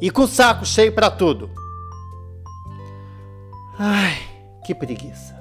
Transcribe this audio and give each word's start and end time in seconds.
e 0.00 0.10
com 0.10 0.22
o 0.22 0.28
saco 0.28 0.64
cheio 0.64 0.94
para 0.94 1.10
tudo. 1.10 1.50
Ai, 3.78 4.16
que 4.64 4.74
preguiça. 4.74 5.36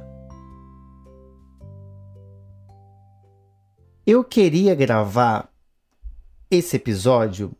Eu 4.05 4.23
queria 4.23 4.75
gravar 4.75 5.49
esse 6.49 6.75
episódio 6.75 7.51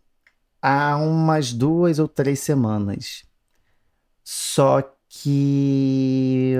há 0.61 0.95
umas 0.97 1.51
duas 1.51 1.97
ou 1.97 2.07
três 2.07 2.39
semanas. 2.39 3.23
Só 4.23 4.81
que 5.09 6.53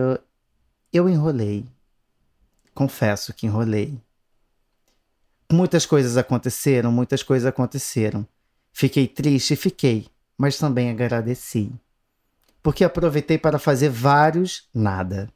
eu 0.92 1.10
enrolei. 1.10 1.66
Confesso 2.74 3.34
que 3.34 3.46
enrolei. 3.46 3.98
Muitas 5.52 5.86
coisas 5.86 6.18
aconteceram, 6.18 6.92
muitas 6.92 7.22
coisas 7.22 7.46
aconteceram. 7.46 8.28
Fiquei 8.74 9.08
triste, 9.08 9.56
fiquei 9.56 10.10
mas 10.38 10.58
também 10.58 10.90
agradeci. 10.90 11.72
Porque 12.62 12.84
aproveitei 12.84 13.38
para 13.38 13.60
fazer 13.60 13.90
vários 13.90 14.68
nada. 14.74 15.30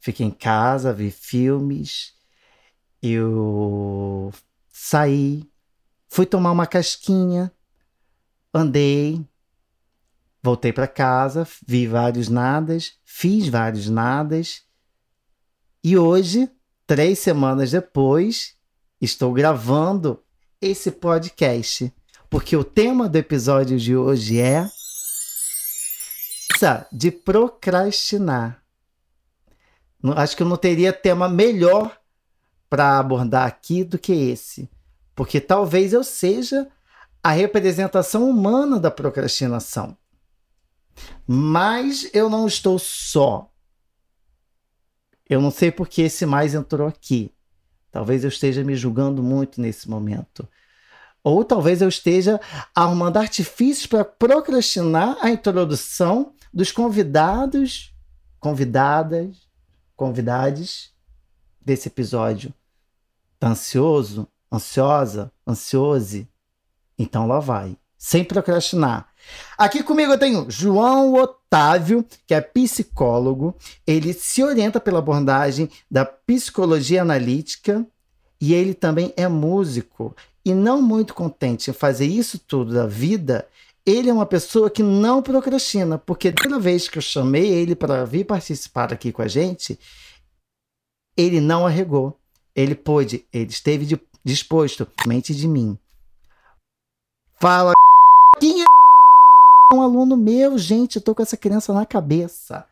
Fiquei 0.00 0.26
em 0.26 0.30
casa, 0.30 0.92
vi 0.92 1.10
filmes, 1.10 2.14
eu 3.02 4.32
saí, 4.70 5.48
fui 6.08 6.24
tomar 6.24 6.52
uma 6.52 6.66
casquinha, 6.66 7.52
andei, 8.54 9.24
voltei 10.42 10.72
para 10.72 10.88
casa, 10.88 11.46
vi 11.66 11.86
vários 11.86 12.28
nadas, 12.28 12.94
fiz 13.04 13.48
vários 13.48 13.88
nadas. 13.88 14.62
E 15.82 15.96
hoje, 15.96 16.50
três 16.86 17.18
semanas 17.18 17.70
depois, 17.72 18.56
estou 19.00 19.32
gravando 19.32 20.22
esse 20.60 20.90
podcast 20.90 21.92
porque 22.30 22.56
o 22.56 22.64
tema 22.64 23.08
do 23.08 23.16
episódio 23.16 23.78
de 23.78 23.96
hoje 23.96 24.40
é 24.40 24.68
de 26.90 27.10
procrastinar. 27.10 28.62
Acho 30.16 30.36
que 30.36 30.42
eu 30.42 30.48
não 30.48 30.56
teria 30.56 30.92
tema 30.92 31.28
melhor 31.28 31.96
para 32.68 32.98
abordar 32.98 33.46
aqui 33.46 33.84
do 33.84 33.98
que 33.98 34.12
esse, 34.12 34.68
porque 35.14 35.40
talvez 35.40 35.92
eu 35.92 36.02
seja 36.02 36.68
a 37.22 37.30
representação 37.30 38.28
humana 38.28 38.78
da 38.78 38.90
procrastinação. 38.90 39.96
Mas 41.26 42.10
eu 42.12 42.28
não 42.28 42.46
estou 42.46 42.78
só. 42.78 43.50
Eu 45.28 45.40
não 45.40 45.50
sei 45.50 45.70
porque 45.70 46.02
esse 46.02 46.26
mais 46.26 46.54
entrou 46.54 46.88
aqui. 46.88 47.32
Talvez 47.90 48.24
eu 48.24 48.28
esteja 48.28 48.64
me 48.64 48.74
julgando 48.74 49.22
muito 49.22 49.60
nesse 49.60 49.88
momento. 49.88 50.48
Ou 51.28 51.44
talvez 51.44 51.82
eu 51.82 51.90
esteja 51.90 52.40
arrumando 52.74 53.18
artifícios 53.18 53.86
para 53.86 54.02
procrastinar 54.02 55.18
a 55.20 55.28
introdução 55.28 56.32
dos 56.52 56.72
convidados, 56.72 57.94
convidadas, 58.40 59.36
convidades 59.94 60.90
desse 61.60 61.88
episódio. 61.88 62.54
Tá 63.38 63.48
ansioso? 63.48 64.26
Ansiosa? 64.50 65.30
Ansiose? 65.46 66.26
Então 66.98 67.26
lá 67.26 67.40
vai. 67.40 67.76
Sem 67.98 68.24
procrastinar. 68.24 69.08
Aqui 69.58 69.82
comigo 69.82 70.12
eu 70.12 70.18
tenho 70.18 70.50
João 70.50 71.12
Otávio, 71.12 72.06
que 72.26 72.32
é 72.32 72.40
psicólogo. 72.40 73.54
Ele 73.86 74.14
se 74.14 74.42
orienta 74.42 74.80
pela 74.80 75.00
abordagem 75.00 75.68
da 75.90 76.06
psicologia 76.06 77.02
analítica 77.02 77.86
e 78.40 78.54
ele 78.54 78.72
também 78.72 79.12
é 79.14 79.28
músico. 79.28 80.16
E 80.48 80.54
não 80.54 80.80
muito 80.80 81.12
contente 81.12 81.68
em 81.68 81.74
fazer 81.74 82.06
isso 82.06 82.38
tudo 82.38 82.72
da 82.72 82.86
vida, 82.86 83.46
ele 83.84 84.08
é 84.08 84.12
uma 84.14 84.24
pessoa 84.24 84.70
que 84.70 84.82
não 84.82 85.22
procrastina, 85.22 85.98
porque 85.98 86.32
toda 86.32 86.58
vez 86.58 86.88
que 86.88 86.96
eu 86.96 87.02
chamei 87.02 87.52
ele 87.52 87.76
para 87.76 88.06
vir 88.06 88.24
participar 88.24 88.90
aqui 88.90 89.12
com 89.12 89.20
a 89.20 89.28
gente, 89.28 89.78
ele 91.14 91.38
não 91.38 91.66
arregou. 91.66 92.18
Ele 92.56 92.74
pôde, 92.74 93.26
ele 93.30 93.50
esteve 93.50 94.00
disposto, 94.24 94.88
mente 95.06 95.34
de 95.34 95.46
mim. 95.46 95.78
Fala, 97.38 97.74
quem 98.40 98.62
é 98.62 98.66
um 99.76 99.82
aluno 99.82 100.16
meu, 100.16 100.56
gente, 100.56 100.96
eu 100.96 101.02
tô 101.02 101.14
com 101.14 101.22
essa 101.22 101.36
criança 101.36 101.74
na 101.74 101.84
cabeça. 101.84 102.64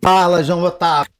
Fala, 0.00 0.44
João 0.44 0.62
Otávio. 0.62 1.12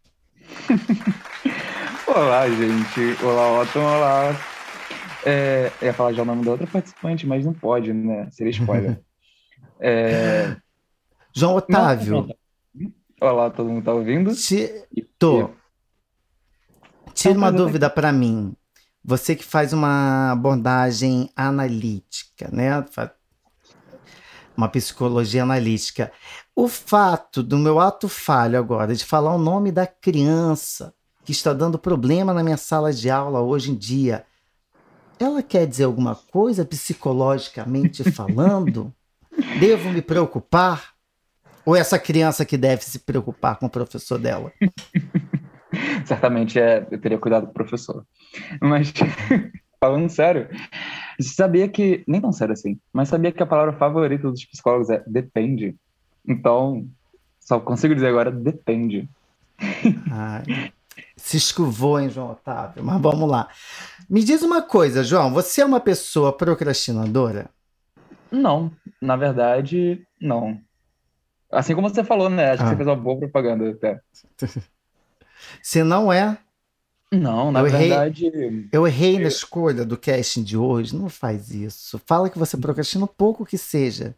olá, 2.06 2.48
gente. 2.48 3.24
Olá, 3.24 3.60
Otton. 3.60 3.80
Olá, 3.80 4.53
é, 5.24 5.72
eu 5.80 5.86
ia 5.86 5.94
falar 5.94 6.12
já 6.12 6.22
o 6.22 6.26
nome 6.26 6.44
da 6.44 6.50
outra 6.50 6.66
participante, 6.66 7.26
mas 7.26 7.44
não 7.44 7.52
pode, 7.52 7.92
né? 7.92 8.28
Seria 8.30 8.50
spoiler. 8.50 9.00
É... 9.80 10.56
João 11.34 11.56
Otávio. 11.56 12.28
Não, 12.74 12.92
Olá, 13.20 13.50
todo 13.50 13.68
mundo 13.68 13.84
tá 13.84 13.92
ouvindo? 13.92 14.34
Te... 14.34 14.86
Tô. 15.18 15.50
Tira 17.12 17.36
uma 17.36 17.50
dúvida 17.50 17.90
para 17.90 18.12
mim. 18.12 18.54
Você 19.04 19.34
que 19.34 19.44
faz 19.44 19.72
uma 19.72 20.30
abordagem 20.32 21.28
analítica, 21.36 22.48
né? 22.52 22.84
Uma 24.56 24.68
psicologia 24.68 25.42
analítica. 25.42 26.12
O 26.54 26.68
fato 26.68 27.42
do 27.42 27.58
meu 27.58 27.80
ato 27.80 28.08
falho 28.08 28.58
agora 28.58 28.94
de 28.94 29.04
falar 29.04 29.34
o 29.34 29.38
nome 29.38 29.72
da 29.72 29.86
criança 29.86 30.94
que 31.24 31.32
está 31.32 31.52
dando 31.52 31.78
problema 31.78 32.32
na 32.32 32.42
minha 32.42 32.56
sala 32.56 32.92
de 32.92 33.10
aula 33.10 33.40
hoje 33.40 33.72
em 33.72 33.74
dia 33.74 34.24
ela 35.18 35.42
quer 35.42 35.66
dizer 35.66 35.84
alguma 35.84 36.14
coisa 36.14 36.64
psicologicamente 36.64 38.04
falando? 38.10 38.92
Devo 39.58 39.90
me 39.90 40.02
preocupar? 40.02 40.94
Ou 41.64 41.74
essa 41.74 41.98
criança 41.98 42.44
que 42.44 42.58
deve 42.58 42.84
se 42.84 42.98
preocupar 42.98 43.56
com 43.56 43.66
o 43.66 43.70
professor 43.70 44.18
dela? 44.18 44.52
Certamente 46.04 46.58
é, 46.58 46.86
eu 46.90 47.00
teria 47.00 47.18
cuidado 47.18 47.46
com 47.46 47.50
o 47.50 47.54
professor. 47.54 48.04
Mas, 48.60 48.92
falando 49.80 50.08
sério, 50.08 50.48
sabia 51.20 51.68
que, 51.68 52.04
nem 52.06 52.20
tão 52.20 52.32
sério 52.32 52.52
assim, 52.52 52.78
mas 52.92 53.08
sabia 53.08 53.32
que 53.32 53.42
a 53.42 53.46
palavra 53.46 53.72
favorita 53.72 54.30
dos 54.30 54.44
psicólogos 54.44 54.90
é 54.90 55.02
depende. 55.06 55.74
Então, 56.26 56.86
só 57.40 57.58
consigo 57.58 57.94
dizer 57.94 58.08
agora 58.08 58.30
depende. 58.30 59.08
Ai, 60.10 60.70
se 61.16 61.36
escovou, 61.36 61.98
hein, 61.98 62.10
João 62.10 62.32
Otávio? 62.32 62.82
Mas 62.84 63.00
vamos 63.00 63.28
lá. 63.28 63.48
Me 64.08 64.22
diz 64.22 64.42
uma 64.42 64.62
coisa, 64.62 65.02
João, 65.02 65.32
você 65.32 65.62
é 65.62 65.64
uma 65.64 65.80
pessoa 65.80 66.36
procrastinadora? 66.36 67.50
Não, 68.30 68.70
na 69.00 69.16
verdade, 69.16 70.06
não. 70.20 70.60
Assim 71.50 71.74
como 71.74 71.88
você 71.88 72.02
falou, 72.02 72.28
né? 72.28 72.50
Acho 72.50 72.62
ah. 72.62 72.64
que 72.64 72.70
você 72.70 72.76
fez 72.76 72.88
uma 72.88 72.96
boa 72.96 73.18
propaganda 73.18 73.70
até. 73.70 74.00
Você 75.62 75.84
não 75.84 76.10
é? 76.10 76.38
Não, 77.12 77.52
na 77.52 77.60
eu 77.60 77.70
verdade. 77.70 78.26
Errei, 78.26 78.68
eu 78.72 78.86
errei 78.86 79.18
na 79.18 79.28
escolha 79.28 79.84
do 79.84 79.96
casting 79.96 80.42
de 80.42 80.56
hoje. 80.56 80.96
Não 80.96 81.08
faz 81.08 81.50
isso. 81.50 82.00
Fala 82.06 82.30
que 82.30 82.38
você 82.38 82.56
procrastina 82.56 83.04
um 83.04 83.08
pouco 83.08 83.44
que 83.44 83.58
seja. 83.58 84.16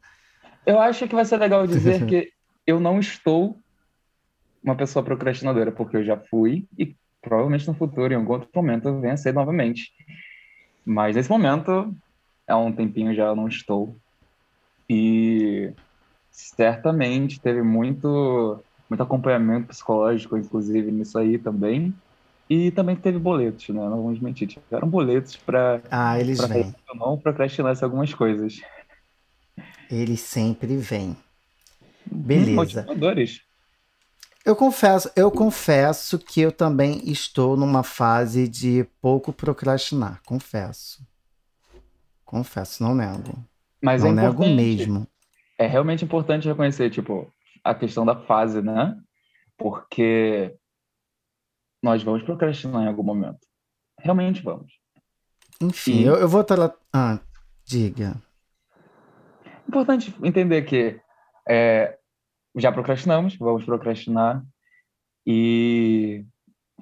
Eu 0.65 0.81
acho 0.81 1.07
que 1.07 1.15
vai 1.15 1.25
ser 1.25 1.37
legal 1.37 1.67
dizer 1.67 2.07
que 2.07 2.33
eu 2.67 2.81
não 2.81 2.99
estou 2.99 3.59
uma 4.67 4.77
pessoa 4.77 5.05
procrastinadora, 5.05 5.71
porque 5.71 5.97
eu 5.97 6.05
já 6.05 6.17
fui 6.17 6.67
e 6.77 6.97
provavelmente 7.23 7.67
no 7.67 7.75
futuro, 7.75 8.13
em 8.13 8.17
algum 8.17 8.35
outro 8.35 8.49
momento, 8.55 8.89
eu 8.89 9.01
venha 9.01 9.15
a 9.15 9.17
ser 9.17 9.33
novamente. 9.33 9.93
Mas 10.85 11.17
nesse 11.17 11.31
momento, 11.31 11.95
há 12.47 12.57
um 12.57 12.73
tempinho 12.73 13.15
já 13.15 13.35
não 13.35 13.49
estou. 13.49 13.97
E 14.89 15.73
certamente 16.31 17.41
teve 17.41 17.63
muito, 17.63 18.63
muito 18.89 19.03
acompanhamento 19.03 19.69
psicológico, 19.69 20.37
inclusive, 20.37 20.93
nisso 20.93 21.19
aí 21.19 21.39
também. 21.39 21.95
E 22.49 22.71
também 22.71 22.95
teve 22.95 23.19
boletos, 23.19 23.69
né? 23.69 23.81
Não 23.81 24.03
vamos 24.03 24.21
mentir. 24.21 24.47
Tiveram 24.47 24.89
boletos 24.89 25.37
para. 25.37 25.83
Ah, 25.91 26.21
eles 26.21 26.39
pra 26.39 26.47
vêm. 26.47 26.73
Não 26.95 27.19
procrastinar 27.19 27.77
algumas 27.83 28.15
coisas. 28.15 28.61
Eles 29.91 30.21
sempre 30.21 30.77
vêm. 30.77 31.17
Beleza. 32.07 32.83
Motivadores. 32.83 33.46
Eu 34.47 34.55
confesso, 34.55 35.11
eu 35.17 35.29
confesso 35.29 36.21
que 36.21 36.41
eu 36.41 36.53
também 36.53 37.01
estou 37.11 37.57
numa 37.57 37.83
fase 37.83 38.47
de 38.47 38.85
pouco 39.03 39.33
procrastinar, 39.33 40.23
confesso. 40.25 41.05
Confesso, 42.25 42.81
não 42.81 42.95
nego. 42.95 43.45
Mas 43.83 44.05
não 44.05 44.11
é 44.11 44.13
nego 44.13 44.47
mesmo. 44.47 45.05
é 45.59 45.67
realmente 45.67 46.05
importante 46.05 46.47
reconhecer, 46.47 46.91
tipo, 46.91 47.29
a 47.65 47.75
questão 47.75 48.07
da 48.07 48.15
fase, 48.15 48.63
né? 48.63 48.97
Porque 49.59 50.57
nós 51.83 52.05
vamos 52.05 52.23
procrastinar 52.23 52.85
em 52.85 52.89
algum 52.89 53.03
momento. 53.03 53.41
Realmente 53.99 54.45
vamos. 54.45 54.73
Enfim, 55.61 56.03
e... 56.03 56.05
eu, 56.05 56.15
eu 56.15 56.29
vou 56.29 56.43
estar 56.43 56.57
lá. 56.57 56.73
Ah, 56.93 57.19
diga. 57.65 58.15
Importante 59.69 60.15
entender 60.23 60.63
que 60.63 61.01
é, 61.49 61.99
já 62.57 62.73
procrastinamos, 62.73 63.37
vamos 63.37 63.65
procrastinar 63.65 64.43
e 65.27 66.25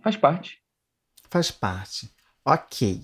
faz 0.03 0.17
parte. 0.17 0.59
Faz 1.29 1.51
parte. 1.51 2.11
Ok. 2.45 3.03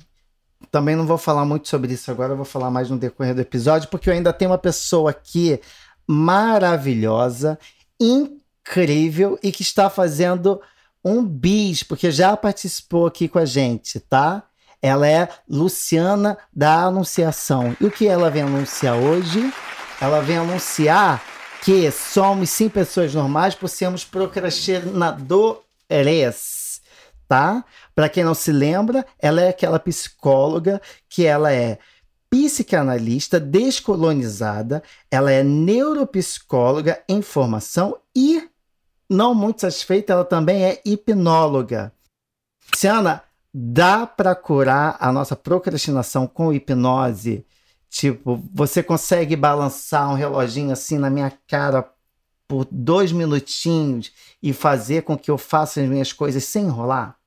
Também 0.71 0.95
não 0.95 1.07
vou 1.07 1.19
falar 1.19 1.45
muito 1.45 1.69
sobre 1.69 1.93
isso 1.95 2.11
agora, 2.11 2.35
vou 2.35 2.45
falar 2.45 2.71
mais 2.71 2.91
no 2.91 2.99
decorrer 2.99 3.35
do 3.35 3.41
episódio, 3.41 3.89
porque 3.89 4.09
eu 4.09 4.15
ainda 4.15 4.33
tenho 4.33 4.51
uma 4.51 4.59
pessoa 4.59 5.11
aqui 5.11 5.59
maravilhosa, 6.07 7.59
incrível 7.99 9.39
e 9.43 9.51
que 9.51 9.63
está 9.63 9.89
fazendo 9.89 10.61
um 11.05 11.25
bis, 11.25 11.83
porque 11.83 12.11
já 12.11 12.37
participou 12.37 13.07
aqui 13.07 13.27
com 13.27 13.39
a 13.39 13.47
gente, 13.47 13.99
tá? 14.01 14.45
Ela 14.83 15.09
é 15.09 15.29
Luciana 15.49 16.39
da 16.55 16.83
Anunciação. 16.85 17.77
E 17.81 17.87
o 17.87 17.91
que 17.91 18.07
ela 18.07 18.31
vem 18.31 18.43
anunciar 18.43 18.97
hoje? 18.97 19.53
Ela 20.01 20.21
vem 20.21 20.39
anunciar 20.39 21.23
que 21.63 21.91
somos 21.91 22.51
sim 22.51 22.69
pessoas 22.69 23.15
normais 23.15 23.55
por 23.55 23.69
sermos 23.69 24.05
procrastinadores, 24.05 26.81
tá? 27.29 27.65
Para 27.95 28.09
quem 28.09 28.25
não 28.25 28.35
se 28.35 28.51
lembra, 28.51 29.07
ela 29.19 29.43
é 29.43 29.49
aquela 29.49 29.79
psicóloga 29.79 30.81
que 31.09 31.27
ela 31.27 31.53
é 31.53 31.79
psicanalista 32.31 33.39
descolonizada, 33.41 34.83
ela 35.11 35.33
é 35.33 35.43
neuropsicóloga 35.43 37.03
em 37.09 37.21
formação 37.21 37.99
e 38.17 38.49
não 39.09 39.35
muito 39.35 39.63
satisfeita, 39.63 40.13
ela 40.13 40.25
também 40.25 40.65
é 40.65 40.81
hipnóloga. 40.85 41.93
Luciana, 42.71 43.25
dá 43.53 44.07
para 44.07 44.37
curar 44.37 44.97
a 45.01 45.11
nossa 45.11 45.35
procrastinação 45.35 46.29
com 46.29 46.53
hipnose? 46.53 47.45
Tipo, 47.91 48.41
você 48.55 48.85
consegue 48.85 49.35
balançar 49.35 50.09
um 50.09 50.15
reloginho 50.15 50.71
assim 50.71 50.97
na 50.97 51.11
minha 51.11 51.37
cara 51.49 51.93
por 52.47 52.65
dois 52.71 53.11
minutinhos 53.11 54.13
e 54.41 54.53
fazer 54.53 55.03
com 55.03 55.19
que 55.19 55.29
eu 55.29 55.37
faça 55.37 55.81
as 55.81 55.89
minhas 55.89 56.13
coisas 56.13 56.45
sem 56.45 56.67
enrolar? 56.67 57.19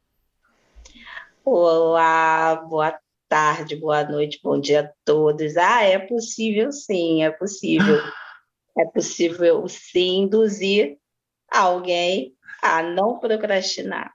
Olá, 1.43 2.55
boa 2.55 2.97
tarde, 3.27 3.75
boa 3.75 4.05
noite, 4.05 4.39
bom 4.41 4.57
dia 4.57 4.81
a 4.81 4.91
todos. 5.03 5.57
Ah, 5.57 5.83
é 5.83 5.99
possível 5.99 6.71
sim, 6.71 7.23
é 7.23 7.29
possível. 7.29 7.97
é 8.79 8.85
possível 8.85 9.67
sim 9.67 10.21
induzir 10.23 10.97
alguém 11.51 12.33
a 12.61 12.81
não 12.81 13.19
procrastinar 13.19 14.13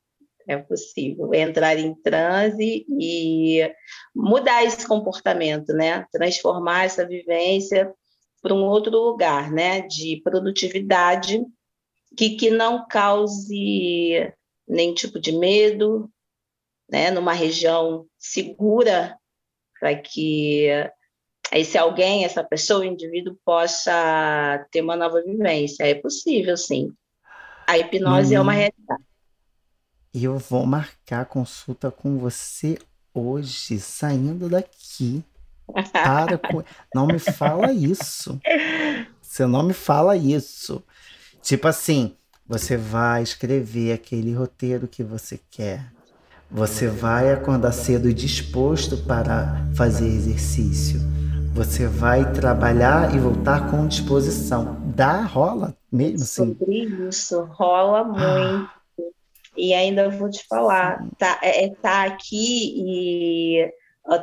é 0.49 0.57
possível 0.57 1.33
entrar 1.35 1.79
em 1.79 1.95
transe 1.95 2.87
e 2.89 3.71
mudar 4.17 4.65
esse 4.65 4.89
comportamento, 4.89 5.75
né? 5.75 6.07
Transformar 6.11 6.87
essa 6.87 7.07
vivência 7.07 7.93
para 8.41 8.55
um 8.55 8.65
outro 8.65 8.91
lugar, 8.99 9.53
né? 9.53 9.83
De 9.83 10.23
produtividade 10.25 11.45
que, 12.17 12.31
que 12.31 12.51
não 12.51 12.87
cause 12.89 14.33
nenhum 14.67 14.95
tipo 14.95 15.21
de 15.21 15.33
medo, 15.33 16.11
né? 16.91 17.11
Numa 17.11 17.35
região 17.35 18.07
segura 18.19 19.19
para 19.79 19.95
que 19.97 20.67
esse 21.53 21.77
alguém, 21.77 22.25
essa 22.25 22.43
pessoa, 22.43 22.81
o 22.81 22.85
indivíduo 22.85 23.39
possa 23.45 24.67
ter 24.71 24.81
uma 24.81 24.97
nova 24.97 25.23
vivência. 25.23 25.85
É 25.85 25.95
possível, 25.95 26.57
sim. 26.57 26.91
A 27.67 27.77
hipnose 27.77 28.35
é 28.35 28.41
uma 28.41 28.53
uhum. 28.53 28.59
realidade. 28.59 29.08
E 30.13 30.25
eu 30.25 30.39
vou 30.39 30.65
marcar 30.67 31.27
consulta 31.27 31.91
com 31.91 32.19
você 32.19 32.79
hoje, 33.13 33.79
saindo 33.79 34.49
daqui. 34.49 35.23
Para 35.93 36.39
com... 36.39 36.63
Não 36.95 37.07
me 37.07 37.19
fala 37.19 37.73
isso. 37.73 38.41
Você 39.21 39.47
não 39.47 39.63
me 39.63 39.75
fala 39.75 40.17
isso. 40.17 40.83
Tipo 41.43 41.69
assim, 41.69 42.17
você 42.47 42.77
vai 42.79 43.23
escrever 43.23 43.93
aquele 43.93 44.33
roteiro 44.33 44.89
que 44.89 45.05
você 45.05 45.39
quer. 45.51 45.93
Você 46.51 46.89
vai 46.89 47.31
acordar 47.31 47.73
cedo 47.73 48.13
disposto 48.13 48.97
para 48.97 49.69
fazer 49.75 50.07
exercício. 50.07 50.99
Você 51.53 51.87
vai 51.87 52.33
trabalhar 52.33 53.15
e 53.15 53.19
voltar 53.19 53.71
com 53.71 53.87
disposição. 53.87 54.81
Dá, 54.97 55.21
rola 55.21 55.77
mesmo 55.93 56.23
assim? 56.23 56.55
Sobre 56.55 57.09
isso, 57.09 57.43
rola 57.53 58.05
muito. 58.05 58.78
E 59.59 59.75
ainda 59.75 60.09
vou 60.09 60.31
te 60.31 60.47
falar, 60.47 61.05
tá, 61.19 61.39
é, 61.43 61.65
é 61.65 61.75
tá 61.75 62.05
aqui 62.05 62.75
e 62.77 63.73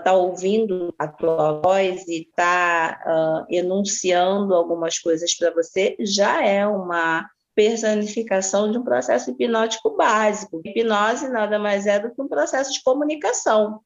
tá 0.04 0.14
ouvindo 0.14 0.96
a 0.98 1.08
tua 1.08 1.62
voz 1.62 2.08
e 2.08 2.28
tá 2.36 3.00
uh, 3.06 3.54
enunciando 3.54 4.56
algumas 4.56 4.98
coisas 4.98 5.36
para 5.38 5.54
você, 5.54 5.96
já 6.00 6.44
é 6.44 6.66
uma 6.66 7.30
personificação 7.54 8.72
de 8.72 8.78
um 8.78 8.84
processo 8.84 9.30
hipnótico 9.30 9.96
básico. 9.96 10.62
Hipnose 10.66 11.30
nada 11.30 11.60
mais 11.60 11.86
é 11.86 12.00
do 12.00 12.14
que 12.14 12.22
um 12.22 12.28
processo 12.28 12.74
de 12.74 12.82
comunicação. 12.84 13.80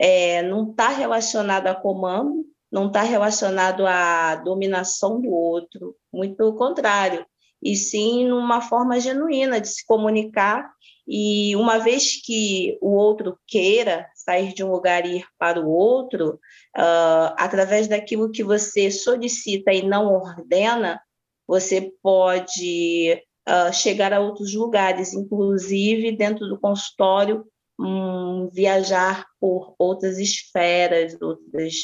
É, 0.00 0.42
não 0.42 0.70
está 0.70 0.88
relacionado 0.88 1.66
a 1.66 1.74
comando, 1.74 2.44
não 2.70 2.86
está 2.86 3.02
relacionado 3.02 3.86
à 3.86 4.36
dominação 4.36 5.20
do 5.20 5.30
outro, 5.30 5.94
muito 6.12 6.36
pelo 6.36 6.54
contrário, 6.54 7.24
e 7.62 7.74
sim 7.76 8.28
numa 8.28 8.60
forma 8.60 9.00
genuína 9.00 9.60
de 9.60 9.68
se 9.68 9.84
comunicar 9.86 10.70
e 11.08 11.54
uma 11.54 11.78
vez 11.78 12.20
que 12.20 12.76
o 12.80 12.90
outro 12.90 13.38
queira 13.46 14.08
sair 14.14 14.52
de 14.52 14.64
um 14.64 14.72
lugar 14.72 15.06
e 15.06 15.18
ir 15.18 15.26
para 15.38 15.60
o 15.60 15.70
outro, 15.70 16.40
uh, 16.76 17.32
através 17.38 17.86
daquilo 17.86 18.30
que 18.30 18.42
você 18.42 18.90
solicita 18.90 19.72
e 19.72 19.86
não 19.86 20.12
ordena, 20.12 21.00
você 21.46 21.92
pode 22.02 23.22
uh, 23.48 23.72
chegar 23.72 24.12
a 24.12 24.18
outros 24.18 24.52
lugares, 24.52 25.14
inclusive 25.14 26.10
dentro 26.16 26.48
do 26.48 26.58
consultório, 26.58 27.46
um, 27.78 28.48
viajar 28.48 29.24
por 29.38 29.76
outras 29.78 30.18
esferas, 30.18 31.16
outras 31.20 31.74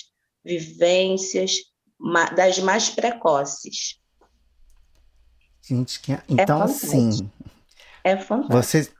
vivências, 0.45 1.59
das 2.35 2.59
mais 2.59 2.89
precoces. 2.89 4.02
Gente, 5.63 6.01
que... 6.01 6.13
É 6.13 6.23
então 6.29 6.61
é 6.61 6.65
assim. 6.65 7.31
É 8.05 8.17
fantástico. 8.17 8.53
Você, 8.53 8.91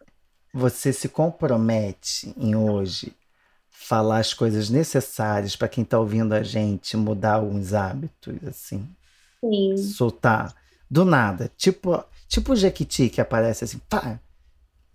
você 0.53 0.93
se 0.93 1.09
compromete 1.09 2.33
em 2.37 2.55
hoje 2.55 3.13
falar 3.69 4.19
as 4.19 4.33
coisas 4.33 4.71
necessárias 4.71 5.57
para 5.57 5.69
quem 5.69 5.83
está 5.83 5.99
ouvindo 5.99 6.33
a 6.33 6.43
gente 6.43 6.97
mudar 6.97 7.35
alguns 7.35 7.75
hábitos, 7.75 8.37
assim? 8.47 8.89
Sim. 9.41 9.77
Soltar 9.77 10.55
do 10.89 11.05
nada, 11.05 11.51
tipo, 11.57 12.05
tipo 12.29 12.53
o 12.53 12.57
Jequiti 12.57 13.09
que 13.09 13.21
aparece 13.21 13.65
assim, 13.65 13.79
pá. 13.89 14.21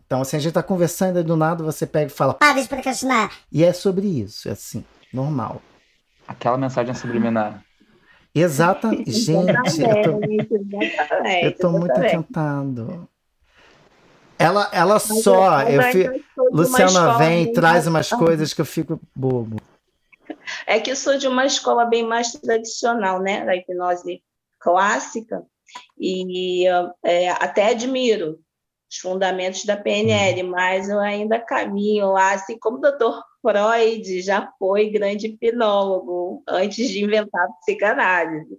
Então, 0.06 0.22
assim, 0.22 0.38
a 0.38 0.40
gente 0.40 0.50
está 0.50 0.64
conversando 0.64 1.20
e 1.20 1.24
do 1.24 1.36
nada 1.36 1.64
você 1.64 1.86
pega 1.86 2.06
e 2.06 2.16
fala, 2.16 2.34
para 2.34 2.62
de 2.62 2.68
procrastinar. 2.68 3.30
E 3.52 3.62
é 3.64 3.74
sobre 3.74 4.08
isso, 4.08 4.48
é 4.48 4.54
assim, 4.54 4.86
normal. 5.12 5.62
Aquela 6.26 6.58
mensagem 6.58 6.94
subliminar. 6.94 7.62
Exata, 8.40 8.90
gente, 9.08 9.82
eu 9.82 10.02
tô, 10.04 10.20
eu 11.44 11.58
tô 11.58 11.70
muito 11.72 12.00
encantado. 12.00 13.08
Ela, 14.40 14.70
ela 14.72 15.00
só. 15.00 15.62
Eu, 15.64 15.82
eu 15.82 16.24
Luciana 16.52 17.18
vem, 17.18 17.52
traz 17.52 17.88
umas 17.88 18.10
coisas 18.14 18.54
que 18.54 18.62
eu 18.62 18.66
fico 18.66 19.00
bobo. 19.16 19.58
É 20.66 20.80
que 20.80 20.92
eu 20.92 20.96
sou 20.96 21.18
de 21.18 21.28
uma 21.28 21.46
escola 21.46 21.86
bem 21.86 22.06
mais 22.06 22.32
tradicional, 22.34 23.20
né? 23.20 23.44
Da 23.46 23.56
hipnose 23.56 24.22
clássica, 24.60 25.44
e 25.98 26.66
é, 27.04 27.30
até 27.30 27.70
admiro 27.70 28.40
os 28.90 28.98
fundamentos 28.98 29.66
da 29.66 29.76
PNL, 29.76 30.44
uhum. 30.44 30.50
mas 30.52 30.90
eu 30.90 31.00
ainda 31.00 31.40
caminho 31.40 32.12
lá, 32.12 32.34
assim 32.34 32.58
como 32.58 32.78
o 32.78 32.82
doutor 32.82 33.22
Freud 33.42 34.22
já 34.22 34.52
foi 34.58 34.90
grande 34.90 35.28
hipnólogo 35.28 36.44
antes 36.48 36.90
de 36.90 37.04
inventar 37.04 37.46
a 37.46 37.54
psicanálise. 37.54 38.58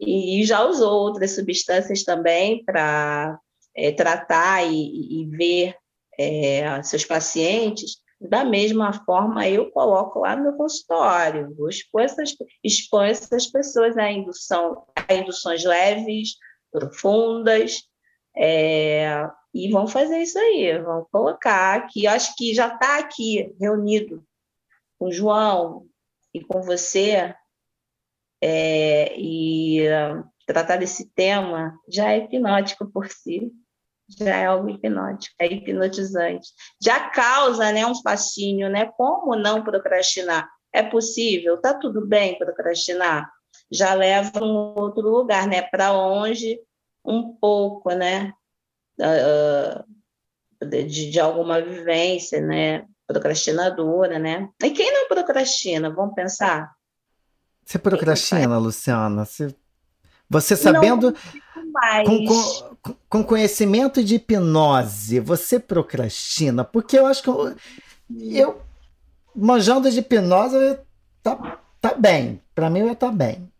E, 0.00 0.44
já 0.44 0.64
usou 0.64 0.92
outras 0.92 1.34
substâncias 1.34 2.02
também 2.02 2.64
para 2.64 3.38
é, 3.74 3.92
tratar 3.92 4.62
e, 4.64 5.22
e 5.22 5.26
ver 5.26 5.76
é, 6.18 6.82
seus 6.82 7.04
pacientes, 7.04 8.02
da 8.20 8.44
mesma 8.44 8.92
forma 9.04 9.48
eu 9.48 9.70
coloco 9.70 10.20
lá 10.20 10.36
no 10.36 10.44
meu 10.44 10.52
consultório, 10.54 11.54
eu 11.58 11.68
exponho 11.68 12.04
essas, 12.04 12.34
exponho 12.62 13.10
essas 13.10 13.46
pessoas 13.46 13.96
a, 13.96 14.10
indução, 14.10 14.84
a 14.96 15.14
induções 15.14 15.64
leves, 15.64 16.36
profundas, 16.70 17.82
é, 18.36 19.28
e 19.54 19.70
vão 19.70 19.86
fazer 19.86 20.18
isso 20.18 20.38
aí, 20.38 20.76
vão 20.82 21.06
colocar 21.12 21.76
aqui, 21.76 22.04
eu 22.04 22.10
acho 22.10 22.34
que 22.36 22.52
já 22.52 22.66
está 22.66 22.98
aqui 22.98 23.54
reunido 23.60 24.26
com 24.98 25.06
o 25.06 25.12
João 25.12 25.86
e 26.34 26.44
com 26.44 26.60
você, 26.60 27.34
é, 28.42 29.18
e 29.18 29.86
tratar 30.46 30.76
desse 30.76 31.08
tema 31.14 31.78
já 31.88 32.12
é 32.12 32.18
hipnótico 32.18 32.86
por 32.90 33.08
si, 33.08 33.52
já 34.08 34.36
é 34.36 34.46
algo 34.46 34.68
hipnótico, 34.68 35.34
é 35.38 35.46
hipnotizante. 35.46 36.48
Já 36.82 37.08
causa 37.08 37.72
né, 37.72 37.86
um 37.86 37.94
fascínio, 38.02 38.68
né? 38.68 38.86
Como 38.96 39.34
não 39.34 39.62
procrastinar? 39.64 40.48
É 40.72 40.82
possível? 40.82 41.58
Tá 41.60 41.72
tudo 41.72 42.06
bem 42.06 42.36
procrastinar? 42.36 43.30
Já 43.70 43.94
leva 43.94 44.44
um 44.44 44.74
outro 44.78 45.08
lugar, 45.08 45.46
né? 45.46 45.62
Para 45.62 45.92
longe 45.92 46.60
um 47.04 47.32
pouco, 47.34 47.92
né? 47.92 48.32
Uh, 48.98 49.84
de, 50.64 51.10
de 51.10 51.20
alguma 51.20 51.60
vivência, 51.60 52.40
né? 52.40 52.86
Procrastinadora, 53.06 54.18
né? 54.18 54.48
E 54.62 54.70
quem 54.70 54.92
não 54.92 55.08
procrastina? 55.08 55.90
Vamos 55.90 56.14
pensar? 56.14 56.72
Você 57.64 57.78
procrastina, 57.78 58.58
Luciana? 58.58 59.24
Você, 59.24 59.54
você 60.28 60.56
sabendo. 60.56 61.14
Com, 62.06 62.24
com, 62.24 62.94
com, 63.08 63.24
conhecimento 63.24 64.02
de 64.02 64.16
hipnose, 64.16 65.18
você 65.18 65.58
procrastina? 65.58 66.62
Porque 66.62 66.98
eu 66.98 67.06
acho 67.06 67.22
que 67.22 67.28
eu, 67.28 67.56
eu 68.30 68.62
manjando 69.34 69.90
de 69.90 69.98
hipnose, 69.98 70.78
tá, 71.22 71.58
tá 71.80 71.94
bem. 71.94 72.40
Para 72.54 72.70
mim, 72.70 72.80
eu 72.80 72.94
tá 72.94 73.10
bem. 73.10 73.50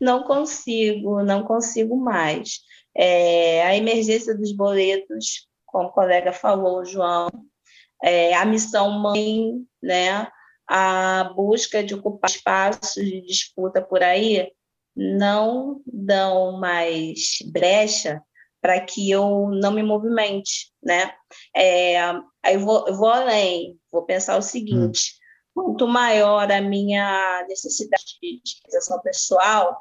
Não 0.00 0.24
consigo, 0.24 1.22
não 1.22 1.42
consigo 1.42 1.96
mais. 1.96 2.60
É, 2.96 3.64
a 3.64 3.76
emergência 3.76 4.36
dos 4.36 4.52
boletos, 4.52 5.48
como 5.66 5.88
o 5.88 5.92
colega 5.92 6.32
falou, 6.32 6.84
João, 6.84 7.28
é, 8.02 8.34
a 8.34 8.44
missão 8.44 8.90
mãe, 8.90 9.64
né, 9.82 10.28
a 10.68 11.32
busca 11.34 11.82
de 11.82 11.94
ocupar 11.94 12.30
espaços 12.30 13.04
de 13.04 13.20
disputa 13.22 13.82
por 13.82 14.02
aí, 14.02 14.50
não 14.96 15.80
dão 15.86 16.58
mais 16.58 17.38
brecha 17.52 18.22
para 18.60 18.80
que 18.80 19.10
eu 19.10 19.48
não 19.50 19.72
me 19.72 19.82
movimente, 19.82 20.70
né? 20.82 21.12
É, 21.56 21.98
aí 22.42 22.54
eu 22.54 22.60
vou, 22.60 22.86
eu 22.86 22.94
vou 22.94 23.08
além, 23.08 23.78
vou 23.90 24.04
pensar 24.04 24.36
o 24.36 24.42
seguinte: 24.42 25.14
hum. 25.56 25.62
quanto 25.62 25.88
maior 25.88 26.50
a 26.50 26.60
minha 26.60 27.44
necessidade 27.48 28.18
de 28.20 28.40
realização 28.62 29.00
pessoal, 29.00 29.80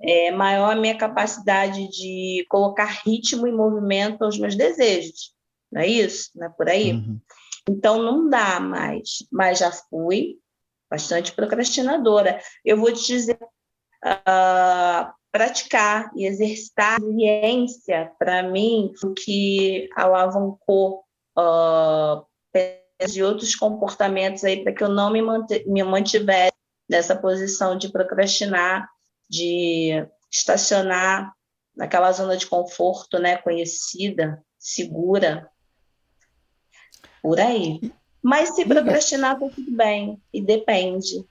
é, 0.00 0.30
maior 0.30 0.72
a 0.72 0.80
minha 0.80 0.96
capacidade 0.96 1.88
de 1.88 2.44
colocar 2.48 3.02
ritmo 3.04 3.46
e 3.46 3.52
movimento 3.52 4.24
aos 4.24 4.38
meus 4.38 4.54
desejos. 4.54 5.32
Não 5.70 5.80
é 5.80 5.86
isso? 5.86 6.30
Não 6.34 6.46
é 6.46 6.50
por 6.50 6.68
aí? 6.68 6.92
Uhum. 6.92 7.20
Então, 7.68 8.02
não 8.02 8.28
dá 8.28 8.60
mais. 8.60 9.26
Mas 9.32 9.58
já 9.58 9.72
fui 9.72 10.38
bastante 10.90 11.32
procrastinadora. 11.32 12.40
Eu 12.64 12.76
vou 12.76 12.92
te 12.92 13.06
dizer, 13.06 13.38
uh, 14.04 15.12
praticar 15.32 16.12
e 16.14 16.26
exercitar 16.26 16.96
a 16.96 17.00
ciência, 17.00 18.12
para 18.18 18.42
mim, 18.42 18.92
o 19.02 19.12
que 19.12 19.88
alavancou 19.96 21.02
uh, 21.36 22.24
de 23.10 23.22
outros 23.22 23.56
comportamentos 23.56 24.44
aí 24.44 24.62
para 24.62 24.72
que 24.72 24.84
eu 24.84 24.88
não 24.88 25.10
me, 25.10 25.20
me 25.66 25.82
mantivesse 25.82 26.52
nessa 26.88 27.16
posição 27.16 27.76
de 27.76 27.88
procrastinar 27.90 28.88
de 29.34 30.06
estacionar 30.30 31.32
naquela 31.76 32.12
zona 32.12 32.36
de 32.36 32.46
conforto, 32.46 33.18
né, 33.18 33.36
conhecida, 33.38 34.42
segura, 34.58 35.48
por 37.20 37.40
aí. 37.40 37.92
Mas 38.22 38.54
se 38.54 38.64
procrastinar, 38.64 39.38
tá 39.38 39.48
tudo 39.48 39.76
bem, 39.76 40.20
e 40.32 40.40
depende. 40.40 41.26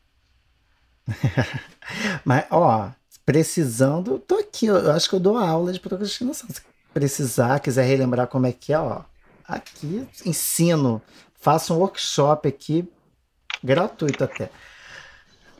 Mas, 2.25 2.45
ó, 2.51 2.91
precisando, 3.25 4.19
tô 4.19 4.35
aqui, 4.35 4.65
eu 4.65 4.91
acho 4.91 5.09
que 5.09 5.15
eu 5.15 5.19
dou 5.19 5.37
aula 5.37 5.71
de 5.71 5.79
procrastinação. 5.79 6.49
Se 6.49 6.61
precisar, 6.93 7.59
quiser 7.59 7.83
relembrar 7.83 8.27
como 8.27 8.45
é 8.45 8.51
que 8.51 8.73
é, 8.73 8.79
ó, 8.79 9.03
aqui 9.47 10.07
ensino, 10.25 11.01
faço 11.35 11.73
um 11.73 11.77
workshop 11.77 12.47
aqui, 12.47 12.87
gratuito 13.63 14.23
até. 14.23 14.49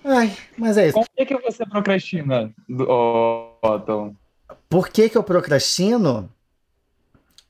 Ai, 0.04 0.36
mas 0.58 0.78
é 0.78 0.88
isso. 0.88 0.94
Por 0.94 1.08
que, 1.16 1.26
que 1.26 1.38
você 1.38 1.66
procrastina, 1.66 2.54
Otton? 3.62 4.16
Por 4.70 4.90
que, 4.90 5.10
que 5.10 5.18
eu 5.18 5.24
procrastino? 5.24 6.30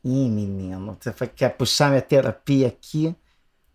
Ih, 0.04 0.30
menino, 0.30 0.98
você 1.00 1.28
quer 1.28 1.50
puxar 1.50 1.90
minha 1.90 2.02
terapia 2.02 2.68
aqui? 2.68 3.16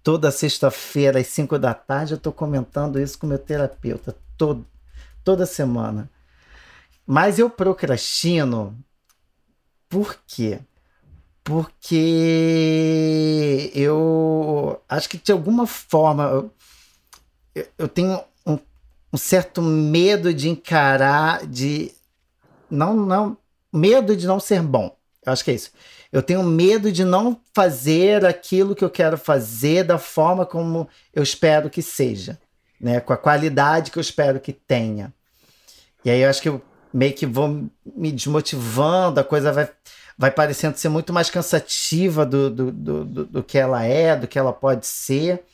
Toda 0.02 0.30
sexta-feira, 0.30 1.18
às 1.18 1.26
5 1.26 1.58
da 1.58 1.74
tarde, 1.74 2.12
eu 2.12 2.16
estou 2.16 2.32
comentando 2.32 3.00
isso 3.00 3.18
com 3.18 3.26
meu 3.26 3.38
terapeuta. 3.38 4.16
Todo, 4.36 4.64
toda 5.24 5.44
semana. 5.46 6.10
Mas 7.06 7.38
eu 7.38 7.48
procrastino 7.48 8.78
por 9.88 10.18
quê? 10.26 10.60
Porque 11.42 11.72
eu 13.74 14.82
acho 14.88 15.08
que 15.08 15.16
de 15.16 15.32
alguma 15.32 15.66
forma 15.66 16.24
eu, 16.24 16.52
eu 17.78 17.88
tenho 17.88 18.22
um 19.12 19.16
certo 19.16 19.62
medo 19.62 20.32
de 20.32 20.48
encarar, 20.48 21.46
de 21.46 21.92
não, 22.70 22.94
não, 22.94 23.36
medo 23.72 24.16
de 24.16 24.26
não 24.26 24.38
ser 24.38 24.62
bom. 24.62 24.94
Eu 25.24 25.32
acho 25.32 25.44
que 25.44 25.50
é 25.50 25.54
isso. 25.54 25.70
Eu 26.10 26.22
tenho 26.22 26.42
medo 26.42 26.90
de 26.90 27.04
não 27.04 27.38
fazer 27.54 28.24
aquilo 28.24 28.74
que 28.74 28.84
eu 28.84 28.90
quero 28.90 29.18
fazer 29.18 29.84
da 29.84 29.98
forma 29.98 30.46
como 30.46 30.88
eu 31.14 31.22
espero 31.22 31.68
que 31.68 31.82
seja, 31.82 32.38
né? 32.80 33.00
Com 33.00 33.12
a 33.12 33.16
qualidade 33.16 33.90
que 33.90 33.98
eu 33.98 34.00
espero 34.00 34.40
que 34.40 34.52
tenha. 34.52 35.12
E 36.04 36.10
aí 36.10 36.20
eu 36.20 36.30
acho 36.30 36.40
que 36.40 36.48
eu 36.48 36.62
meio 36.92 37.12
que 37.12 37.26
vou 37.26 37.68
me 37.84 38.10
desmotivando, 38.10 39.20
a 39.20 39.24
coisa 39.24 39.52
vai, 39.52 39.68
vai 40.16 40.30
parecendo 40.30 40.78
ser 40.78 40.88
muito 40.88 41.12
mais 41.12 41.28
cansativa 41.28 42.24
do, 42.24 42.48
do, 42.48 42.72
do, 42.72 43.04
do, 43.04 43.24
do 43.26 43.42
que 43.42 43.58
ela 43.58 43.84
é, 43.84 44.16
do 44.16 44.26
que 44.26 44.38
ela 44.38 44.52
pode 44.52 44.86
ser. 44.86 45.44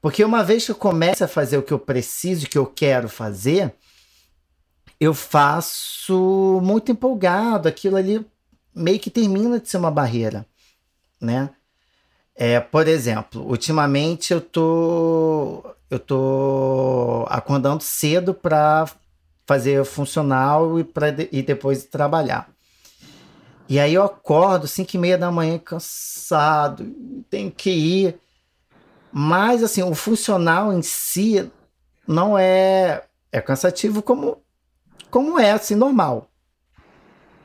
Porque 0.00 0.24
uma 0.24 0.44
vez 0.44 0.64
que 0.64 0.70
eu 0.70 0.76
começo 0.76 1.24
a 1.24 1.28
fazer 1.28 1.58
o 1.58 1.62
que 1.62 1.72
eu 1.72 1.78
preciso, 1.78 2.46
o 2.46 2.48
que 2.48 2.58
eu 2.58 2.66
quero 2.66 3.08
fazer, 3.08 3.74
eu 5.00 5.12
faço 5.12 6.60
muito 6.62 6.92
empolgado. 6.92 7.68
Aquilo 7.68 7.96
ali 7.96 8.24
meio 8.74 8.98
que 8.98 9.10
termina 9.10 9.58
de 9.58 9.68
ser 9.68 9.78
uma 9.78 9.90
barreira, 9.90 10.46
né? 11.20 11.50
É, 12.34 12.60
por 12.60 12.86
exemplo, 12.86 13.44
ultimamente 13.48 14.32
eu 14.32 14.40
tô 14.40 15.64
eu 15.90 15.98
tô 15.98 17.26
acordando 17.28 17.82
cedo 17.82 18.32
para 18.32 18.88
fazer 19.46 19.84
funcional 19.84 20.78
e 20.78 20.84
para 20.84 21.08
e 21.32 21.42
depois 21.42 21.84
trabalhar. 21.84 22.48
E 23.68 23.78
aí 23.80 23.94
eu 23.94 24.02
acordo 24.04 24.66
5 24.68 24.94
e 24.94 24.98
meia 24.98 25.18
da 25.18 25.30
manhã 25.32 25.58
cansado, 25.58 26.86
tenho 27.28 27.50
que 27.50 27.70
ir. 27.70 28.20
Mas, 29.12 29.62
assim, 29.62 29.82
o 29.82 29.94
funcional 29.94 30.72
em 30.72 30.82
si 30.82 31.50
não 32.06 32.38
é, 32.38 33.02
é 33.32 33.40
cansativo 33.40 34.02
como, 34.02 34.42
como 35.10 35.38
é, 35.38 35.52
assim, 35.52 35.74
normal. 35.74 36.30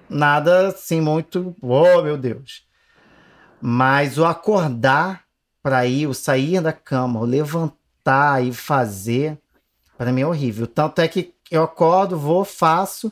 Nada, 0.09 0.67
assim, 0.67 1.01
muito, 1.01 1.55
oh, 1.61 2.01
meu 2.01 2.17
Deus. 2.17 2.65
Mas 3.61 4.17
o 4.17 4.25
acordar 4.25 5.23
para 5.61 5.85
ir, 5.85 6.07
o 6.07 6.13
sair 6.13 6.61
da 6.61 6.73
cama, 6.73 7.21
o 7.21 7.25
levantar 7.25 8.43
e 8.43 8.53
fazer, 8.53 9.37
para 9.97 10.11
mim 10.11 10.21
é 10.21 10.27
horrível. 10.27 10.67
Tanto 10.67 10.99
é 10.99 11.07
que 11.07 11.33
eu 11.49 11.63
acordo, 11.63 12.17
vou, 12.17 12.43
faço, 12.43 13.11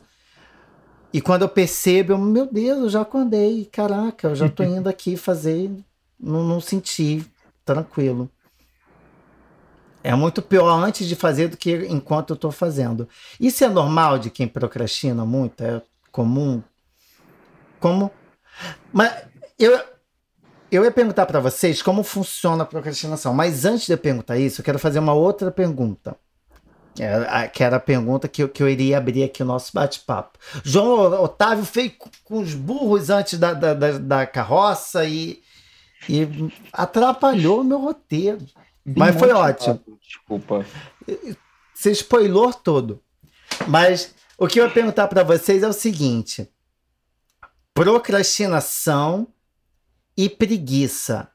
e 1.12 1.20
quando 1.20 1.42
eu 1.42 1.48
percebo, 1.48 2.12
eu, 2.12 2.18
meu 2.18 2.46
Deus, 2.46 2.78
eu 2.78 2.88
já 2.88 3.02
acordei, 3.02 3.66
caraca, 3.66 4.28
eu 4.28 4.34
já 4.34 4.48
tô 4.48 4.62
indo 4.64 4.88
aqui 4.88 5.16
fazer, 5.16 5.70
não, 6.18 6.42
não 6.42 6.60
senti, 6.60 7.24
tranquilo. 7.64 8.30
É 10.04 10.14
muito 10.14 10.42
pior 10.42 10.68
antes 10.82 11.06
de 11.06 11.14
fazer 11.14 11.48
do 11.48 11.56
que 11.56 11.86
enquanto 11.86 12.30
eu 12.30 12.34
estou 12.34 12.50
fazendo. 12.50 13.08
Isso 13.38 13.62
é 13.64 13.68
normal 13.68 14.18
de 14.18 14.30
quem 14.30 14.48
procrastina 14.48 15.24
muito? 15.24 15.62
É 15.62 15.80
comum? 16.10 16.62
Como? 17.78 18.10
Mas 18.92 19.24
eu, 19.58 19.80
eu 20.70 20.84
ia 20.84 20.90
perguntar 20.90 21.26
para 21.26 21.38
vocês 21.38 21.80
como 21.82 22.02
funciona 22.02 22.64
a 22.64 22.66
procrastinação. 22.66 23.32
Mas 23.32 23.64
antes 23.64 23.86
de 23.86 23.92
eu 23.92 23.98
perguntar 23.98 24.38
isso, 24.38 24.60
eu 24.60 24.64
quero 24.64 24.78
fazer 24.78 24.98
uma 24.98 25.14
outra 25.14 25.50
pergunta. 25.50 26.16
Que 26.94 27.62
era 27.62 27.76
a 27.76 27.80
pergunta 27.80 28.28
que 28.28 28.42
eu, 28.42 28.48
que 28.48 28.62
eu 28.62 28.68
iria 28.68 28.98
abrir 28.98 29.24
aqui 29.24 29.42
o 29.42 29.46
nosso 29.46 29.72
bate-papo. 29.72 30.38
João 30.62 31.22
Otávio 31.22 31.64
fez 31.64 31.92
com 32.22 32.40
os 32.40 32.54
burros 32.54 33.08
antes 33.08 33.38
da, 33.38 33.54
da, 33.54 33.72
da, 33.72 33.98
da 33.98 34.26
carroça 34.26 35.04
e, 35.04 35.42
e 36.06 36.28
atrapalhou 36.72 37.62
o 37.62 37.64
meu 37.64 37.78
roteiro. 37.78 38.44
Mas 38.84 39.16
foi 39.16 39.32
ótimo. 39.32 39.80
Desculpa. 40.00 40.66
Você 41.74 41.92
spoilou 41.92 42.52
todo. 42.52 43.02
Mas 43.68 44.14
o 44.36 44.46
que 44.46 44.60
eu 44.60 44.64
ia 44.64 44.70
perguntar 44.70 45.08
para 45.08 45.22
vocês 45.22 45.62
é 45.62 45.68
o 45.68 45.72
seguinte: 45.72 46.48
procrastinação 47.74 49.28
e 50.16 50.28
preguiça. 50.28 51.28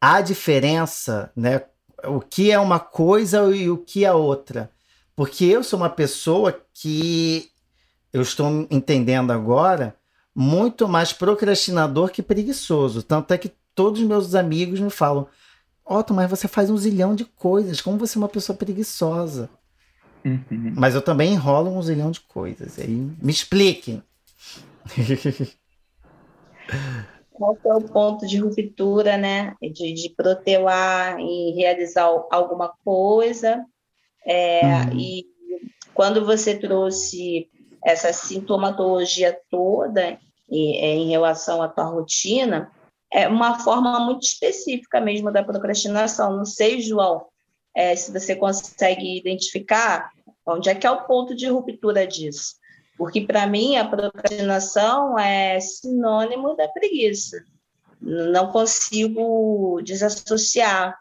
Há 0.00 0.20
diferença, 0.20 1.32
né? 1.34 1.62
O 2.04 2.20
que 2.20 2.50
é 2.50 2.58
uma 2.58 2.78
coisa 2.78 3.54
e 3.54 3.70
o 3.70 3.78
que 3.78 4.04
é 4.04 4.12
outra. 4.12 4.70
Porque 5.16 5.44
eu 5.44 5.62
sou 5.62 5.78
uma 5.78 5.88
pessoa 5.88 6.60
que 6.74 7.50
eu 8.12 8.20
estou 8.20 8.66
entendendo 8.70 9.32
agora, 9.32 9.96
muito 10.34 10.86
mais 10.88 11.12
procrastinador 11.12 12.10
que 12.10 12.22
preguiçoso. 12.22 13.02
Tanto 13.02 13.32
é 13.32 13.38
que 13.38 13.52
todos 13.74 14.00
os 14.00 14.06
meus 14.06 14.34
amigos 14.34 14.80
me 14.80 14.90
falam: 14.90 15.26
Otto, 15.84 16.14
mas 16.14 16.30
você 16.30 16.48
faz 16.48 16.70
um 16.70 16.76
zilhão 16.76 17.14
de 17.14 17.24
coisas, 17.24 17.80
como 17.80 17.98
você 17.98 18.16
é 18.16 18.20
uma 18.20 18.28
pessoa 18.28 18.56
preguiçosa? 18.56 19.50
Uhum. 20.24 20.72
Mas 20.74 20.94
eu 20.94 21.02
também 21.02 21.34
enrolo 21.34 21.70
um 21.70 21.82
zilhão 21.82 22.10
de 22.10 22.20
coisas. 22.20 22.78
Aí 22.78 22.88
me 22.88 23.30
expliquem. 23.30 24.02
Qual 27.30 27.58
é 27.64 27.74
o 27.74 27.82
ponto 27.82 28.26
de 28.26 28.38
ruptura, 28.38 29.18
né? 29.18 29.54
De, 29.60 29.92
de 29.92 30.08
protelar 30.16 31.18
e 31.20 31.52
realizar 31.56 32.08
alguma 32.30 32.72
coisa. 32.84 33.62
É, 34.24 34.62
uhum. 34.62 34.98
E 34.98 35.26
quando 35.92 36.24
você 36.24 36.56
trouxe 36.56 37.50
essa 37.84 38.12
sintomatologia 38.12 39.38
toda 39.50 40.18
em, 40.50 40.76
é, 40.78 40.94
em 40.94 41.10
relação 41.10 41.60
à 41.60 41.68
tua 41.68 41.84
rotina, 41.84 42.70
é 43.14 43.28
uma 43.28 43.60
forma 43.60 44.00
muito 44.00 44.24
específica 44.24 45.00
mesmo 45.00 45.30
da 45.30 45.44
procrastinação. 45.44 46.36
Não 46.36 46.44
sei, 46.44 46.80
João, 46.80 47.26
é, 47.72 47.94
se 47.94 48.12
você 48.12 48.34
consegue 48.34 49.16
identificar 49.16 50.10
onde 50.44 50.68
é 50.68 50.74
que 50.74 50.84
é 50.84 50.90
o 50.90 51.06
ponto 51.06 51.32
de 51.32 51.46
ruptura 51.46 52.04
disso. 52.08 52.56
Porque, 52.98 53.20
para 53.20 53.46
mim, 53.46 53.76
a 53.76 53.88
procrastinação 53.88 55.16
é 55.16 55.60
sinônimo 55.60 56.56
da 56.56 56.66
preguiça. 56.68 57.44
Não 58.00 58.50
consigo 58.50 59.80
desassociar. 59.82 60.98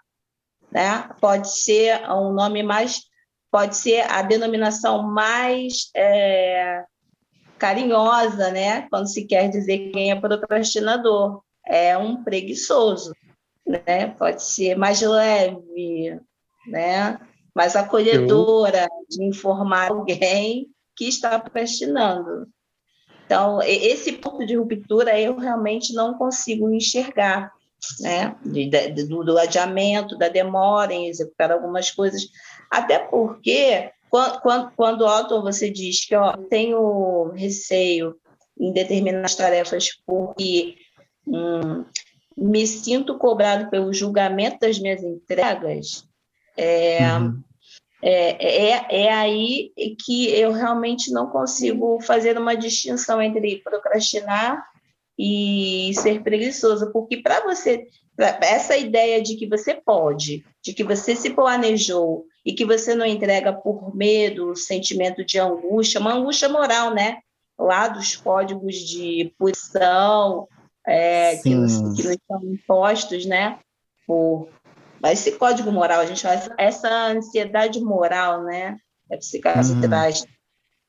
Né? 0.72 1.10
Pode 1.20 1.50
ser 1.50 2.00
um 2.12 2.32
nome 2.32 2.62
mais. 2.62 3.02
Pode 3.50 3.76
ser 3.76 4.02
a 4.12 4.22
denominação 4.22 5.02
mais 5.02 5.90
é, 5.96 6.84
carinhosa, 7.58 8.52
né? 8.52 8.88
Quando 8.90 9.08
se 9.08 9.26
quer 9.26 9.50
dizer 9.50 9.92
quem 9.92 10.12
é 10.12 10.16
procrastinador. 10.16 11.44
É 11.66 11.98
um 11.98 12.24
preguiçoso. 12.24 13.14
Né? 13.66 14.08
Pode 14.18 14.44
ser 14.44 14.76
mais 14.76 15.02
leve, 15.02 16.20
né? 16.68 17.20
mais 17.56 17.76
acolhedora 17.76 18.88
de 19.10 19.24
informar 19.24 19.92
alguém 19.92 20.68
que 20.96 21.08
está 21.08 21.40
procrastinando. 21.40 22.48
Então, 23.26 23.62
esse 23.62 24.14
ponto 24.14 24.46
de 24.46 24.56
ruptura 24.56 25.20
eu 25.20 25.38
realmente 25.38 25.94
não 25.94 26.16
consigo 26.16 26.70
enxergar, 26.74 27.52
né? 28.00 28.36
Do, 29.08 29.24
do, 29.24 29.38
adiamento, 29.38 30.18
da 30.18 30.28
demora 30.28 30.94
em 30.94 31.08
executar 31.08 31.52
algumas 31.52 31.90
coisas, 31.90 32.28
até 32.70 33.00
porque 33.00 33.92
quando, 34.10 34.42
quando, 34.42 34.72
quando 34.76 35.06
Otto, 35.06 35.42
você 35.42 35.70
diz 35.70 36.06
que 36.06 36.16
ó, 36.16 36.34
tenho 36.50 37.32
receio 37.32 38.16
em 38.60 38.72
determinadas 38.72 39.36
tarefas 39.36 39.90
porque 40.06 40.76
hum, 41.28 41.86
me 42.36 42.66
sinto 42.66 43.18
cobrado 43.18 43.70
pelo 43.70 43.94
julgamento 43.94 44.60
das 44.60 44.80
minhas 44.80 45.04
entregas, 45.04 46.08
é, 46.58 47.00
uhum. 47.18 47.42
É, 48.06 48.72
é, 48.72 49.04
é 49.06 49.14
aí 49.14 49.72
que 50.06 50.30
eu 50.30 50.52
realmente 50.52 51.10
não 51.10 51.28
consigo 51.28 52.02
fazer 52.02 52.38
uma 52.38 52.54
distinção 52.54 53.22
entre 53.22 53.62
procrastinar 53.64 54.62
e 55.18 55.94
ser 55.96 56.22
preguiçoso, 56.22 56.92
porque 56.92 57.18
para 57.18 57.42
você, 57.46 57.88
pra 58.14 58.38
essa 58.42 58.76
ideia 58.76 59.22
de 59.22 59.38
que 59.38 59.48
você 59.48 59.74
pode, 59.74 60.44
de 60.62 60.74
que 60.74 60.84
você 60.84 61.16
se 61.16 61.30
planejou 61.30 62.26
e 62.46 62.52
que 62.52 62.66
você 62.66 62.94
não 62.94 63.06
entrega 63.06 63.54
por 63.54 63.96
medo, 63.96 64.54
sentimento 64.54 65.24
de 65.24 65.40
angústia, 65.40 66.02
uma 66.02 66.14
angústia 66.14 66.50
moral, 66.50 66.94
né? 66.94 67.20
Lá 67.58 67.88
dos 67.88 68.18
códigos 68.18 68.76
de 68.76 69.34
punição 69.38 70.46
é, 70.88 71.38
que, 71.38 71.56
nos, 71.56 71.74
que 71.96 72.08
nos 72.08 72.18
são 72.28 72.44
impostos, 72.44 73.26
né? 73.26 73.60
Por 74.06 74.50
mas 75.04 75.20
esse 75.20 75.38
código 75.38 75.70
moral, 75.70 76.00
a 76.00 76.06
gente 76.06 76.26
essa 76.58 77.08
ansiedade 77.08 77.82
moral, 77.82 78.42
né? 78.46 78.78
A 79.12 79.18
psicanálise 79.18 79.74
uhum. 79.74 79.82
traz 79.82 80.26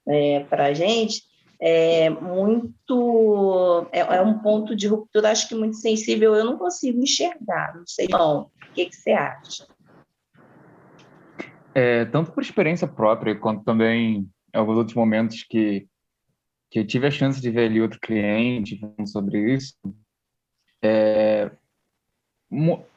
é, 0.06 0.44
para 0.44 0.66
a 0.66 0.72
gente, 0.72 1.22
é 1.60 2.08
muito. 2.10 3.88
É, 3.90 4.00
é, 4.00 4.22
um 4.22 4.38
ponto 4.38 4.76
de 4.76 4.86
ruptura, 4.86 5.32
acho 5.32 5.48
que 5.48 5.54
muito 5.56 5.76
sensível. 5.78 6.32
Eu 6.36 6.44
não 6.44 6.56
consigo 6.56 7.02
enxergar, 7.02 7.74
não 7.74 7.84
sei, 7.88 8.06
não. 8.08 8.42
O 8.42 8.72
que, 8.72 8.86
que 8.86 8.94
você 8.94 9.10
acha? 9.10 9.66
É, 11.74 12.04
tanto 12.04 12.30
por 12.30 12.42
experiência 12.44 12.86
própria, 12.86 13.34
quanto 13.34 13.64
também 13.64 14.30
em 14.54 14.56
alguns 14.56 14.76
outros 14.76 14.94
momentos 14.94 15.42
que, 15.42 15.88
que 16.74 16.80
eu 16.80 16.84
tive 16.84 17.06
a 17.06 17.10
chance 17.10 17.40
de 17.40 17.52
ver 17.52 17.66
ali 17.66 17.80
outro 17.80 18.00
cliente 18.00 18.76
falando 18.80 19.08
sobre 19.08 19.54
isso, 19.54 19.76
é, 20.82 21.48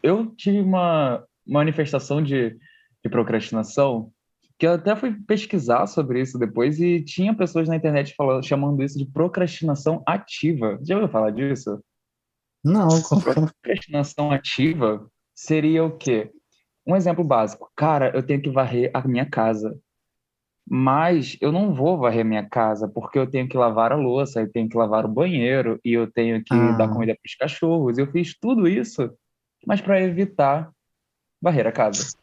eu 0.01 0.25
tive 0.35 0.59
uma 0.61 1.23
manifestação 1.45 2.23
de, 2.23 2.57
de 3.03 3.09
procrastinação 3.09 4.11
que 4.57 4.65
eu 4.65 4.73
até 4.73 4.95
fui 4.95 5.13
pesquisar 5.27 5.85
sobre 5.85 6.19
isso 6.19 6.39
depois 6.39 6.79
e 6.79 7.03
tinha 7.03 7.35
pessoas 7.35 7.69
na 7.69 7.75
internet 7.75 8.15
falando, 8.17 8.43
chamando 8.43 8.81
isso 8.81 8.97
de 8.97 9.05
procrastinação 9.05 10.01
ativa. 10.07 10.79
Já 10.81 10.95
ouviu 10.95 11.11
falar 11.11 11.29
disso? 11.29 11.79
Não. 12.63 12.87
Procrastinação 13.61 14.31
ativa 14.31 15.07
seria 15.35 15.85
o 15.85 15.95
quê? 15.95 16.31
Um 16.83 16.95
exemplo 16.95 17.23
básico. 17.23 17.71
Cara, 17.75 18.11
eu 18.15 18.25
tenho 18.25 18.41
que 18.41 18.49
varrer 18.49 18.89
a 18.91 19.07
minha 19.07 19.29
casa. 19.29 19.79
Mas 20.69 21.38
eu 21.39 21.51
não 21.51 21.73
vou 21.73 21.97
varrer 21.97 22.25
minha 22.25 22.47
casa 22.47 22.88
porque 22.88 23.17
eu 23.17 23.25
tenho 23.25 23.47
que 23.47 23.58
lavar 23.58 23.91
a 23.91 23.95
louça, 23.95 24.41
eu 24.41 24.51
tenho 24.51 24.67
que 24.67 24.77
lavar 24.77 25.06
o 25.06 25.10
banheiro 25.10 25.80
e 25.84 25.93
eu 25.93 26.12
tenho 26.12 26.43
que 26.43 26.53
ah. 26.53 26.73
dar 26.73 26.89
comida 26.89 27.13
para 27.13 27.27
os 27.27 27.36
cachorros. 27.36 27.97
Eu 27.97 28.12
fiz 28.12 28.38
tudo 28.38 28.67
isso 28.67 29.10
mas 29.67 29.82
para 29.82 30.01
evitar 30.01 30.71
varrer 31.41 31.67
a 31.67 31.71
casa. 31.71 32.15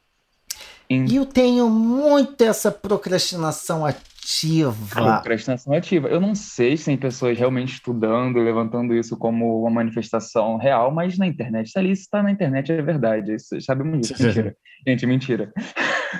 E 0.88 1.16
eu 1.16 1.26
tenho 1.26 1.68
muito 1.68 2.42
essa 2.42 2.70
procrastinação 2.72 3.84
ativa. 3.84 4.74
Procrastinação 5.22 5.72
ativa. 5.74 6.08
Eu 6.08 6.20
não 6.20 6.34
sei 6.34 6.76
se 6.76 6.86
tem 6.86 6.96
pessoas 6.96 7.38
realmente 7.38 7.74
estudando, 7.74 8.38
levantando 8.38 8.94
isso 8.94 9.16
como 9.16 9.60
uma 9.60 9.70
manifestação 9.70 10.56
real, 10.56 10.90
mas 10.90 11.18
na 11.18 11.26
internet 11.26 11.66
está 11.66 11.80
ali, 11.80 11.92
isso 11.92 12.02
está 12.02 12.22
na 12.22 12.30
internet, 12.30 12.72
é 12.72 12.82
verdade. 12.82 13.34
Isso, 13.34 13.60
sabemos 13.60 14.08
disso. 14.08 14.22
Mentira. 14.24 14.56
Gente, 14.86 15.06
mentira. 15.06 15.52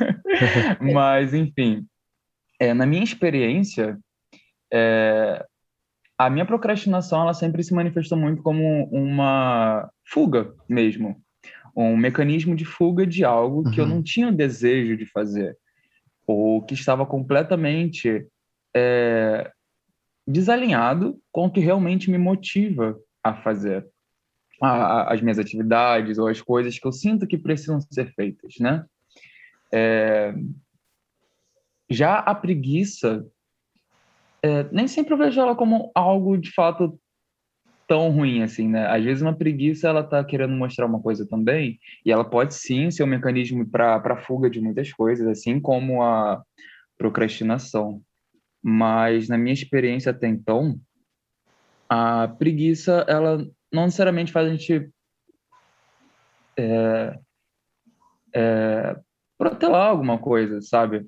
mas, 0.81 1.35
enfim, 1.35 1.87
é, 2.59 2.73
na 2.73 2.87
minha 2.87 3.03
experiência, 3.03 3.99
é, 4.73 5.45
a 6.17 6.31
minha 6.31 6.47
procrastinação 6.47 7.23
ela 7.23 7.35
sempre 7.35 7.63
se 7.63 7.75
manifestou 7.75 8.17
muito 8.17 8.43
como 8.43 8.85
uma 8.91 9.91
fuga 10.05 10.55
mesmo, 10.69 11.21
um 11.77 11.97
mecanismo 11.97 12.55
de 12.55 12.65
fuga 12.65 13.07
de 13.07 13.25
algo 13.25 13.65
uhum. 13.65 13.71
que 13.71 13.81
eu 13.81 13.85
uhum. 13.85 13.97
não 13.97 14.03
tinha 14.03 14.31
desejo 14.31 14.97
de 14.97 15.07
fazer 15.07 15.57
ou 16.27 16.63
que 16.63 16.75
estava 16.75 17.05
completamente 17.05 18.27
é, 18.75 19.51
desalinhado 20.27 21.21
com 21.31 21.47
o 21.47 21.51
que 21.51 21.61
realmente 21.61 22.11
me 22.11 22.17
motiva 22.17 22.99
a 23.23 23.35
fazer 23.35 23.87
a, 24.61 24.69
a, 24.69 25.15
as 25.15 25.21
minhas 25.21 25.39
atividades 25.39 26.17
ou 26.19 26.29
as 26.29 26.41
coisas 26.41 26.79
que 26.79 26.87
eu 26.87 26.93
sinto 26.93 27.27
que 27.27 27.37
precisam 27.37 27.81
ser 27.81 28.13
feitas, 28.15 28.55
né? 28.59 28.85
É, 29.73 30.35
já 31.91 32.19
a 32.19 32.35
preguiça 32.35 33.27
é, 34.45 34.65
nem 34.71 34.87
sempre 34.87 35.15
eu 35.15 35.19
vejo 35.19 35.41
ela 35.41 35.57
como 35.57 35.91
algo 35.95 36.37
de 36.37 36.53
fato 36.53 37.01
tão 37.89 38.11
ruim 38.11 38.43
assim, 38.43 38.69
né? 38.69 38.87
Às 38.87 39.03
vezes 39.03 39.23
uma 39.23 39.35
preguiça 39.35 39.89
ela 39.89 40.03
tá 40.03 40.23
querendo 40.23 40.53
mostrar 40.55 40.85
uma 40.87 41.01
coisa 41.01 41.27
também, 41.27 41.79
e 42.05 42.13
ela 42.13 42.29
pode 42.29 42.55
sim 42.55 42.91
ser 42.91 43.05
um 43.05 43.07
mecanismo 43.07 43.67
para 43.67 44.17
fuga 44.19 44.51
de 44.51 44.61
muitas 44.61 44.93
coisas, 44.93 45.27
assim 45.27 45.59
como 45.59 46.03
a 46.03 46.43
procrastinação. 46.99 48.03
Mas 48.63 49.29
na 49.29 49.39
minha 49.39 49.53
experiência 49.55 50.11
até 50.11 50.27
então, 50.27 50.79
a 51.89 52.29
preguiça 52.29 53.05
ela 53.09 53.39
não 53.73 53.85
necessariamente 53.85 54.33
faz 54.33 54.47
a 54.47 54.51
gente 54.51 54.91
é, 56.59 57.19
é, 58.35 58.97
protelar 59.39 59.89
alguma 59.89 60.19
coisa, 60.19 60.61
sabe? 60.61 61.07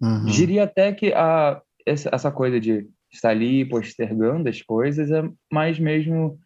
Uhum. 0.00 0.24
Diria 0.26 0.64
até 0.64 0.92
que 0.92 1.12
a 1.12 1.60
essa 1.86 2.30
coisa 2.30 2.58
de 2.58 2.88
estar 3.12 3.30
ali 3.30 3.64
postergando 3.64 4.48
as 4.48 4.62
coisas 4.62 5.10
é 5.10 5.22
mais 5.52 5.78
mesmo 5.78 6.38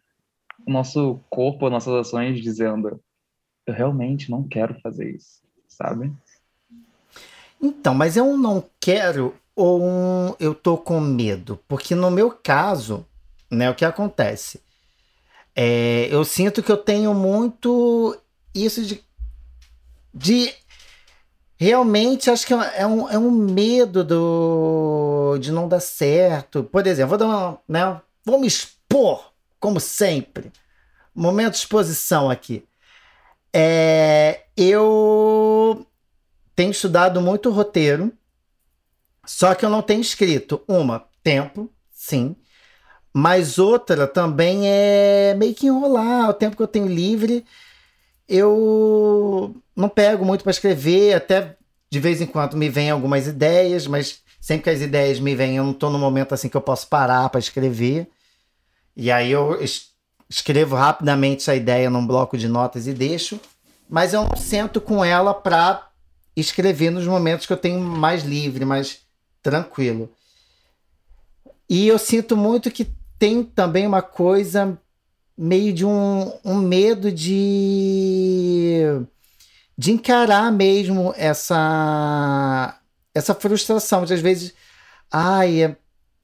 o 0.67 0.71
nosso 0.71 1.21
corpo, 1.29 1.69
nossas 1.69 1.93
ações 1.93 2.41
dizendo 2.41 2.99
eu 3.65 3.73
realmente 3.73 4.29
não 4.29 4.47
quero 4.47 4.79
fazer 4.81 5.15
isso, 5.15 5.41
sabe? 5.67 6.11
Então, 7.61 7.93
mas 7.93 8.17
eu 8.17 8.37
não 8.37 8.63
quero 8.79 9.33
ou 9.55 9.83
um, 9.83 10.35
eu 10.39 10.55
tô 10.55 10.77
com 10.77 11.01
medo, 11.01 11.59
porque 11.67 11.93
no 11.93 12.09
meu 12.09 12.31
caso, 12.31 13.05
né, 13.51 13.69
o 13.69 13.75
que 13.75 13.83
acontece? 13.83 14.61
É, 15.53 16.07
eu 16.09 16.23
sinto 16.23 16.63
que 16.63 16.71
eu 16.71 16.77
tenho 16.77 17.13
muito 17.13 18.17
isso 18.55 18.85
de, 18.85 19.03
de 20.13 20.53
realmente 21.59 22.31
acho 22.31 22.47
que 22.47 22.53
é 22.53 22.87
um, 22.87 23.09
é 23.09 23.17
um 23.17 23.29
medo 23.29 24.01
do, 24.03 25.37
de 25.39 25.51
não 25.51 25.67
dar 25.67 25.81
certo. 25.81 26.63
Por 26.63 26.87
exemplo, 26.87 27.09
vou 27.09 27.17
dar 27.17 27.25
uma, 27.25 27.61
né, 27.67 28.01
vou 28.23 28.39
me 28.39 28.47
expor, 28.47 29.33
como 29.59 29.79
sempre. 29.79 30.53
Momento 31.13 31.51
de 31.53 31.59
exposição 31.59 32.29
aqui. 32.29 32.65
É, 33.53 34.45
eu 34.55 35.85
tenho 36.55 36.71
estudado 36.71 37.19
muito 37.19 37.49
roteiro, 37.49 38.13
só 39.25 39.53
que 39.53 39.65
eu 39.65 39.69
não 39.69 39.81
tenho 39.81 40.01
escrito. 40.01 40.61
Uma, 40.65 41.05
tempo, 41.21 41.69
sim. 41.91 42.37
Mas 43.13 43.57
outra 43.59 44.07
também 44.07 44.61
é 44.65 45.35
meio 45.37 45.53
que 45.53 45.67
enrolar. 45.67 46.29
O 46.29 46.33
tempo 46.33 46.55
que 46.55 46.63
eu 46.63 46.67
tenho 46.67 46.87
livre, 46.87 47.45
eu 48.27 49.55
não 49.79 49.89
pego 49.89 50.25
muito 50.25 50.43
para 50.43 50.51
escrever. 50.51 51.13
Até 51.13 51.55
de 51.89 51.99
vez 51.99 52.21
em 52.21 52.25
quando 52.25 52.57
me 52.57 52.69
vêm 52.69 52.89
algumas 52.89 53.27
ideias, 53.27 53.87
mas 53.87 54.21
sempre 54.39 54.63
que 54.63 54.69
as 54.69 54.81
ideias 54.81 55.19
me 55.19 55.33
vêm, 55.33 55.55
eu 55.55 55.63
não 55.63 55.71
estou 55.71 55.89
no 55.89 55.97
momento 55.97 56.33
assim 56.33 56.49
que 56.49 56.57
eu 56.57 56.61
posso 56.61 56.87
parar 56.87 57.29
para 57.29 57.39
escrever. 57.39 58.07
E 58.95 59.09
aí 59.09 59.31
eu 59.31 59.57
escrevo 60.29 60.75
rapidamente 60.75 61.49
a 61.49 61.55
ideia 61.55 61.89
num 61.89 62.05
bloco 62.05 62.37
de 62.37 62.47
notas 62.47 62.85
e 62.87 62.93
deixo. 62.93 63.39
Mas 63.89 64.13
eu 64.13 64.23
não 64.23 64.35
sento 64.35 64.79
com 64.79 65.03
ela 65.03 65.33
para 65.33 65.89
escrever 66.35 66.91
nos 66.91 67.07
momentos 67.07 67.45
que 67.45 67.53
eu 67.53 67.57
tenho 67.57 67.79
mais 67.79 68.23
livre, 68.23 68.65
mais 68.65 68.99
tranquilo. 69.41 70.11
E 71.67 71.87
eu 71.87 71.97
sinto 71.97 72.35
muito 72.35 72.69
que 72.69 72.91
tem 73.17 73.43
também 73.43 73.87
uma 73.87 74.01
coisa 74.01 74.77
meio 75.37 75.73
de 75.73 75.85
um, 75.85 76.31
um 76.43 76.55
medo 76.55 77.11
de 77.11 79.01
de 79.79 79.93
encarar 79.93 80.51
mesmo 80.51 81.13
essa 81.15 82.77
essa 83.15 83.33
frustração 83.33 84.03
de 84.03 84.13
às 84.13 84.19
vezes 84.19 84.53
ai 85.09 85.73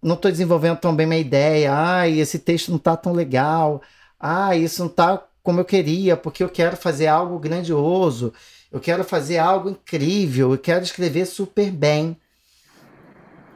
não 0.04 0.16
estou 0.16 0.30
desenvolvendo 0.30 0.78
tão 0.78 0.94
bem 0.94 1.08
minha 1.08 1.22
ideia 1.22 1.74
ai 1.74 2.20
esse 2.20 2.38
texto 2.38 2.68
não 2.68 2.76
está 2.76 2.98
tão 2.98 3.14
legal 3.14 3.82
ai 4.20 4.60
isso 4.60 4.82
não 4.82 4.90
está 4.90 5.26
como 5.42 5.62
eu 5.62 5.66
queria 5.66 6.18
porque 6.18 6.44
eu 6.44 6.50
quero 6.50 6.76
fazer 6.76 7.08
algo 7.08 7.40
grandioso 7.40 8.34
eu 8.70 8.82
quero 8.82 9.06
fazer 9.06 9.38
algo 9.38 9.70
incrível 9.70 10.52
eu 10.52 10.58
quero 10.58 10.84
escrever 10.84 11.26
super 11.26 11.72
bem 11.72 12.18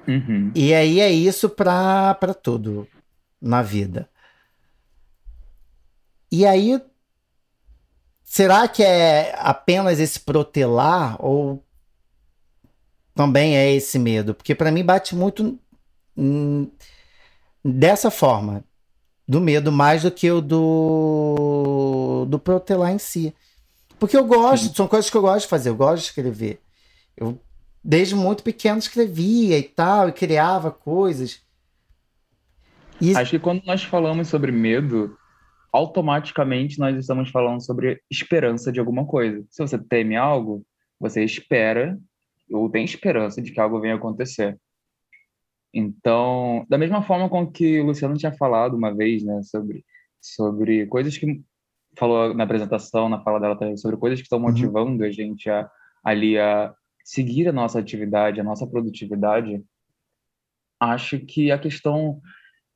Uhum. 0.07 0.49
e 0.55 0.73
aí 0.73 1.01
é 1.01 1.11
isso 1.11 1.49
para 1.49 2.33
tudo 2.41 2.87
na 3.41 3.61
vida. 3.61 4.09
E 6.31 6.45
aí, 6.45 6.81
será 8.29 8.67
que 8.67 8.83
é 8.83 9.33
apenas 9.39 9.99
esse 9.99 10.19
protelar 10.19 11.17
ou 11.19 11.65
também 13.15 13.57
é 13.57 13.73
esse 13.73 13.97
medo? 13.97 14.35
Porque 14.35 14.53
para 14.53 14.71
mim 14.71 14.85
bate 14.85 15.15
muito 15.15 15.59
hum, 16.15 16.69
dessa 17.65 18.11
forma, 18.11 18.63
do 19.27 19.41
medo 19.41 19.71
mais 19.71 20.03
do 20.03 20.11
que 20.11 20.29
o 20.29 20.41
do, 20.41 22.27
do 22.29 22.37
protelar 22.37 22.91
em 22.91 22.99
si. 22.99 23.33
Porque 23.97 24.15
eu 24.15 24.23
gosto, 24.23 24.67
Sim. 24.67 24.75
são 24.75 24.87
coisas 24.87 25.09
que 25.09 25.17
eu 25.17 25.21
gosto 25.21 25.45
de 25.45 25.49
fazer, 25.49 25.69
eu 25.69 25.75
gosto 25.75 26.03
de 26.03 26.09
escrever. 26.09 26.61
Eu, 27.17 27.41
desde 27.83 28.13
muito 28.13 28.43
pequeno, 28.43 28.77
escrevia 28.77 29.57
e 29.57 29.63
tal, 29.63 30.07
e 30.07 30.13
criava 30.13 30.71
coisas. 30.71 31.41
E... 33.01 33.15
Acho 33.15 33.31
que 33.31 33.39
quando 33.39 33.63
nós 33.65 33.83
falamos 33.83 34.27
sobre 34.27 34.51
medo, 34.51 35.17
automaticamente 35.71 36.79
nós 36.79 36.97
estamos 36.97 37.29
falando 37.29 37.63
sobre 37.63 38.01
esperança 38.09 38.71
de 38.71 38.79
alguma 38.79 39.05
coisa. 39.05 39.45
Se 39.49 39.61
você 39.61 39.77
teme 39.77 40.15
algo, 40.15 40.65
você 40.99 41.23
espera 41.23 41.97
ou 42.51 42.69
tem 42.69 42.83
esperança 42.83 43.41
de 43.41 43.51
que 43.51 43.59
algo 43.59 43.79
venha 43.79 43.95
acontecer. 43.95 44.59
Então, 45.73 46.65
da 46.67 46.77
mesma 46.77 47.03
forma 47.03 47.29
com 47.29 47.49
que 47.49 47.79
o 47.79 47.85
Luciano 47.85 48.17
tinha 48.17 48.31
falado 48.31 48.75
uma 48.75 48.93
vez, 48.93 49.23
né, 49.23 49.41
sobre 49.43 49.85
sobre 50.21 50.85
coisas 50.87 51.17
que 51.17 51.41
falou 51.97 52.33
na 52.33 52.43
apresentação, 52.43 53.09
na 53.09 53.21
fala 53.21 53.39
dela 53.39 53.57
também, 53.57 53.77
sobre 53.77 53.97
coisas 53.97 54.19
que 54.19 54.25
estão 54.25 54.39
uhum. 54.39 54.45
motivando 54.45 55.01
uhum. 55.03 55.07
a 55.07 55.11
gente 55.11 55.49
a, 55.49 55.69
ali 56.03 56.37
a 56.37 56.73
seguir 57.03 57.47
a 57.47 57.53
nossa 57.53 57.79
atividade, 57.79 58.39
a 58.39 58.43
nossa 58.43 58.67
produtividade. 58.67 59.63
Acho 60.79 61.19
que 61.19 61.51
a 61.51 61.57
questão 61.57 62.21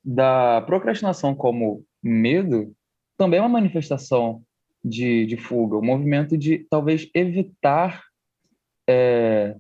da 0.04 0.62
procrastinação 0.62 1.36
como 1.36 1.86
medo 2.02 2.76
também 3.18 3.40
é 3.40 3.42
uma 3.42 3.50
manifestação 3.50 4.44
de, 4.84 5.26
de 5.26 5.38
fuga, 5.38 5.76
o 5.76 5.80
um 5.80 5.86
movimento 5.86 6.38
de 6.38 6.68
talvez 6.70 7.10
evitar 7.14 8.04
é, 8.88 9.56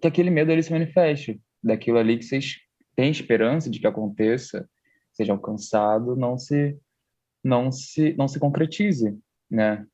que 0.00 0.06
aquele 0.06 0.30
medo 0.30 0.52
ele 0.52 0.62
se 0.62 0.70
manifeste, 0.70 1.40
daquilo 1.62 1.98
ali 1.98 2.18
que 2.18 2.24
vocês 2.24 2.56
têm 2.94 3.10
esperança 3.10 3.68
de 3.68 3.80
que 3.80 3.86
aconteça, 3.86 4.68
seja 5.12 5.32
alcançado, 5.32 6.14
não 6.14 6.38
se 6.38 6.76
não 7.42 7.70
se 7.70 8.14
não 8.14 8.28
se 8.28 8.38
concretize, 8.38 9.16
né? 9.50 9.84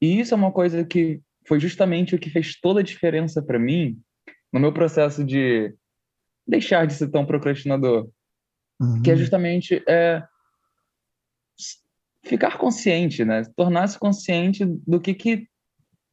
E 0.00 0.18
isso 0.18 0.34
é 0.34 0.36
uma 0.36 0.52
coisa 0.52 0.84
que 0.84 1.20
foi 1.46 1.60
justamente 1.60 2.14
o 2.14 2.18
que 2.18 2.30
fez 2.30 2.58
toda 2.60 2.80
a 2.80 2.84
diferença 2.84 3.42
para 3.42 3.58
mim 3.58 4.00
no 4.52 4.60
meu 4.60 4.72
processo 4.72 5.24
de 5.24 5.74
deixar 6.46 6.86
de 6.86 6.94
ser 6.94 7.08
tão 7.10 7.24
procrastinador, 7.24 8.08
uhum. 8.80 9.02
que 9.02 9.10
é 9.10 9.14
uhum. 9.14 9.18
justamente 9.18 9.82
é, 9.88 10.22
ficar 12.24 12.58
consciente, 12.58 13.24
né? 13.24 13.42
Tornar-se 13.56 13.98
consciente 13.98 14.64
do 14.86 15.00
que, 15.00 15.14
que 15.14 15.48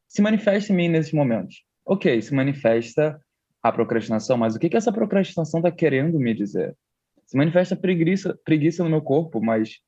se 0.08 0.20
manifesta 0.20 0.72
em 0.72 0.76
mim 0.76 0.88
nesses 0.88 1.12
momentos. 1.12 1.64
Ok, 1.84 2.20
se 2.20 2.34
manifesta 2.34 3.20
a 3.62 3.70
procrastinação, 3.70 4.36
mas 4.36 4.54
o 4.54 4.58
que, 4.58 4.68
que 4.68 4.76
essa 4.76 4.92
procrastinação 4.92 5.60
está 5.60 5.70
querendo 5.70 6.18
me 6.18 6.34
dizer? 6.34 6.76
Se 7.26 7.36
manifesta 7.36 7.76
preguiça, 7.76 8.38
preguiça 8.44 8.82
no 8.82 8.90
meu 8.90 9.02
corpo, 9.02 9.40
mas 9.40 9.78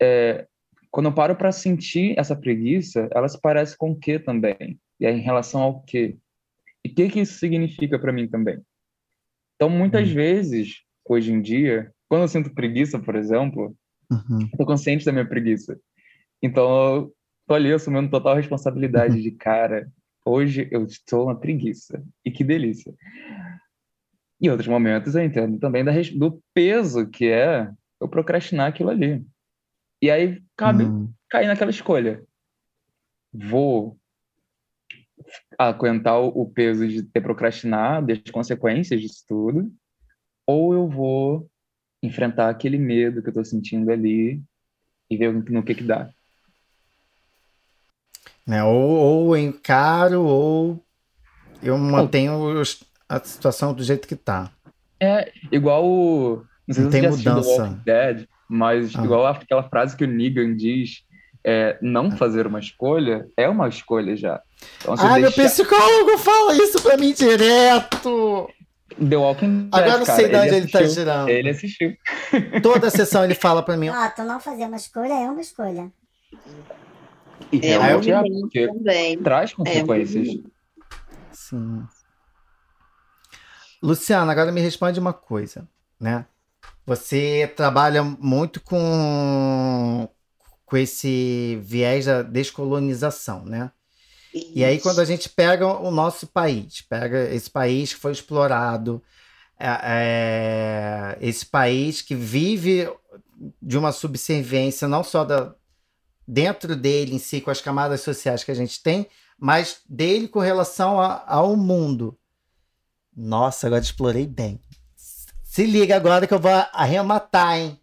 é, 0.00 0.46
quando 0.90 1.06
eu 1.06 1.14
paro 1.14 1.34
para 1.34 1.50
sentir 1.50 2.14
essa 2.18 2.36
preguiça, 2.36 3.08
ela 3.12 3.28
se 3.28 3.40
parece 3.40 3.76
com 3.76 3.92
o 3.92 3.98
que 3.98 4.18
também? 4.18 4.78
E 5.00 5.06
é 5.06 5.10
em 5.10 5.20
relação 5.20 5.62
ao 5.62 5.82
que? 5.82 6.16
E 6.84 6.88
o 6.88 6.94
que, 6.94 7.08
que 7.08 7.20
isso 7.20 7.38
significa 7.38 7.98
para 7.98 8.12
mim 8.12 8.28
também? 8.28 8.60
Então, 9.56 9.70
muitas 9.70 10.08
hum. 10.08 10.14
vezes, 10.14 10.82
hoje 11.04 11.32
em 11.32 11.40
dia, 11.40 11.92
quando 12.08 12.22
eu 12.22 12.28
sinto 12.28 12.54
preguiça, 12.54 12.98
por 12.98 13.16
exemplo, 13.16 13.76
uhum. 14.10 14.48
tô 14.56 14.64
consciente 14.64 15.04
da 15.04 15.12
minha 15.12 15.28
preguiça. 15.28 15.78
Então, 16.42 16.94
eu 16.94 17.14
tô 17.46 17.54
ali 17.54 17.72
assumindo 17.72 18.10
total 18.10 18.36
responsabilidade 18.36 19.16
uhum. 19.16 19.22
de 19.22 19.30
cara. 19.32 19.90
Hoje 20.24 20.68
eu 20.70 20.84
estou 20.84 21.26
na 21.26 21.34
preguiça. 21.34 22.02
E 22.24 22.30
que 22.30 22.44
delícia. 22.44 22.94
Em 24.40 24.48
outros 24.48 24.68
momentos 24.68 25.14
eu 25.14 25.22
entendo 25.22 25.58
também 25.58 25.84
da, 25.84 25.92
do 26.16 26.42
peso 26.52 27.08
que 27.08 27.26
é 27.26 27.70
eu 28.00 28.08
procrastinar 28.08 28.68
aquilo 28.68 28.90
ali. 28.90 29.24
E 30.00 30.10
aí 30.10 30.42
cabe 30.56 30.84
uhum. 30.84 31.12
cair 31.30 31.46
naquela 31.46 31.70
escolha. 31.70 32.24
Vou 33.32 33.96
aguentar 35.56 36.18
o 36.20 36.50
peso 36.50 36.86
de 36.88 37.02
ter 37.02 37.20
procrastinado, 37.20 38.08
das 38.08 38.30
consequências 38.32 39.00
disso 39.00 39.24
tudo, 39.28 39.72
ou 40.46 40.74
eu 40.74 40.88
vou 40.88 41.48
enfrentar 42.02 42.48
aquele 42.48 42.78
medo 42.78 43.22
que 43.22 43.28
eu 43.28 43.34
tô 43.34 43.44
sentindo 43.44 43.90
ali 43.90 44.42
e 45.10 45.16
ver 45.16 45.32
no 45.32 45.62
que 45.62 45.74
que 45.74 45.84
dá. 45.84 46.10
Né? 48.46 48.64
Ou, 48.64 48.74
ou 48.74 49.36
encaro, 49.36 50.22
ou 50.22 50.84
eu 51.62 51.78
mantenho 51.78 52.60
a 53.08 53.20
situação 53.20 53.72
do 53.72 53.84
jeito 53.84 54.08
que 54.08 54.16
tá. 54.16 54.50
É, 54.98 55.32
igual 55.50 55.84
o... 55.86 56.44
Não, 56.66 56.74
sei 56.74 56.84
não 56.84 56.90
tem 56.90 57.08
mudança. 57.08 57.80
Dead, 57.84 58.26
mas 58.48 58.94
ah. 58.96 59.04
igual 59.04 59.26
aquela 59.26 59.62
frase 59.68 59.96
que 59.96 60.04
o 60.04 60.08
Negan 60.08 60.56
diz, 60.56 61.04
é, 61.44 61.78
não 61.80 62.10
fazer 62.10 62.46
uma 62.46 62.58
escolha 62.58 63.28
é 63.36 63.48
uma 63.48 63.68
escolha 63.68 64.16
já. 64.16 64.40
Então, 64.80 64.94
ah, 64.94 65.18
deixa... 65.18 65.20
meu 65.20 65.32
psicólogo 65.32 66.18
fala 66.18 66.56
isso 66.56 66.82
pra 66.82 66.96
mim 66.96 67.12
direto! 67.12 68.48
The 68.94 69.16
Walking 69.16 69.70
Dead, 69.70 69.74
Agora 69.74 69.98
não 69.98 70.06
sei 70.06 70.28
de 70.28 70.36
onde 70.36 70.48
ele, 70.48 70.56
ele 70.56 70.68
tá 70.68 70.82
girando. 70.84 71.28
Ele 71.28 71.50
assistiu. 71.50 71.96
Toda 72.62 72.88
a 72.88 72.90
sessão 72.90 73.24
ele 73.24 73.34
fala 73.34 73.62
pra 73.62 73.76
mim. 73.76 73.88
Ó, 73.88 74.08
tu 74.10 74.22
não 74.22 74.40
fazer 74.40 74.64
uma 74.64 74.76
escolha 74.76 75.12
é 75.12 75.30
uma 75.30 75.40
escolha. 75.40 75.92
E 77.50 77.58
realmente 77.58 78.10
é, 78.10 78.22
porque 78.40 78.68
também. 78.68 79.18
traz 79.22 79.52
consequências. 79.52 80.28
É, 80.28 80.32
Sim. 81.32 81.84
Luciana, 83.82 84.30
agora 84.30 84.52
me 84.52 84.60
responde 84.60 85.00
uma 85.00 85.12
coisa, 85.12 85.68
né? 86.00 86.24
Você 86.86 87.52
trabalha 87.56 88.02
muito 88.02 88.60
com, 88.60 90.08
com 90.64 90.76
esse 90.76 91.58
viés 91.62 92.06
da 92.06 92.22
descolonização, 92.22 93.44
né? 93.44 93.70
Isso. 94.34 94.52
E 94.54 94.64
aí, 94.64 94.80
quando 94.80 95.00
a 95.00 95.04
gente 95.04 95.28
pega 95.28 95.66
o 95.66 95.90
nosso 95.90 96.26
país, 96.26 96.80
pega 96.80 97.32
esse 97.34 97.50
país 97.50 97.92
que 97.92 98.00
foi 98.00 98.12
explorado, 98.12 99.02
é, 99.58 99.68
é, 99.84 101.18
esse 101.20 101.46
país 101.46 102.00
que 102.00 102.14
vive 102.14 102.90
de 103.60 103.76
uma 103.76 103.92
subserviência 103.92 104.88
não 104.88 105.04
só 105.04 105.24
da, 105.24 105.54
dentro 106.26 106.74
dele 106.74 107.14
em 107.14 107.18
si, 107.18 107.40
com 107.40 107.50
as 107.50 107.60
camadas 107.60 108.00
sociais 108.00 108.42
que 108.42 108.50
a 108.50 108.54
gente 108.54 108.82
tem, 108.82 109.06
mas 109.38 109.80
dele 109.88 110.28
com 110.28 110.40
relação 110.40 111.00
a, 111.00 111.24
ao 111.26 111.56
mundo. 111.56 112.18
Nossa, 113.14 113.66
agora 113.66 113.82
explorei 113.82 114.26
bem. 114.26 114.60
Se 115.42 115.66
liga 115.66 115.96
agora 115.96 116.26
que 116.26 116.32
eu 116.32 116.40
vou 116.40 116.50
arrematar, 116.72 117.58
hein? 117.58 117.78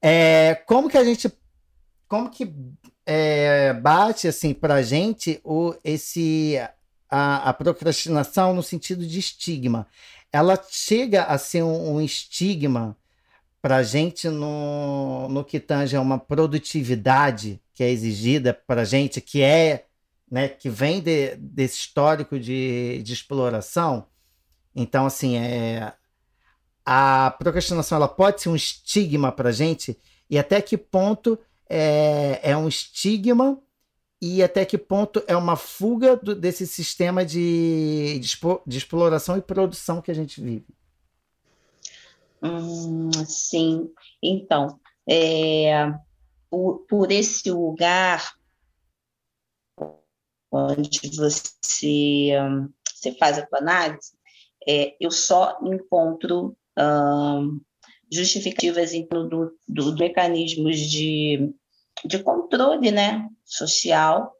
É, 0.00 0.54
como 0.66 0.88
que 0.88 0.96
a 0.96 1.02
gente. 1.02 1.32
Como 2.06 2.30
que 2.30 2.54
é, 3.10 3.72
bate 3.72 4.28
assim 4.28 4.52
pra 4.52 4.82
gente 4.82 5.40
o, 5.42 5.74
esse, 5.82 6.60
a, 7.08 7.48
a 7.48 7.54
procrastinação 7.54 8.52
no 8.52 8.62
sentido 8.62 9.06
de 9.06 9.18
estigma? 9.18 9.86
Ela 10.30 10.62
chega 10.68 11.22
a 11.24 11.38
ser 11.38 11.62
um, 11.62 11.94
um 11.94 12.00
estigma 12.02 12.94
para 13.62 13.82
gente 13.82 14.28
no, 14.28 15.26
no 15.30 15.42
que 15.42 15.58
tange 15.58 15.96
a 15.96 16.02
uma 16.02 16.18
produtividade 16.18 17.58
que 17.72 17.82
é 17.82 17.88
exigida 17.88 18.52
para 18.52 18.84
gente, 18.84 19.22
que 19.22 19.40
é, 19.40 19.86
né, 20.30 20.46
que 20.46 20.68
vem 20.68 21.00
de, 21.00 21.34
desse 21.36 21.78
histórico 21.78 22.38
de, 22.38 23.02
de 23.02 23.12
exploração. 23.14 24.06
Então, 24.76 25.06
assim, 25.06 25.38
é, 25.38 25.94
a 26.84 27.34
procrastinação 27.38 27.96
ela 27.96 28.08
pode 28.08 28.42
ser 28.42 28.50
um 28.50 28.56
estigma 28.56 29.32
para 29.32 29.50
gente 29.50 29.98
e 30.28 30.38
até 30.38 30.60
que 30.60 30.76
ponto 30.76 31.38
é, 31.68 32.40
é 32.42 32.56
um 32.56 32.68
estigma 32.68 33.60
e 34.20 34.42
até 34.42 34.64
que 34.64 34.76
ponto 34.76 35.22
é 35.26 35.36
uma 35.36 35.56
fuga 35.56 36.16
do, 36.16 36.34
desse 36.34 36.66
sistema 36.66 37.24
de, 37.24 38.18
de, 38.18 38.38
de 38.66 38.78
exploração 38.78 39.36
e 39.36 39.42
produção 39.42 40.02
que 40.02 40.10
a 40.10 40.14
gente 40.14 40.40
vive. 40.40 40.66
Hum, 42.42 43.10
sim, 43.26 43.92
então, 44.22 44.78
é, 45.08 45.92
por, 46.50 46.84
por 46.88 47.10
esse 47.10 47.50
lugar 47.50 48.32
onde 50.50 51.14
você, 51.16 52.32
você 52.94 53.12
faz 53.18 53.38
a 53.38 53.46
tua 53.46 53.58
análise, 53.58 54.12
é, 54.66 54.96
eu 55.00 55.10
só 55.10 55.58
encontro 55.62 56.56
hum, 56.78 57.60
justificativas 58.10 58.92
em 58.92 59.06
do, 59.06 59.28
do, 59.28 59.58
do, 59.68 59.96
mecanismos 59.96 60.78
de, 60.78 61.52
de 62.04 62.18
controle 62.22 62.90
né, 62.90 63.28
social. 63.44 64.32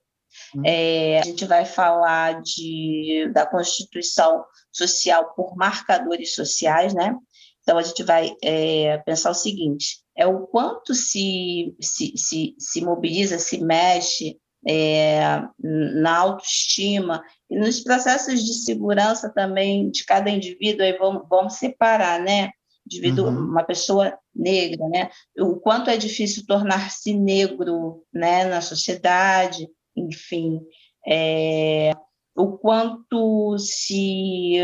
Hum. 0.55 0.63
É, 0.65 1.21
a 1.21 1.23
gente 1.23 1.45
vai 1.45 1.65
falar 1.65 2.43
de, 2.43 3.31
da 3.33 3.47
constituição 3.47 4.45
social 4.73 5.35
por 5.35 5.57
marcadores 5.57 6.35
sociais, 6.35 6.95
né? 6.95 7.15
Então, 7.63 7.77
a 7.77 7.83
gente 7.83 8.03
vai 8.03 8.35
é, 8.43 8.99
pensar 8.99 9.31
o 9.31 9.35
seguinte: 9.35 9.99
é 10.17 10.27
o 10.27 10.47
quanto 10.47 10.95
se, 10.95 11.75
se, 11.81 12.13
se, 12.17 12.55
se 12.59 12.81
mobiliza, 12.81 13.39
se 13.39 13.63
mexe 13.63 14.39
é, 14.67 15.43
na 15.59 16.17
autoestima 16.17 17.23
e 17.51 17.59
nos 17.59 17.81
processos 17.81 18.45
de 18.45 18.55
segurança 18.55 19.33
também 19.33 19.91
de 19.91 20.05
cada 20.05 20.31
indivíduo, 20.31 20.85
aí 20.85 20.97
vamos, 20.99 21.29
vamos 21.29 21.55
separar, 21.55 22.21
né? 22.21 22.51
Indivíduo, 22.89 23.27
uhum. 23.27 23.51
uma 23.51 23.65
pessoa 23.65 24.17
negra, 24.35 24.89
né? 24.89 25.11
O 25.39 25.57
quanto 25.57 25.91
é 25.91 25.97
difícil 25.97 26.47
tornar-se 26.47 27.13
negro, 27.13 28.03
né, 28.13 28.45
na 28.45 28.63
sociedade, 28.63 29.69
enfim, 29.95 30.61
é, 31.07 31.93
o 32.35 32.57
quanto 32.57 33.59
se 33.59 34.57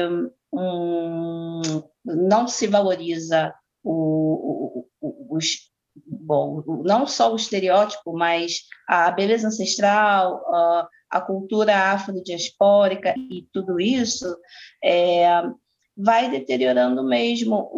um, 0.52 1.60
não 2.04 2.46
se 2.46 2.66
valoriza 2.66 3.52
o, 3.82 4.86
o, 5.00 5.36
o, 5.36 5.38
bom, 6.06 6.62
não 6.84 7.06
só 7.06 7.32
o 7.32 7.36
estereótipo, 7.36 8.12
mas 8.12 8.60
a 8.88 9.10
beleza 9.10 9.48
ancestral, 9.48 10.44
a, 10.54 10.88
a 11.10 11.20
cultura 11.20 11.92
afrodiaspórica 11.92 13.14
e 13.16 13.46
tudo 13.52 13.80
isso, 13.80 14.36
é, 14.82 15.26
vai 15.96 16.30
deteriorando 16.30 17.04
mesmo 17.04 17.70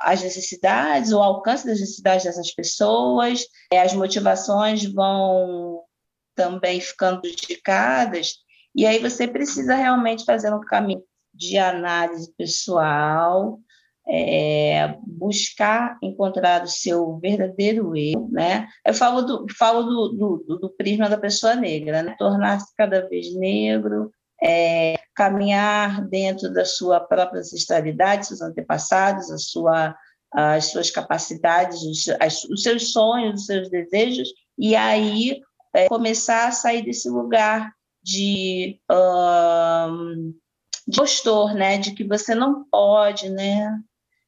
as 0.00 0.22
necessidades, 0.22 1.12
o 1.12 1.18
alcance 1.18 1.66
das 1.66 1.80
necessidades 1.80 2.24
dessas 2.24 2.54
pessoas, 2.54 3.44
é, 3.72 3.80
as 3.80 3.92
motivações 3.92 4.84
vão 4.84 5.82
também 6.34 6.80
ficando 6.80 7.20
prejudicadas, 7.20 8.34
e 8.74 8.86
aí 8.86 8.98
você 8.98 9.26
precisa 9.26 9.74
realmente 9.74 10.24
fazer 10.24 10.54
um 10.54 10.60
caminho 10.60 11.02
de 11.34 11.58
análise 11.58 12.32
pessoal, 12.36 13.58
é, 14.08 14.96
buscar 15.06 15.98
encontrar 16.02 16.64
o 16.64 16.68
seu 16.68 17.18
verdadeiro 17.18 17.96
eu, 17.96 18.28
né? 18.30 18.66
Eu 18.84 18.94
falo 18.94 19.22
do, 19.22 19.46
falo 19.56 19.82
do, 19.82 20.08
do, 20.38 20.58
do 20.58 20.70
prisma 20.70 21.08
da 21.08 21.18
pessoa 21.18 21.54
negra, 21.54 22.02
né? 22.02 22.16
Tornar-se 22.18 22.74
cada 22.74 23.08
vez 23.08 23.34
negro, 23.34 24.10
é, 24.42 24.98
caminhar 25.14 26.06
dentro 26.08 26.52
da 26.52 26.64
sua 26.64 27.00
própria 27.00 27.40
ancestralidade, 27.40 28.26
seus 28.26 28.40
antepassados, 28.40 29.30
a 29.30 29.38
sua, 29.38 29.94
as 30.32 30.66
suas 30.66 30.90
capacidades, 30.90 31.82
os, 31.82 32.08
as, 32.20 32.44
os 32.44 32.62
seus 32.62 32.92
sonhos, 32.92 33.40
os 33.40 33.46
seus 33.46 33.68
desejos, 33.68 34.28
e 34.58 34.74
aí 34.74 35.40
é, 35.74 35.88
começar 35.88 36.48
a 36.48 36.52
sair 36.52 36.82
desse 36.82 37.08
lugar 37.08 37.70
de 38.02 38.80
um, 38.90 40.34
de 40.88 40.96
postor, 40.96 41.54
né, 41.54 41.78
de 41.78 41.94
que 41.94 42.04
você 42.04 42.34
não 42.34 42.64
pode, 42.64 43.28
né, 43.28 43.78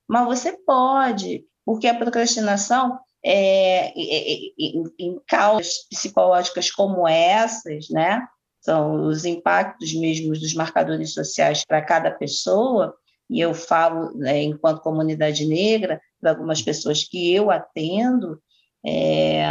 mas 0.07 0.27
você 0.27 0.53
pode, 0.67 1.45
porque 1.65 1.87
a 1.87 1.97
procrastinação 1.97 2.99
é, 3.25 3.87
é, 3.89 4.33
é 4.33 4.37
em, 4.59 4.85
em 4.99 5.21
causas 5.27 5.87
psicológicas 5.89 6.71
como 6.71 7.09
essas, 7.09 7.89
né, 7.89 8.27
são 8.63 9.07
os 9.07 9.25
impactos 9.25 9.93
mesmos 9.95 10.41
dos 10.41 10.55
marcadores 10.55 11.13
sociais 11.13 11.65
para 11.67 11.83
cada 11.83 12.11
pessoa, 12.11 12.95
e 13.29 13.41
eu 13.41 13.53
falo, 13.53 14.17
né, 14.17 14.43
enquanto 14.43 14.81
comunidade 14.81 15.45
negra, 15.47 16.01
para 16.21 16.31
algumas 16.31 16.63
pessoas 16.63 17.05
que 17.05 17.35
eu 17.35 17.51
atendo, 17.51 18.41
é, 18.87 19.43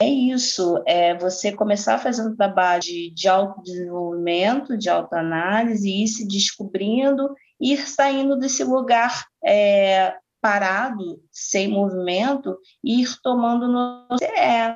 é 0.00 0.06
isso, 0.06 0.82
é 0.86 1.16
você 1.16 1.52
começar 1.52 2.02
um 2.20 2.34
trabalho 2.34 2.80
de, 2.80 3.10
de 3.10 3.28
autodesenvolvimento, 3.28 4.78
de 4.78 4.88
autoanálise, 4.88 5.88
e 5.88 6.04
ir 6.04 6.08
se 6.08 6.26
descobrindo, 6.26 7.34
ir 7.60 7.86
saindo 7.88 8.38
desse 8.38 8.64
lugar 8.64 9.24
é, 9.44 10.14
parado, 10.40 11.20
sem 11.30 11.68
movimento, 11.68 12.56
e 12.82 13.02
ir 13.02 13.20
tomando 13.22 13.68
no 13.68 14.16
é. 14.24 14.74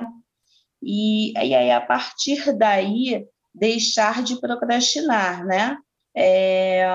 E, 0.83 1.33
e 1.33 1.55
aí, 1.55 1.71
a 1.71 1.81
partir 1.81 2.53
daí, 2.57 3.27
deixar 3.57 4.23
de 4.23 4.39
procrastinar, 4.39 5.45
né? 5.45 5.79
É, 6.15 6.87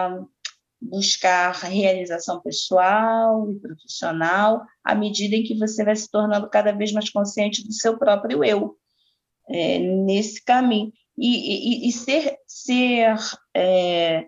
buscar 0.82 1.52
realização 1.52 2.40
pessoal 2.42 3.52
e 3.52 3.60
profissional 3.60 4.64
à 4.84 4.96
medida 4.96 5.36
em 5.36 5.44
que 5.44 5.58
você 5.58 5.84
vai 5.84 5.96
se 5.96 6.10
tornando 6.10 6.50
cada 6.50 6.72
vez 6.72 6.92
mais 6.92 7.10
consciente 7.10 7.64
do 7.64 7.72
seu 7.72 8.00
próprio 8.00 8.44
eu 8.44 8.76
é, 9.48 9.78
nesse 9.78 10.44
caminho 10.44 10.92
e, 11.16 11.86
e, 11.86 11.90
e 11.90 11.92
ser, 11.92 12.36
ser 12.48 13.16
é, 13.56 14.26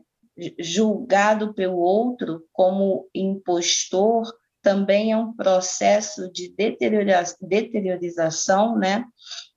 julgado 0.60 1.56
pelo 1.56 1.78
outro 1.78 2.46
como 2.52 3.10
impostor 3.16 4.32
também 4.62 5.12
é 5.12 5.18
um 5.18 5.34
processo 5.34 6.32
de 6.32 6.54
deteriorização 6.56 8.78
né, 8.78 9.04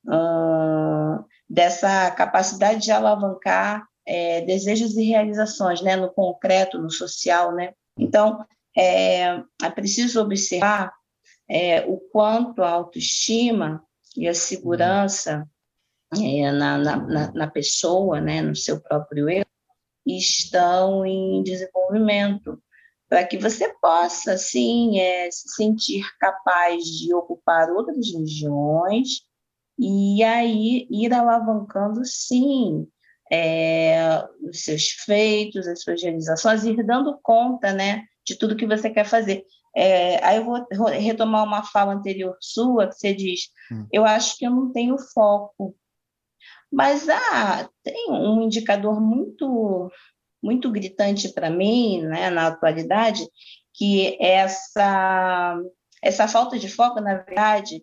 uh, 0.04 1.24
dessa 1.48 2.10
capacidade 2.10 2.80
de 2.82 2.90
alavancar 2.90 3.86
é, 4.06 4.40
desejos 4.42 4.96
e 4.96 5.04
realizações, 5.04 5.80
né, 5.82 5.96
no 5.96 6.12
concreto, 6.12 6.78
no 6.78 6.90
social, 6.90 7.52
né. 7.52 7.72
Então, 7.98 8.44
é, 8.76 9.42
é 9.62 9.70
preciso 9.74 10.20
observar 10.20 10.92
é, 11.48 11.84
o 11.86 11.98
quanto 12.12 12.62
a 12.62 12.70
autoestima 12.70 13.82
e 14.16 14.28
a 14.28 14.34
segurança 14.34 15.48
é, 16.14 16.50
na, 16.52 16.78
na, 16.78 17.32
na, 17.32 17.50
pessoa, 17.50 18.20
né, 18.20 18.40
no 18.42 18.54
seu 18.54 18.80
próprio 18.80 19.28
eu, 19.28 19.44
estão 20.06 21.04
em 21.04 21.42
desenvolvimento, 21.42 22.62
para 23.08 23.24
que 23.24 23.38
você 23.38 23.72
possa, 23.80 24.36
sim, 24.36 24.98
é, 24.98 25.30
se 25.30 25.48
sentir 25.48 26.04
capaz 26.18 26.84
de 26.84 27.12
ocupar 27.14 27.70
outras 27.70 28.12
regiões 28.12 29.25
e 29.78 30.22
aí 30.22 30.86
ir 30.90 31.12
alavancando, 31.12 32.04
sim, 32.04 32.86
é, 33.30 34.24
os 34.48 34.64
seus 34.64 34.88
feitos, 34.90 35.66
as 35.66 35.82
suas 35.82 36.02
realizações, 36.02 36.64
ir 36.64 36.82
dando 36.84 37.18
conta 37.22 37.72
né, 37.72 38.04
de 38.24 38.36
tudo 38.36 38.56
que 38.56 38.66
você 38.66 38.90
quer 38.90 39.04
fazer. 39.04 39.44
É, 39.76 40.24
aí 40.24 40.38
eu 40.38 40.44
vou 40.44 40.86
retomar 40.86 41.44
uma 41.44 41.62
fala 41.62 41.92
anterior 41.92 42.36
sua, 42.40 42.88
que 42.88 42.94
você 42.94 43.14
diz, 43.14 43.48
hum. 43.70 43.86
eu 43.92 44.04
acho 44.04 44.38
que 44.38 44.46
eu 44.46 44.50
não 44.50 44.72
tenho 44.72 44.96
foco. 45.12 45.76
Mas 46.72 47.08
ah, 47.08 47.68
tem 47.82 48.10
um 48.10 48.42
indicador 48.42 49.00
muito, 49.00 49.90
muito 50.42 50.70
gritante 50.70 51.28
para 51.28 51.50
mim, 51.50 52.02
né, 52.02 52.30
na 52.30 52.46
atualidade, 52.46 53.26
que 53.74 54.16
essa, 54.20 55.60
essa 56.02 56.26
falta 56.26 56.58
de 56.58 56.68
foco, 56.68 57.00
na 57.00 57.18
verdade, 57.18 57.82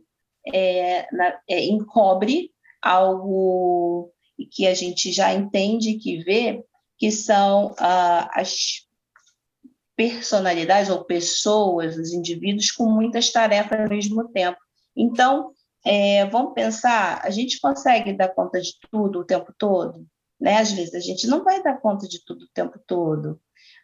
é, 0.51 1.07
na, 1.11 1.39
é, 1.49 1.65
encobre 1.65 2.51
algo 2.81 4.11
que 4.51 4.67
a 4.67 4.73
gente 4.73 5.11
já 5.11 5.33
entende 5.33 5.95
que 5.95 6.23
vê, 6.23 6.63
que 6.97 7.11
são 7.11 7.73
ah, 7.77 8.29
as 8.33 8.87
personalidades 9.95 10.89
ou 10.89 11.03
pessoas, 11.05 11.97
os 11.97 12.11
indivíduos 12.11 12.71
com 12.71 12.85
muitas 12.85 13.31
tarefas 13.31 13.79
ao 13.79 13.89
mesmo 13.89 14.27
tempo. 14.29 14.57
Então, 14.95 15.51
é, 15.85 16.25
vamos 16.25 16.53
pensar, 16.53 17.21
a 17.23 17.29
gente 17.29 17.59
consegue 17.59 18.13
dar 18.13 18.29
conta 18.29 18.59
de 18.59 18.73
tudo 18.91 19.19
o 19.19 19.25
tempo 19.25 19.53
todo? 19.57 20.05
Né? 20.39 20.57
Às 20.57 20.71
vezes 20.71 20.93
a 20.93 20.99
gente 20.99 21.27
não 21.27 21.43
vai 21.43 21.61
dar 21.61 21.79
conta 21.79 22.07
de 22.07 22.23
tudo 22.25 22.45
o 22.45 22.49
tempo 22.53 22.79
todo, 22.85 23.39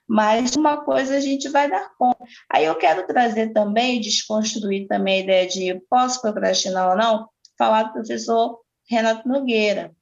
mas 0.09 0.55
uma 0.55 0.83
coisa 0.83 1.17
a 1.17 1.19
gente 1.19 1.47
vai 1.49 1.69
dar 1.69 1.93
conta. 1.95 2.17
Aí 2.51 2.65
eu 2.65 2.73
quero 2.73 3.05
trazer 3.05 3.53
também, 3.53 4.01
desconstruir 4.01 4.87
também 4.87 5.19
a 5.19 5.23
ideia 5.23 5.47
de 5.47 5.79
posso 5.87 6.19
procrastinar 6.19 6.89
ou 6.89 6.97
não, 6.97 7.29
falar 7.55 7.83
do 7.83 7.93
professor 7.93 8.59
Renato 8.89 9.29
Nogueira. 9.29 9.95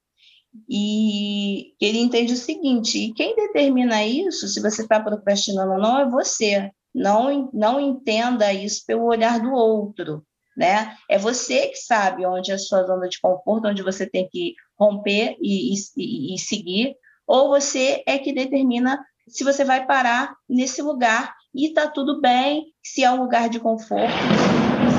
E 0.69 1.73
ele 1.81 1.99
entende 1.99 2.31
o 2.31 2.37
seguinte: 2.37 2.97
e 2.97 3.13
quem 3.13 3.35
determina 3.35 4.05
isso, 4.05 4.47
se 4.47 4.61
você 4.61 4.83
está 4.83 4.97
procrastinando 4.97 5.73
ou 5.73 5.77
não, 5.77 5.99
é 5.99 6.09
você. 6.09 6.71
Não, 6.95 7.49
não 7.53 7.77
entenda 7.77 8.51
isso 8.53 8.85
pelo 8.87 9.03
olhar 9.03 9.41
do 9.41 9.51
outro. 9.51 10.25
Né? 10.55 10.95
É 11.09 11.19
você 11.19 11.67
que 11.67 11.75
sabe 11.75 12.25
onde 12.25 12.49
é 12.49 12.55
a 12.55 12.57
sua 12.57 12.83
zona 12.83 13.09
de 13.09 13.19
conforto, 13.19 13.67
onde 13.67 13.83
você 13.83 14.09
tem 14.09 14.27
que 14.27 14.55
romper 14.79 15.35
e, 15.41 15.73
e, 15.73 16.33
e 16.33 16.39
seguir, 16.39 16.95
ou 17.27 17.49
você 17.49 18.01
é 18.07 18.17
que 18.17 18.33
determina 18.33 18.97
se 19.27 19.43
você 19.43 19.63
vai 19.63 19.85
parar 19.85 20.35
nesse 20.47 20.81
lugar 20.81 21.35
e 21.53 21.67
está 21.67 21.87
tudo 21.87 22.21
bem, 22.21 22.73
se 22.83 23.03
é 23.03 23.11
um 23.11 23.21
lugar 23.21 23.49
de 23.49 23.59
conforto, 23.59 24.13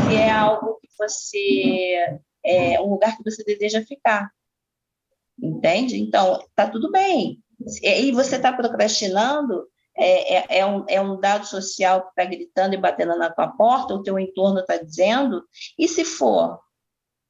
se 0.06 0.16
é 0.16 0.30
algo 0.30 0.78
que 0.80 0.88
você 0.98 2.20
é 2.44 2.80
um 2.80 2.90
lugar 2.90 3.16
que 3.16 3.24
você 3.24 3.42
deseja 3.44 3.84
ficar. 3.84 4.30
Entende? 5.40 6.00
Então, 6.00 6.40
está 6.40 6.68
tudo 6.68 6.90
bem. 6.90 7.42
E 7.82 8.12
você 8.12 8.36
está 8.36 8.52
procrastinando, 8.52 9.66
é, 9.96 10.36
é, 10.36 10.58
é, 10.58 10.66
um, 10.66 10.84
é 10.88 11.00
um 11.00 11.18
dado 11.18 11.46
social 11.46 12.02
que 12.02 12.08
está 12.08 12.24
gritando 12.24 12.74
e 12.74 12.78
batendo 12.78 13.16
na 13.18 13.30
tua 13.30 13.48
porta, 13.48 13.94
o 13.94 14.02
teu 14.02 14.18
entorno 14.18 14.60
está 14.60 14.76
dizendo, 14.76 15.44
e 15.76 15.88
se 15.88 16.04
for? 16.04 16.60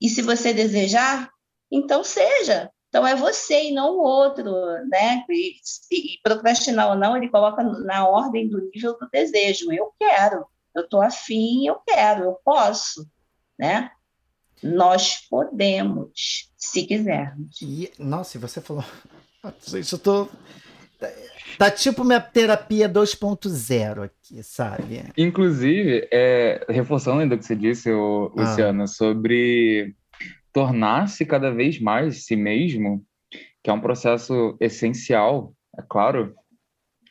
E 0.01 0.09
se 0.09 0.23
você 0.23 0.53
desejar, 0.53 1.31
então 1.71 2.05
seja. 2.05 2.71
Então 2.89 3.07
é 3.07 3.15
você 3.15 3.69
e 3.69 3.73
não 3.73 3.97
o 3.97 4.01
outro, 4.01 4.51
né? 4.89 5.25
E, 5.29 5.57
e 5.91 6.19
procrastinar 6.23 6.89
ou 6.89 6.97
não, 6.97 7.17
ele 7.17 7.29
coloca 7.29 7.63
na 7.63 8.09
ordem 8.09 8.49
do 8.49 8.71
nível 8.75 8.97
do 8.99 9.09
desejo. 9.11 9.71
Eu 9.71 9.93
quero, 9.99 10.47
eu 10.75 10.85
estou 10.85 11.03
afim, 11.03 11.67
eu 11.67 11.77
quero, 11.87 12.25
eu 12.25 12.39
posso, 12.45 13.07
né? 13.59 13.91
Nós 14.63 15.17
podemos, 15.29 16.51
se 16.57 16.85
quisermos. 16.85 17.61
E, 17.63 17.93
nossa, 17.99 18.37
e 18.37 18.41
você 18.41 18.61
falou. 18.61 18.85
Gente, 19.67 19.93
eu 19.93 19.99
tô. 19.99 20.29
Tá 21.57 21.71
tipo 21.71 22.05
minha 22.05 22.21
terapia 22.21 22.89
2.0 22.89 24.05
aqui, 24.05 24.43
sabe? 24.43 25.05
Inclusive, 25.17 26.09
é, 26.13 26.65
reforçando 26.69 27.21
ainda 27.21 27.35
o 27.35 27.39
que 27.39 27.45
você 27.45 27.57
disse, 27.57 27.91
ah. 27.91 28.31
Luciana, 28.35 28.87
sobre 28.87 29.95
tornar-se 30.59 31.25
cada 31.25 31.53
vez 31.53 31.79
mais 31.79 32.25
si 32.25 32.35
mesmo, 32.35 33.05
que 33.63 33.71
é 33.71 33.73
um 33.73 33.81
processo 33.81 34.57
essencial, 34.59 35.55
é 35.79 35.83
claro. 35.89 36.35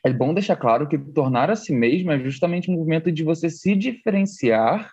É 0.03 0.12
bom 0.12 0.33
deixar 0.33 0.57
claro 0.57 0.86
que 0.86 0.97
tornar 0.97 1.49
a 1.49 1.55
si 1.55 1.71
mesmo 1.73 2.12
é 2.12 2.19
justamente 2.19 2.69
um 2.69 2.73
movimento 2.73 3.10
de 3.10 3.23
você 3.23 3.49
se 3.49 3.73
diferenciar 3.73 4.91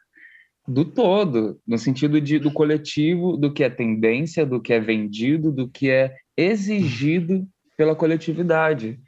do 0.69 0.85
todo, 0.85 1.61
no 1.67 1.77
sentido 1.77 2.21
de, 2.21 2.39
do 2.39 2.53
coletivo, 2.53 3.37
do 3.37 3.53
que 3.53 3.65
é 3.65 3.69
tendência, 3.69 4.47
do 4.47 4.63
que 4.63 4.73
é 4.73 4.79
vendido, 4.79 5.51
do 5.51 5.69
que 5.69 5.91
é 5.91 6.15
exigido 6.37 7.45
pela 7.77 7.97
coletividade. 7.97 9.01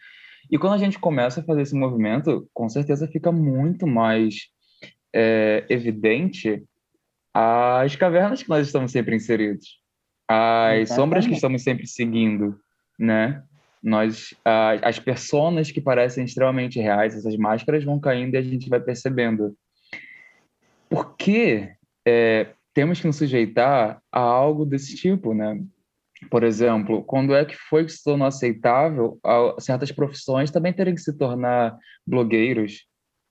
E 0.51 0.59
quando 0.59 0.75
a 0.75 0.79
gente 0.79 0.99
começa 0.99 1.41
a 1.41 1.45
fazer 1.45 1.63
esse 1.63 1.75
movimento, 1.77 2.49
com 2.53 2.69
certeza 2.69 3.07
fica 3.07 3.31
muito 3.31 3.87
mais 3.87 4.49
é, 5.15 5.65
evidente 5.69 6.65
as 7.39 7.95
cavernas 7.95 8.43
que 8.43 8.49
nós 8.49 8.67
estamos 8.67 8.91
sempre 8.91 9.15
inseridos, 9.15 9.79
as 10.27 10.79
Exatamente. 10.79 10.95
sombras 10.95 11.27
que 11.27 11.35
estamos 11.35 11.63
sempre 11.63 11.87
seguindo, 11.87 12.59
né? 12.99 13.45
Nós, 13.83 14.35
as, 14.43 14.81
as 14.83 14.99
personas 14.99 15.71
que 15.71 15.79
parecem 15.79 16.25
extremamente 16.25 16.81
reais, 16.81 17.15
essas 17.15 17.37
máscaras 17.37 17.85
vão 17.85 18.01
caindo 18.01 18.35
e 18.35 18.39
a 18.39 18.43
gente 18.43 18.71
vai 18.71 18.81
percebendo. 18.81 19.55
Por 20.89 21.15
que 21.15 21.69
é, 22.09 22.55
temos 22.73 23.03
que 23.03 23.07
nos 23.07 23.17
sujeitar 23.17 24.01
a 24.11 24.19
algo 24.19 24.65
desse 24.65 24.97
tipo, 24.97 25.35
né? 25.35 25.63
Por 26.31 26.43
exemplo, 26.43 27.05
quando 27.05 27.35
é 27.35 27.45
que 27.45 27.55
foi 27.55 27.85
que 27.85 27.93
se 27.93 28.03
tornou 28.03 28.27
aceitável 28.27 29.21
certas 29.59 29.93
profissões 29.93 30.51
também 30.51 30.73
terem 30.73 30.95
que 30.95 31.03
se 31.03 31.15
tornar 31.19 31.77
blogueiros, 32.07 32.87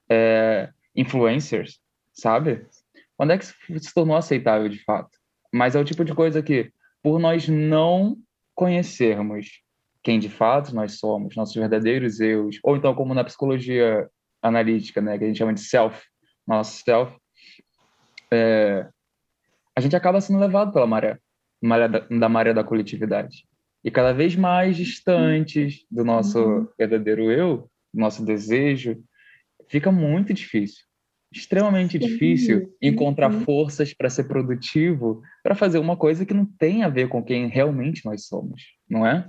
é, 0.08 0.70
influencers, 0.96 1.80
sabe? 2.13 2.68
Quando 3.17 3.32
é 3.32 3.38
que 3.38 3.45
se 3.45 3.93
tornou 3.93 4.15
aceitável 4.15 4.67
de 4.69 4.84
fato? 4.84 5.17
Mas 5.54 5.75
é 5.75 5.80
o 5.80 5.86
tipo 5.86 6.04
de 6.04 6.13
coisa 6.13 6.41
que, 6.41 6.71
por 7.01 7.19
nós 7.19 7.47
não 7.47 8.17
conhecermos 8.54 9.62
quem 10.04 10.19
de 10.19 10.30
fato 10.30 10.75
nós 10.75 10.99
somos, 10.99 11.36
nossos 11.36 11.56
verdadeiros 11.56 12.19
eus, 12.19 12.60
ou 12.63 12.75
então 12.75 12.93
como 12.93 13.13
na 13.13 13.23
psicologia 13.23 14.08
analítica, 14.41 15.01
né, 15.01 15.17
que 15.17 15.23
a 15.23 15.28
gente 15.28 15.38
chama 15.38 15.54
de 15.54 15.62
self, 15.62 15.99
nosso 16.45 16.84
self, 16.84 17.15
é, 18.32 18.88
a 19.75 19.82
gente 19.82 19.95
acaba 19.95 20.21
sendo 20.21 20.39
levado 20.39 20.71
pela 20.71 20.86
maré, 20.86 21.17
maré 21.62 21.88
da, 21.88 21.99
da, 21.99 22.30
maré 22.30 22.54
da 22.54 22.63
coletividade. 22.63 23.47
E 23.84 23.89
cada 23.89 24.13
vez 24.13 24.36
mais 24.36 24.78
distantes 24.78 25.86
do 25.89 26.04
nosso 26.04 26.39
uhum. 26.39 26.67
verdadeiro 26.78 27.32
eu, 27.32 27.69
do 27.93 27.99
nosso 27.99 28.23
desejo, 28.23 29.04
fica 29.67 29.91
muito 29.91 30.34
difícil 30.34 30.86
extremamente 31.36 32.00
difícil 32.00 32.74
encontrar 32.82 33.32
uhum. 33.32 33.41
forças 33.41 33.93
para 33.93 34.10
ser 34.10 34.24
produtivo, 34.24 35.21
para 35.43 35.54
fazer 35.54 35.78
uma 35.78 35.98
coisa 35.98 36.26
que 36.26 36.34
não 36.34 36.45
tem 36.45 36.84
a 36.84 36.89
ver 36.89 37.10
com 37.10 37.21
quem 37.21 37.48
realmente 37.48 38.06
nós 38.06 38.26
somos, 38.26 38.62
não 38.89 39.06
é? 39.06 39.28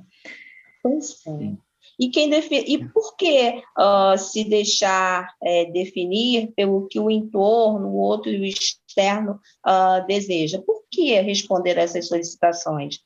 Pois 0.82 1.20
é. 1.26 1.56
E, 1.98 2.10
quem 2.10 2.28
define, 2.28 2.64
e 2.66 2.84
por 2.88 3.16
que 3.16 3.62
uh, 3.78 4.18
se 4.18 4.44
deixar 4.44 5.34
é, 5.42 5.64
definir 5.66 6.52
pelo 6.54 6.86
que 6.86 7.00
o 7.00 7.10
entorno, 7.10 7.88
o 7.88 7.96
outro 7.96 8.30
e 8.30 8.40
o 8.40 8.44
externo 8.44 9.40
uh, 9.66 10.06
deseja? 10.06 10.60
Por 10.60 10.82
que 10.90 11.18
responder 11.20 11.78
a 11.78 11.82
essas 11.82 12.06
solicitações? 12.06 12.98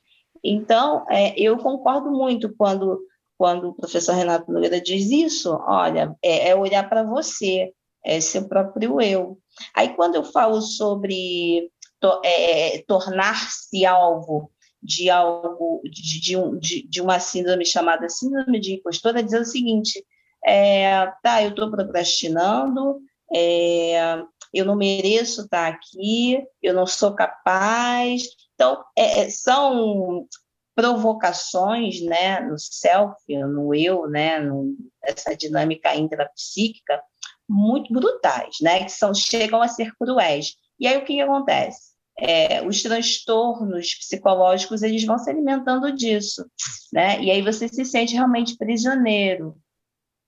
Então, 0.43 1.05
é, 1.09 1.33
eu 1.39 1.57
concordo 1.57 2.11
muito 2.11 2.53
quando, 2.55 2.99
quando 3.37 3.69
o 3.69 3.73
professor 3.73 4.13
Renato 4.13 4.51
Nogueira 4.51 4.81
diz 4.81 5.09
isso, 5.09 5.57
olha, 5.67 6.15
é, 6.21 6.49
é 6.49 6.55
olhar 6.55 6.89
para 6.89 7.03
você, 7.03 7.71
é 8.05 8.19
seu 8.19 8.47
próprio 8.47 9.01
eu. 9.01 9.37
Aí, 9.75 9.95
quando 9.95 10.15
eu 10.15 10.23
falo 10.23 10.61
sobre 10.61 11.69
to, 11.99 12.21
é, 12.23 12.83
tornar-se 12.87 13.85
alvo 13.85 14.51
de 14.81 15.09
algo, 15.09 15.81
de, 15.83 16.19
de, 16.19 16.37
um, 16.37 16.57
de, 16.57 16.87
de, 16.87 17.01
uma 17.01 17.19
síndrome 17.19 17.65
chamada 17.65 18.09
síndrome 18.09 18.59
de 18.59 18.73
impostora, 18.73 19.19
é 19.19 19.23
dizer 19.23 19.41
o 19.41 19.45
seguinte: 19.45 20.03
é, 20.45 21.05
tá, 21.21 21.43
eu 21.43 21.49
estou 21.49 21.69
procrastinando, 21.69 22.99
é, 23.33 24.23
eu 24.53 24.65
não 24.65 24.75
mereço 24.75 25.41
estar 25.43 25.67
aqui, 25.67 26.43
eu 26.61 26.73
não 26.73 26.87
sou 26.87 27.13
capaz. 27.13 28.23
Então, 28.55 28.83
é, 28.97 29.21
é 29.21 29.29
são 29.29 30.27
provocações 30.75 32.01
né, 32.01 32.39
no 32.39 32.57
self, 32.57 33.15
no 33.27 33.75
eu, 33.75 34.07
né, 34.07 34.39
no, 34.39 34.75
essa 35.03 35.35
dinâmica 35.35 35.95
intrapsíquica, 35.95 37.01
muito 37.51 37.93
brutais, 37.93 38.57
né? 38.61 38.85
Que 38.85 38.91
são, 38.91 39.13
chegam 39.13 39.61
a 39.61 39.67
ser 39.67 39.93
cruéis. 39.97 40.55
E 40.79 40.87
aí 40.87 40.97
o 40.97 41.05
que, 41.05 41.15
que 41.15 41.21
acontece? 41.21 41.91
É, 42.17 42.65
os 42.65 42.81
transtornos 42.81 43.95
psicológicos 43.95 44.83
eles 44.83 45.03
vão 45.03 45.17
se 45.17 45.29
alimentando 45.29 45.91
disso, 45.91 46.45
né? 46.93 47.21
E 47.21 47.29
aí 47.29 47.41
você 47.41 47.67
se 47.67 47.83
sente 47.83 48.13
realmente 48.13 48.57
prisioneiro, 48.57 49.57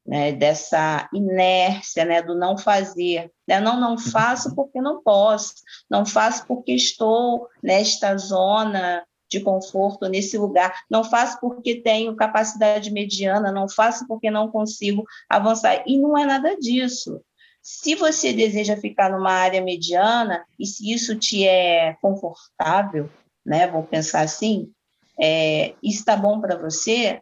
né? 0.06 0.34
Dessa 0.34 1.10
inércia, 1.14 2.04
né? 2.04 2.22
Do 2.22 2.36
não 2.36 2.58
fazer, 2.58 3.32
né? 3.48 3.60
Não, 3.60 3.80
não 3.80 3.98
faço 3.98 4.54
porque 4.54 4.82
não 4.82 5.02
posso, 5.02 5.54
não 5.90 6.06
faço 6.06 6.46
porque 6.46 6.74
estou 6.74 7.48
nesta 7.62 8.18
zona 8.18 9.04
de 9.34 9.42
conforto 9.42 10.08
nesse 10.08 10.38
lugar. 10.38 10.84
Não 10.90 11.04
faço 11.04 11.40
porque 11.40 11.82
tenho 11.82 12.16
capacidade 12.16 12.92
mediana, 12.92 13.52
não 13.52 13.68
faço 13.68 14.08
porque 14.08 14.30
não 14.30 14.50
consigo 14.50 15.04
avançar. 15.28 15.84
E 15.88 15.98
não 15.98 16.18
é 16.18 16.26
nada 16.26 16.56
disso. 16.58 17.20
Se 17.62 17.96
você 17.96 18.32
deseja 18.32 18.78
ficar 18.78 19.10
numa 19.10 19.32
área 19.32 19.62
mediana, 19.62 20.46
e 20.60 20.66
se 20.66 20.92
isso 20.92 21.16
te 21.16 21.48
é 21.48 21.96
confortável, 22.02 23.10
né, 23.46 23.68
vou 23.68 23.84
pensar 23.84 24.22
assim, 24.22 24.72
é, 25.20 25.74
está 25.82 26.16
bom 26.16 26.40
para 26.40 26.58
você, 26.58 27.22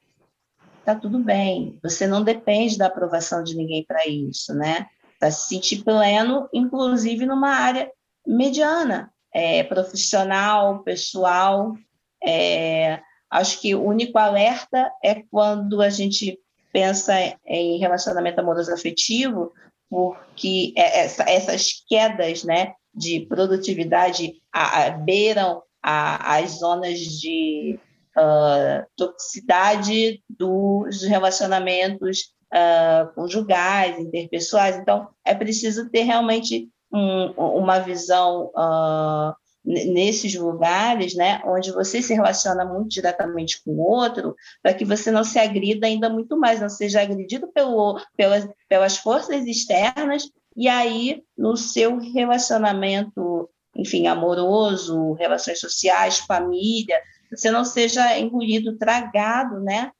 está 0.79 0.95
tudo 0.95 1.19
bem. 1.19 1.79
Você 1.81 2.07
não 2.07 2.23
depende 2.23 2.77
da 2.77 2.87
aprovação 2.87 3.43
de 3.43 3.55
ninguém 3.55 3.85
para 3.85 4.07
isso, 4.07 4.53
né? 4.53 4.87
Para 5.19 5.31
se 5.31 5.47
sentir 5.47 5.83
pleno, 5.83 6.49
inclusive 6.51 7.25
numa 7.25 7.49
área 7.49 7.91
mediana, 8.25 9.11
é, 9.33 9.63
profissional, 9.63 10.79
pessoal, 10.83 11.75
é, 12.23 12.99
Acho 13.31 13.61
que 13.61 13.73
o 13.73 13.81
único 13.81 14.17
alerta 14.17 14.91
é 15.01 15.23
quando 15.31 15.81
a 15.81 15.89
gente 15.89 16.37
pensa 16.73 17.13
em 17.45 17.79
relacionamento 17.79 18.41
amoroso 18.41 18.73
afetivo, 18.73 19.53
porque 19.89 20.73
é, 20.75 21.05
essa, 21.05 21.23
essas 21.23 21.81
quedas 21.87 22.43
né, 22.43 22.73
de 22.93 23.21
produtividade 23.21 24.33
a, 24.51 24.83
a, 24.83 24.89
beiram 24.91 25.63
a, 25.81 26.35
as 26.35 26.59
zonas 26.59 26.99
de 26.99 27.79
uh, 28.17 28.85
toxicidade 28.97 30.21
dos 30.29 31.01
relacionamentos 31.03 32.33
uh, 32.53 33.13
conjugais, 33.15 33.97
interpessoais. 33.97 34.75
Então, 34.75 35.07
é 35.23 35.33
preciso 35.33 35.89
ter 35.89 36.03
realmente 36.03 36.67
um, 36.93 37.31
uma 37.31 37.79
visão 37.79 38.51
uh, 38.57 39.33
nesses 39.63 40.33
lugares, 40.35 41.13
né, 41.13 41.41
onde 41.45 41.71
você 41.71 42.01
se 42.01 42.13
relaciona 42.13 42.65
muito 42.65 42.89
diretamente 42.89 43.63
com 43.63 43.71
o 43.71 43.81
outro, 43.81 44.35
para 44.61 44.73
que 44.73 44.83
você 44.83 45.11
não 45.11 45.23
se 45.23 45.37
agrida 45.37 45.85
ainda 45.85 46.09
muito 46.09 46.37
mais, 46.37 46.59
não 46.59 46.69
seja 46.69 47.01
agredido 47.01 47.47
pelo, 47.51 47.99
pelas, 48.17 48.47
pelas 48.67 48.97
forças 48.97 49.45
externas, 49.45 50.29
e 50.55 50.67
aí 50.67 51.23
no 51.37 51.55
seu 51.55 51.97
relacionamento, 51.99 53.49
enfim, 53.75 54.07
amoroso, 54.07 55.13
relações 55.13 55.59
sociais, 55.59 56.19
família, 56.19 56.99
você 57.29 57.49
não 57.51 57.63
seja 57.63 58.17
engolido, 58.19 58.77
tragado, 58.77 59.59
né, 59.61 59.91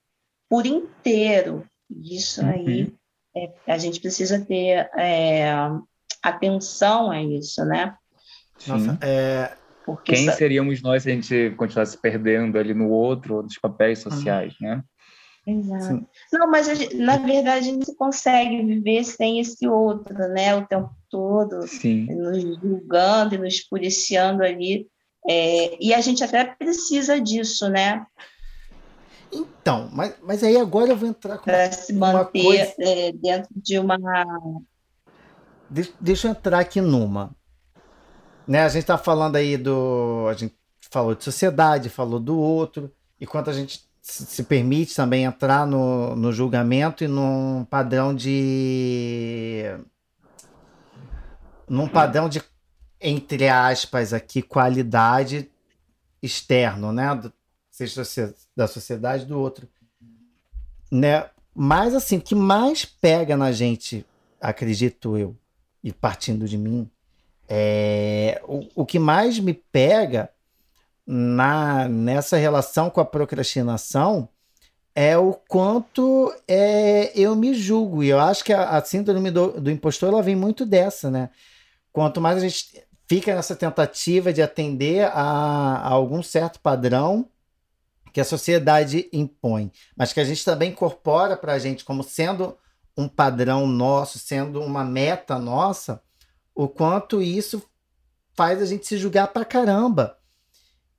por 0.50 0.66
inteiro. 0.66 1.66
Isso 1.90 2.44
aí, 2.44 2.84
uhum. 2.84 2.92
é, 3.36 3.54
a 3.68 3.78
gente 3.78 4.00
precisa 4.00 4.44
ter 4.44 4.90
é, 4.98 5.54
atenção 6.24 7.12
a 7.12 7.22
isso, 7.22 7.64
né? 7.66 7.96
Nossa, 8.68 8.98
é... 9.02 9.52
Porque 9.86 10.14
Quem 10.14 10.32
seríamos 10.32 10.82
nós 10.82 11.04
se 11.04 11.12
a 11.12 11.14
gente 11.14 11.52
continuasse 11.58 11.98
perdendo 11.98 12.58
ali 12.58 12.74
no 12.74 12.90
outro, 12.90 13.42
nos 13.42 13.58
papéis 13.58 14.00
sociais, 14.00 14.54
uhum. 14.62 14.68
né? 14.68 14.84
Exato. 15.46 15.86
Sim. 15.86 16.06
Não, 16.32 16.50
mas 16.50 16.68
gente, 16.68 16.96
na 16.98 17.18
verdade 17.18 17.70
a 17.70 17.74
gente 17.74 17.96
consegue 17.96 18.64
viver 18.64 19.04
sem 19.04 19.40
esse 19.40 19.68
outro, 19.68 20.16
né? 20.30 20.56
O 20.56 20.68
tempo 20.68 20.92
todo, 21.10 21.68
Sim. 21.68 22.06
nos 22.06 22.42
julgando 22.60 23.36
e 23.36 23.38
nos 23.40 23.60
policiando 23.62 24.44
ali. 24.44 24.88
É, 25.28 25.78
e 25.84 25.94
a 25.94 26.02
gente 26.02 26.24
até 26.24 26.44
precisa 26.46 27.20
disso, 27.20 27.70
né? 27.70 28.06
Então, 29.32 29.90
mas, 29.92 30.16
mas 30.22 30.44
aí 30.44 30.58
agora 30.58 30.92
eu 30.92 30.98
vou 30.98 31.10
entrar 31.10 31.38
com 31.38 31.46
Para 31.46 31.72
se 31.72 31.94
manter 31.94 32.44
coisa... 32.44 32.76
é, 32.80 33.12
dentro 33.12 33.50
de 33.56 33.80
uma. 33.80 33.98
Deixa, 35.70 35.92
deixa 36.00 36.28
eu 36.28 36.32
entrar 36.32 36.60
aqui 36.60 36.82
numa. 36.82 37.36
Né, 38.52 38.64
a 38.64 38.68
gente 38.68 38.82
está 38.82 38.98
falando 38.98 39.38
aí 39.38 39.56
do. 39.56 40.28
A 40.30 40.34
gente 40.34 40.54
falou 40.90 41.16
de 41.16 41.24
sociedade, 41.24 41.88
falou 41.88 42.20
do 42.20 42.38
outro, 42.38 42.92
e 43.18 43.26
quanto 43.26 43.50
a 43.50 43.54
gente 43.54 43.90
se 44.02 44.44
permite 44.44 44.94
também 44.94 45.24
entrar 45.24 45.66
no, 45.66 46.18
no 46.18 46.34
julgamento 46.34 47.02
e 47.02 47.08
num 47.08 47.64
padrão 47.64 48.14
de. 48.14 49.64
num 51.66 51.88
padrão 51.88 52.28
de, 52.28 52.44
entre 53.00 53.48
aspas, 53.48 54.12
aqui, 54.12 54.42
qualidade 54.42 55.50
externo, 56.22 56.92
né? 56.92 57.16
Do, 57.16 57.32
seja 57.70 58.04
da 58.54 58.68
sociedade 58.68 59.26
do 59.26 59.40
outro. 59.40 59.66
Né? 60.92 61.26
Mas 61.56 61.96
assim, 61.96 62.18
o 62.18 62.22
que 62.22 62.36
mais 62.36 62.84
pega 62.84 63.38
na 63.38 63.54
gente, 63.54 64.06
acredito 64.42 65.18
eu, 65.18 65.38
e 65.82 65.94
partindo 65.94 66.46
de 66.50 66.58
mim, 66.58 66.92
é, 67.54 68.42
o, 68.48 68.66
o 68.76 68.86
que 68.86 68.98
mais 68.98 69.38
me 69.38 69.54
pega 69.54 70.30
na 71.06 71.90
nessa 71.90 72.38
relação 72.38 72.90
com 72.90 73.02
a 73.02 73.06
procrastinação 73.06 74.30
é 74.96 75.18
o 75.18 75.34
quanto 75.34 76.34
é, 76.48 77.12
eu 77.14 77.36
me 77.36 77.54
julgo. 77.54 78.04
E 78.04 78.10
eu 78.10 78.22
acho 78.22 78.42
que 78.46 78.54
a, 78.54 78.70
a 78.70 78.84
síndrome 78.86 79.30
do, 79.32 79.60
do 79.60 79.70
impostor 79.70 80.14
ela 80.14 80.24
vem 80.24 80.36
muito 80.36 80.66
dessa, 80.66 81.12
né? 81.12 81.30
Quanto 81.92 82.22
mais 82.22 82.38
a 82.38 82.40
gente 82.40 82.86
fica 83.06 83.36
nessa 83.36 83.54
tentativa 83.54 84.32
de 84.32 84.42
atender 84.42 85.04
a, 85.08 85.12
a 85.12 85.90
algum 85.90 86.24
certo 86.24 86.58
padrão 86.62 87.28
que 88.14 88.22
a 88.22 88.26
sociedade 88.26 89.10
impõe, 89.12 89.74
mas 89.94 90.14
que 90.14 90.22
a 90.22 90.26
gente 90.26 90.46
também 90.46 90.72
incorpora 90.72 91.36
para 91.36 91.52
a 91.52 91.60
gente 91.60 91.84
como 91.84 92.02
sendo 92.02 92.58
um 92.96 93.10
padrão 93.10 93.68
nosso, 93.68 94.20
sendo 94.20 94.62
uma 94.62 94.86
meta 94.86 95.38
nossa, 95.38 96.02
o 96.56 96.68
quanto 96.68 97.22
isso 97.22 97.64
faz 98.34 98.62
a 98.62 98.66
gente 98.66 98.86
se 98.86 98.98
julgar 98.98 99.28
pra 99.28 99.46
caramba. 99.46 100.18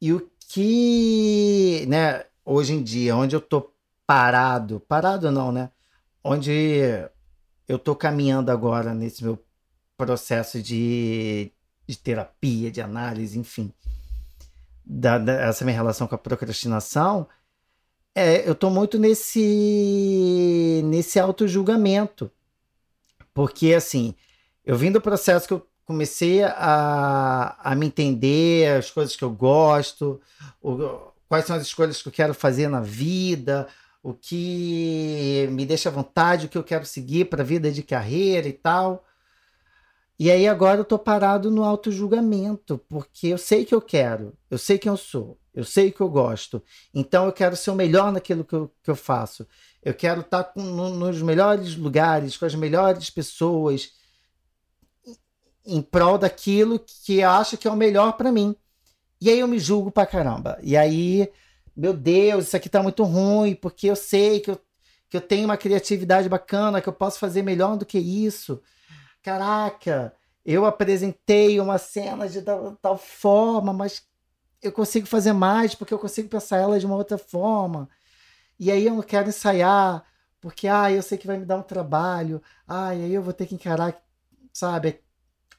E 0.00 0.12
o 0.12 0.30
que, 0.48 1.84
né, 1.88 2.24
hoje 2.44 2.74
em 2.74 2.82
dia, 2.82 3.16
onde 3.16 3.34
eu 3.34 3.40
tô 3.40 3.72
parado, 4.07 4.80
parado 4.80 5.30
não, 5.30 5.53
né? 5.53 5.70
Onde 6.22 6.53
eu 7.68 7.78
tô 7.78 7.96
caminhando 7.96 8.50
agora 8.50 8.94
nesse 8.94 9.24
meu 9.24 9.38
processo 9.96 10.61
de, 10.62 11.53
de 11.86 11.96
terapia, 11.96 12.70
de 12.70 12.80
análise, 12.80 13.38
enfim, 13.38 13.72
da, 14.84 15.18
da, 15.18 15.32
essa 15.42 15.64
minha 15.64 15.76
relação 15.76 16.07
com 16.07 16.14
a 16.14 16.18
procrastinação, 16.18 17.28
é, 18.14 18.48
eu 18.48 18.55
tô 18.55 18.68
muito 18.68 18.98
nesse 18.98 20.82
nesse 20.84 21.18
auto 21.18 21.48
julgamento. 21.48 22.30
Porque 23.32 23.72
assim, 23.72 24.14
eu 24.65 24.77
vim 24.77 24.93
do 24.93 25.01
processo 25.01 25.47
que 25.47 25.55
eu 25.55 25.67
comecei 25.85 26.43
a, 26.45 27.57
a 27.63 27.75
me 27.75 27.87
entender, 27.87 28.77
as 28.79 28.91
coisas 28.91 29.17
que 29.17 29.25
eu 29.25 29.31
gosto, 29.31 30.21
o, 30.63 31.13
quais 31.29 31.45
são 31.45 31.57
as 31.57 31.63
escolhas 31.63 32.01
que 32.01 32.09
eu 32.09 32.13
quero 32.13 32.35
fazer 32.35 32.69
na 32.69 32.81
vida, 32.81 33.67
o 34.03 34.13
que 34.13 35.49
me 35.53 35.65
deixa 35.65 35.89
à 35.89 35.93
vontade, 35.93 36.47
o 36.47 36.49
que 36.49 36.59
eu 36.59 36.65
quero 36.65 36.85
seguir 36.85 37.27
para 37.27 37.43
a 37.43 37.47
vida 37.47 37.71
de 37.71 37.83
carreira 37.83 38.49
e 38.49 38.53
tal. 38.53 39.05
E 40.19 40.31
aí 40.31 40.47
agora 40.47 40.81
eu 40.81 40.85
tô 40.85 40.99
parado 40.99 41.51
no 41.51 41.65
auto-julgamento, 41.65 42.79
porque 42.89 43.29
eu 43.29 43.39
sei 43.39 43.65
que 43.65 43.75
eu 43.75 43.81
quero, 43.81 44.37
eu 44.51 44.59
sei 44.59 44.79
quem 44.79 44.91
eu 44.91 44.97
sou, 44.97 45.39
eu 45.55 45.65
sei 45.65 45.91
que 45.91 46.01
eu 46.01 46.09
gosto. 46.09 46.63
Então 46.95 47.27
eu 47.27 47.33
quero 47.33 47.57
ser 47.57 47.71
o 47.71 47.75
melhor 47.75 48.13
naquilo 48.13 48.45
que 48.45 48.55
eu, 48.55 48.71
que 48.83 48.91
eu 48.91 48.97
faço. 48.97 49.47
Eu 49.83 49.95
quero 49.95 50.21
estar 50.21 50.45
com, 50.45 50.63
no, 50.63 50.91
nos 50.91 51.21
melhores 51.23 51.77
lugares, 51.77 52.37
com 52.37 52.45
as 52.45 52.55
melhores 52.55 53.11
pessoas, 53.11 53.91
em 55.65 55.81
prol 55.83 56.19
daquilo 56.19 56.79
que 56.79 57.23
acha 57.23 57.57
que 57.57 57.69
é 57.69 57.71
o 57.71 57.77
melhor 57.77 58.13
para 58.15 58.33
mim. 58.33 58.57
E 59.21 59.31
aí 59.31 59.39
eu 59.39 59.49
me 59.49 59.59
julgo 59.59 59.91
pra 59.91 60.07
caramba. 60.07 60.59
E 60.63 60.77
aí, 60.77 61.31
meu 61.77 61.93
Deus, 61.95 62.47
isso 62.47 62.57
aqui 62.57 62.69
tá 62.69 62.83
muito 62.83 63.05
ruim, 63.05 63.55
porque 63.55 63.87
eu 63.87 63.97
sei 63.97 64.41
que 64.41 64.51
eu, 64.51 64.61
que 65.09 65.17
eu 65.17 65.21
tenho 65.21 65.45
uma 65.45 65.57
criatividade 65.57 66.29
bacana, 66.29 66.81
que 66.81 66.89
eu 66.89 66.93
posso 66.93 67.19
fazer 67.19 67.43
melhor 67.43 67.77
do 67.77 67.87
que 67.87 67.99
isso. 67.99 68.61
Caraca, 69.23 70.15
eu 70.45 70.65
apresentei 70.67 71.61
uma 71.61 71.79
cena 71.79 72.29
de 72.29 72.43
tal, 72.43 72.77
tal 72.83 72.99
forma, 72.99 73.73
mas 73.73 74.03
eu 74.61 74.73
consigo 74.73 75.07
fazer 75.07 75.33
mais 75.33 75.75
porque 75.75 75.95
eu 75.95 75.99
consigo 75.99 76.29
pensar 76.29 76.59
ela 76.59 76.79
de 76.79 76.87
uma 76.87 76.97
outra 76.97 77.19
forma. 77.19 77.89
E 78.59 78.71
aí 78.71 78.87
eu 78.87 78.95
não 78.95 79.03
quero 79.03 79.29
ensaiar, 79.29 80.05
porque 80.41 80.69
ah, 80.69 80.91
eu 80.91 81.03
sei 81.03 81.19
que 81.19 81.27
vai 81.27 81.39
me 81.39 81.45
dar 81.47 81.57
um 81.59 81.63
trabalho. 81.63 82.43
Ah, 82.67 82.95
e 82.95 83.05
aí 83.05 83.15
eu 83.15 83.23
vou 83.23 83.33
ter 83.33 83.47
que 83.47 83.55
encarar, 83.55 84.01
sabe, 84.53 85.01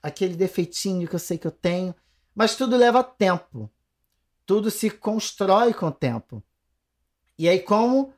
aquele 0.04 0.36
defeitinho 0.36 1.08
que 1.08 1.16
eu 1.16 1.20
sei 1.20 1.38
que 1.38 1.48
eu 1.48 1.52
tenho. 1.52 1.96
Mas 2.36 2.56
tudo 2.56 2.76
leva 2.76 3.02
tempo. 3.04 3.72
Tudo 4.46 4.70
se 4.70 4.90
constrói 4.90 5.74
com 5.74 5.88
o 5.88 5.92
tempo. 5.92 6.44
E 7.40 7.48
aí, 7.48 7.60
como 7.60 8.14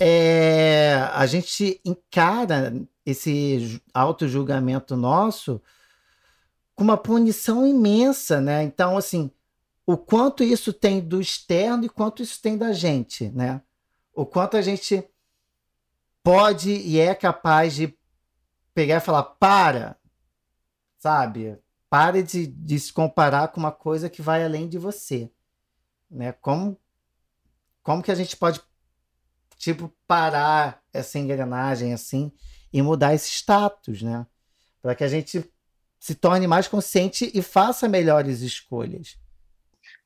é, 0.00 0.94
a 1.12 1.26
gente 1.26 1.80
encara 1.84 2.74
esse 3.04 3.80
auto-julgamento 3.92 4.96
nosso 4.96 5.60
com 6.74 6.82
uma 6.82 6.96
punição 6.96 7.66
imensa, 7.66 8.40
né? 8.40 8.62
Então, 8.62 8.96
assim, 8.96 9.30
o 9.86 9.96
quanto 9.96 10.42
isso 10.42 10.72
tem 10.72 11.00
do 11.00 11.20
externo 11.20 11.84
e 11.84 11.88
quanto 11.88 12.22
isso 12.22 12.40
tem 12.40 12.56
da 12.56 12.72
gente, 12.72 13.28
né? 13.30 13.60
O 14.14 14.24
quanto 14.24 14.56
a 14.56 14.62
gente 14.62 15.04
pode 16.22 16.70
e 16.70 16.98
é 16.98 17.14
capaz 17.14 17.74
de 17.74 17.94
pegar 18.74 18.96
e 18.96 19.00
falar: 19.00 19.22
para, 19.22 19.96
sabe? 21.02 21.58
Pare 21.90 22.22
de, 22.22 22.46
de 22.46 22.78
se 22.78 22.92
comparar 22.92 23.48
com 23.48 23.58
uma 23.58 23.72
coisa 23.72 24.08
que 24.08 24.22
vai 24.22 24.44
além 24.44 24.68
de 24.68 24.78
você, 24.78 25.28
né? 26.08 26.30
Como, 26.30 26.78
como 27.82 28.02
que 28.02 28.12
a 28.12 28.14
gente 28.14 28.36
pode, 28.36 28.60
tipo, 29.56 29.92
parar 30.06 30.80
essa 30.92 31.18
engrenagem 31.18 31.92
assim 31.92 32.30
e 32.72 32.80
mudar 32.80 33.14
esse 33.14 33.30
status, 33.30 34.00
né? 34.00 34.24
Para 34.80 34.94
que 34.94 35.02
a 35.02 35.08
gente 35.08 35.44
se 35.98 36.14
torne 36.14 36.46
mais 36.46 36.68
consciente 36.68 37.30
e 37.34 37.42
faça 37.42 37.88
melhores 37.88 38.40
escolhas. 38.40 39.18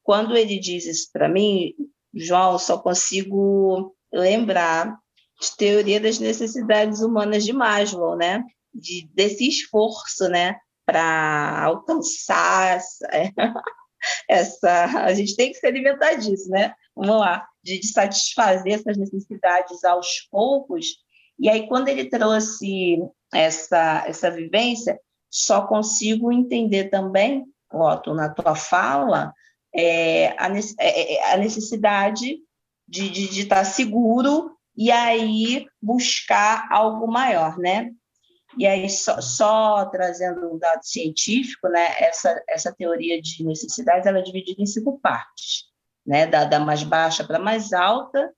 Quando 0.02 0.34
ele 0.34 0.58
diz 0.58 0.86
isso 0.86 1.10
para 1.12 1.28
mim, 1.28 1.74
João, 2.14 2.58
só 2.58 2.78
consigo 2.78 3.94
lembrar 4.10 4.98
de 5.38 5.56
teoria 5.58 6.00
das 6.00 6.18
necessidades 6.18 7.00
humanas 7.02 7.44
de 7.44 7.52
Maslow, 7.52 8.16
né? 8.16 8.42
De, 8.74 9.06
desse 9.12 9.46
esforço, 9.46 10.26
né? 10.28 10.56
Para 10.86 11.64
alcançar 11.64 12.76
essa, 12.76 13.08
essa, 14.30 14.84
A 15.04 15.12
gente 15.12 15.36
tem 15.36 15.50
que 15.50 15.58
se 15.58 15.66
alimentar 15.66 16.14
disso, 16.14 16.48
né? 16.48 16.72
Vamos 16.94 17.20
lá. 17.20 17.46
de, 17.62 17.80
de 17.80 17.88
satisfazer 17.88 18.74
essas 18.74 18.96
necessidades 18.96 19.84
aos 19.84 20.28
poucos. 20.30 20.86
E 21.38 21.50
aí, 21.50 21.68
quando 21.68 21.88
ele 21.88 22.08
trouxe 22.08 22.98
essa, 23.34 24.04
essa 24.06 24.30
vivência, 24.30 24.98
só 25.30 25.66
consigo 25.66 26.32
entender 26.32 26.84
também, 26.84 27.44
Otto, 27.70 28.14
na 28.14 28.30
tua 28.30 28.54
fala, 28.54 29.34
é, 29.74 30.28
a, 30.38 30.48
é, 30.80 31.14
é, 31.14 31.32
a 31.32 31.36
necessidade 31.36 32.38
de, 32.88 33.10
de, 33.10 33.28
de 33.28 33.42
estar 33.42 33.64
seguro 33.64 34.56
e 34.76 34.90
aí 34.90 35.66
buscar 35.82 36.68
algo 36.70 37.06
maior, 37.06 37.58
né? 37.58 37.90
E 38.58 38.66
aí, 38.66 38.88
só, 38.88 39.20
só, 39.20 39.84
trazendo 39.86 40.54
um 40.54 40.58
dado 40.58 40.82
científico, 40.82 41.68
né, 41.68 41.86
essa, 41.98 42.42
essa 42.48 42.72
teoria 42.72 43.20
de 43.20 43.44
necessidades 43.44 44.06
ela 44.06 44.18
é 44.18 44.22
dividida 44.22 44.62
em 44.62 44.66
cinco 44.66 44.98
partes, 44.98 45.64
né, 46.06 46.26
da, 46.26 46.44
da 46.44 46.58
mais 46.58 46.82
baixa 46.82 47.22
para 47.22 47.36
a 47.36 47.42
mais 47.42 47.72
alta, 47.72 48.32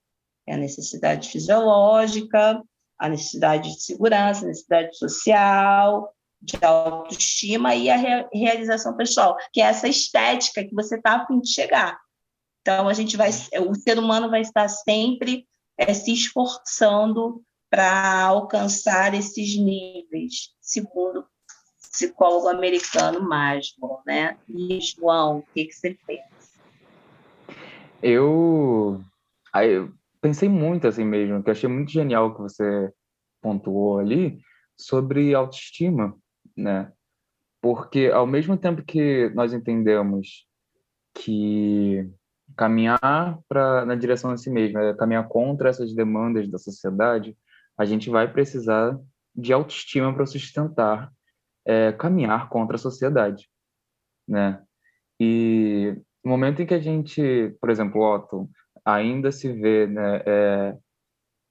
é 0.45 0.55
a 0.55 0.57
necessidade 0.57 1.29
fisiológica, 1.29 2.61
a 2.97 3.07
necessidade 3.07 3.73
de 3.73 3.81
segurança, 3.81 4.43
a 4.43 4.47
necessidade 4.47 4.97
social, 4.97 6.13
de 6.41 6.57
autoestima 6.61 7.75
e 7.75 7.89
a 7.89 7.95
re, 7.95 8.27
realização 8.33 8.95
pessoal, 8.95 9.37
que 9.53 9.61
é 9.61 9.65
essa 9.65 9.87
estética 9.87 10.63
que 10.63 10.73
você 10.73 10.95
está 10.95 11.15
a 11.15 11.27
fim 11.27 11.39
de 11.39 11.49
chegar. 11.49 11.97
Então, 12.61 12.87
a 12.87 12.93
gente 12.93 13.15
vai, 13.15 13.29
o 13.29 13.75
ser 13.75 13.97
humano 13.97 14.29
vai 14.29 14.41
estar 14.41 14.67
sempre 14.67 15.47
é, 15.77 15.93
se 15.93 16.11
esforçando 16.11 17.41
para 17.69 18.23
alcançar 18.23 19.13
esses 19.13 19.57
níveis, 19.57 20.55
segundo 20.59 21.19
o 21.19 21.25
psicólogo 21.91 22.47
americano 22.47 23.21
Maslow, 23.21 24.01
né? 24.05 24.37
E 24.47 24.79
João, 24.81 25.39
o 25.39 25.43
que, 25.53 25.65
que 25.65 25.73
você 25.73 25.97
pensa? 26.05 26.59
Eu, 28.01 29.01
eu 29.55 29.91
pensei 30.21 30.49
muito 30.49 30.87
assim 30.87 31.03
mesmo, 31.03 31.43
que 31.43 31.49
eu 31.49 31.51
achei 31.51 31.69
muito 31.69 31.91
genial 31.91 32.27
o 32.27 32.35
que 32.35 32.41
você 32.41 32.91
pontuou 33.41 33.99
ali 33.99 34.39
sobre 34.77 35.33
autoestima, 35.33 36.15
né? 36.55 36.91
Porque 37.61 38.07
ao 38.07 38.25
mesmo 38.25 38.57
tempo 38.57 38.83
que 38.83 39.29
nós 39.35 39.53
entendemos 39.53 40.47
que 41.13 42.09
caminhar 42.55 43.39
para 43.47 43.85
na 43.85 43.95
direção 43.95 44.33
de 44.33 44.41
si 44.41 44.49
mesmo, 44.49 44.79
é 44.79 44.95
caminhar 44.95 45.27
contra 45.27 45.69
essas 45.69 45.93
demandas 45.93 46.49
da 46.49 46.57
sociedade, 46.57 47.37
a 47.79 47.85
gente 47.85 48.09
vai 48.09 48.31
precisar 48.31 48.99
de 49.33 49.53
autoestima 49.53 50.13
para 50.13 50.25
sustentar 50.25 51.09
é, 51.65 51.93
caminhar 51.93 52.49
contra 52.49 52.75
a 52.75 52.79
sociedade, 52.79 53.49
né? 54.27 54.61
E 55.17 55.95
no 56.23 56.31
momento 56.31 56.61
em 56.61 56.65
que 56.65 56.73
a 56.73 56.79
gente, 56.79 57.55
por 57.61 57.69
exemplo, 57.69 58.01
Otto, 58.01 58.49
ainda 58.83 59.31
se 59.31 59.51
vê, 59.51 59.87
né, 59.87 60.21
é, 60.25 60.77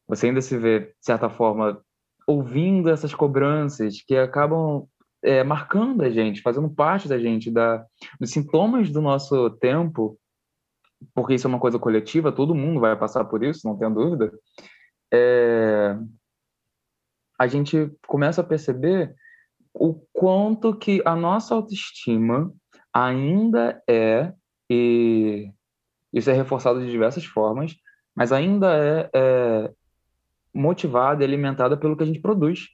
você 0.07 0.27
ainda 0.27 0.43
se 0.43 0.57
vê, 0.59 0.81
de 0.81 0.95
certa 1.01 1.31
forma, 1.31 1.83
ouvindo 2.27 2.91
essas 2.91 3.15
cobranças 3.15 4.03
que 4.03 4.17
acabam 4.17 4.87
é, 5.23 5.43
marcando 5.43 6.03
a 6.03 6.11
gente, 6.11 6.43
fazendo 6.43 6.69
parte 6.69 7.09
da 7.09 7.19
gente, 7.19 7.51
da, 7.51 7.87
dos 8.21 8.31
sintomas 8.31 8.91
do 8.91 9.01
nosso 9.01 9.51
tempo, 9.51 10.19
porque 11.15 11.35
isso 11.35 11.47
é 11.47 11.51
uma 11.51 11.61
coisa 11.61 11.79
coletiva, 11.79 12.33
todo 12.33 12.55
mundo 12.55 12.81
vai 12.81 12.97
passar 12.99 13.25
por 13.25 13.43
isso, 13.43 13.67
não 13.67 13.79
tenho 13.79 13.95
dúvida. 13.95 14.33
É, 15.13 15.97
a 17.39 17.47
gente 17.47 17.91
começa 18.07 18.41
a 18.41 18.45
perceber 18.45 19.15
o 19.73 19.95
quanto 20.13 20.77
que 20.77 21.01
a 21.05 21.15
nossa 21.15 21.55
autoestima 21.55 22.53
ainda 22.93 23.83
é, 23.89 24.33
e 24.69 25.51
isso 26.13 26.31
é 26.31 26.33
reforçado 26.33 26.81
de 26.81 26.91
diversas 26.91 27.25
formas, 27.25 27.77
mas 28.15 28.33
ainda 28.33 28.77
é, 28.77 29.11
é 29.15 29.73
motivada 30.53 31.23
e 31.23 31.27
alimentada 31.27 31.77
pelo 31.77 31.97
que 31.97 32.03
a 32.03 32.07
gente 32.07 32.21
produz. 32.21 32.69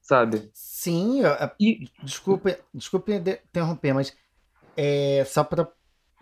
Sabe? 0.00 0.50
Sim, 0.52 1.22
e... 1.60 1.88
desculpe, 2.02 2.56
desculpe 2.74 3.12
interromper, 3.14 3.92
mas 3.92 4.16
é, 4.76 5.24
só 5.24 5.44
para 5.44 5.68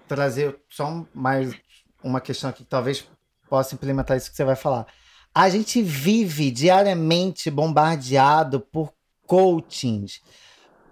trazer 0.06 0.60
só 0.68 1.06
mais 1.14 1.54
uma 2.02 2.20
questão 2.20 2.50
aqui 2.50 2.64
que 2.64 2.70
talvez 2.70 3.08
possa 3.50 3.74
implementar 3.74 4.16
isso 4.16 4.30
que 4.30 4.36
você 4.36 4.44
vai 4.44 4.56
falar. 4.56 4.86
A 5.34 5.48
gente 5.48 5.82
vive 5.82 6.50
diariamente 6.50 7.50
bombardeado 7.50 8.60
por 8.60 8.92
coachings, 9.26 10.22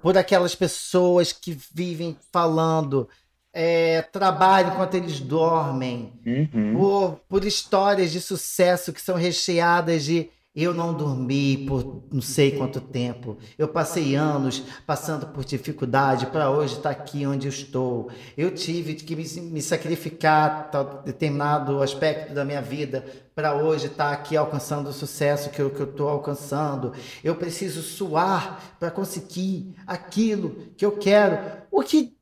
por 0.02 0.18
aquelas 0.18 0.54
pessoas 0.54 1.32
que 1.32 1.56
vivem 1.72 2.16
falando 2.32 3.08
é, 3.52 4.02
trabalho 4.02 4.72
enquanto 4.72 4.94
eles 4.94 5.18
dormem, 5.20 6.12
uhum. 6.24 6.76
por, 6.76 7.20
por 7.28 7.44
histórias 7.44 8.12
de 8.12 8.20
sucesso 8.20 8.92
que 8.92 9.00
são 9.00 9.16
recheadas 9.16 10.04
de 10.04 10.30
eu 10.64 10.74
não 10.74 10.92
dormi 10.92 11.66
por 11.66 12.02
não 12.10 12.20
sei 12.20 12.56
quanto 12.56 12.80
tempo. 12.80 13.38
Eu 13.56 13.68
passei 13.68 14.16
anos 14.16 14.64
passando 14.84 15.28
por 15.28 15.44
dificuldade 15.44 16.26
para 16.26 16.50
hoje 16.50 16.76
estar 16.76 16.90
aqui 16.90 17.24
onde 17.24 17.46
eu 17.46 17.50
estou. 17.50 18.10
Eu 18.36 18.52
tive 18.52 18.96
que 18.96 19.14
me, 19.14 19.24
me 19.42 19.62
sacrificar 19.62 20.68
em 20.74 21.04
determinado 21.04 21.80
aspecto 21.80 22.34
da 22.34 22.44
minha 22.44 22.60
vida 22.60 23.04
para 23.36 23.54
hoje 23.54 23.86
estar 23.86 24.12
aqui 24.12 24.36
alcançando 24.36 24.90
o 24.90 24.92
sucesso 24.92 25.50
que 25.50 25.62
eu 25.62 25.68
estou 25.68 26.08
alcançando. 26.08 26.92
Eu 27.22 27.36
preciso 27.36 27.80
suar 27.80 28.76
para 28.80 28.90
conseguir 28.90 29.74
aquilo 29.86 30.72
que 30.76 30.84
eu 30.84 30.98
quero. 30.98 31.62
O 31.70 31.82
que, 31.82 32.16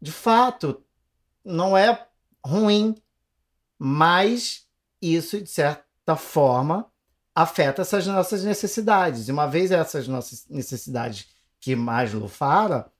de 0.00 0.10
fato, 0.10 0.82
não 1.44 1.76
é 1.76 2.06
ruim, 2.42 2.94
mas 3.78 4.66
isso, 5.02 5.38
de 5.38 5.50
certa 5.50 6.16
forma, 6.16 6.90
afeta 7.38 7.82
essas 7.82 8.04
nossas 8.04 8.42
necessidades. 8.42 9.28
E 9.28 9.32
uma 9.32 9.46
vez 9.46 9.70
essas 9.70 10.08
nossas 10.08 10.44
necessidades 10.50 11.28
que 11.60 11.76
Maslow 11.76 12.26
fala, 12.26 12.90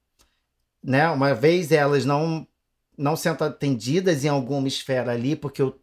né, 0.82 1.11
uma 1.11 1.34
vez 1.34 1.72
elas 1.72 2.05
não 2.05 2.47
não 2.97 3.14
sendo 3.16 3.45
atendidas 3.45 4.24
em 4.24 4.28
alguma 4.28 4.66
esfera 4.66 5.12
ali, 5.12 5.36
porque 5.36 5.62
eu 5.62 5.78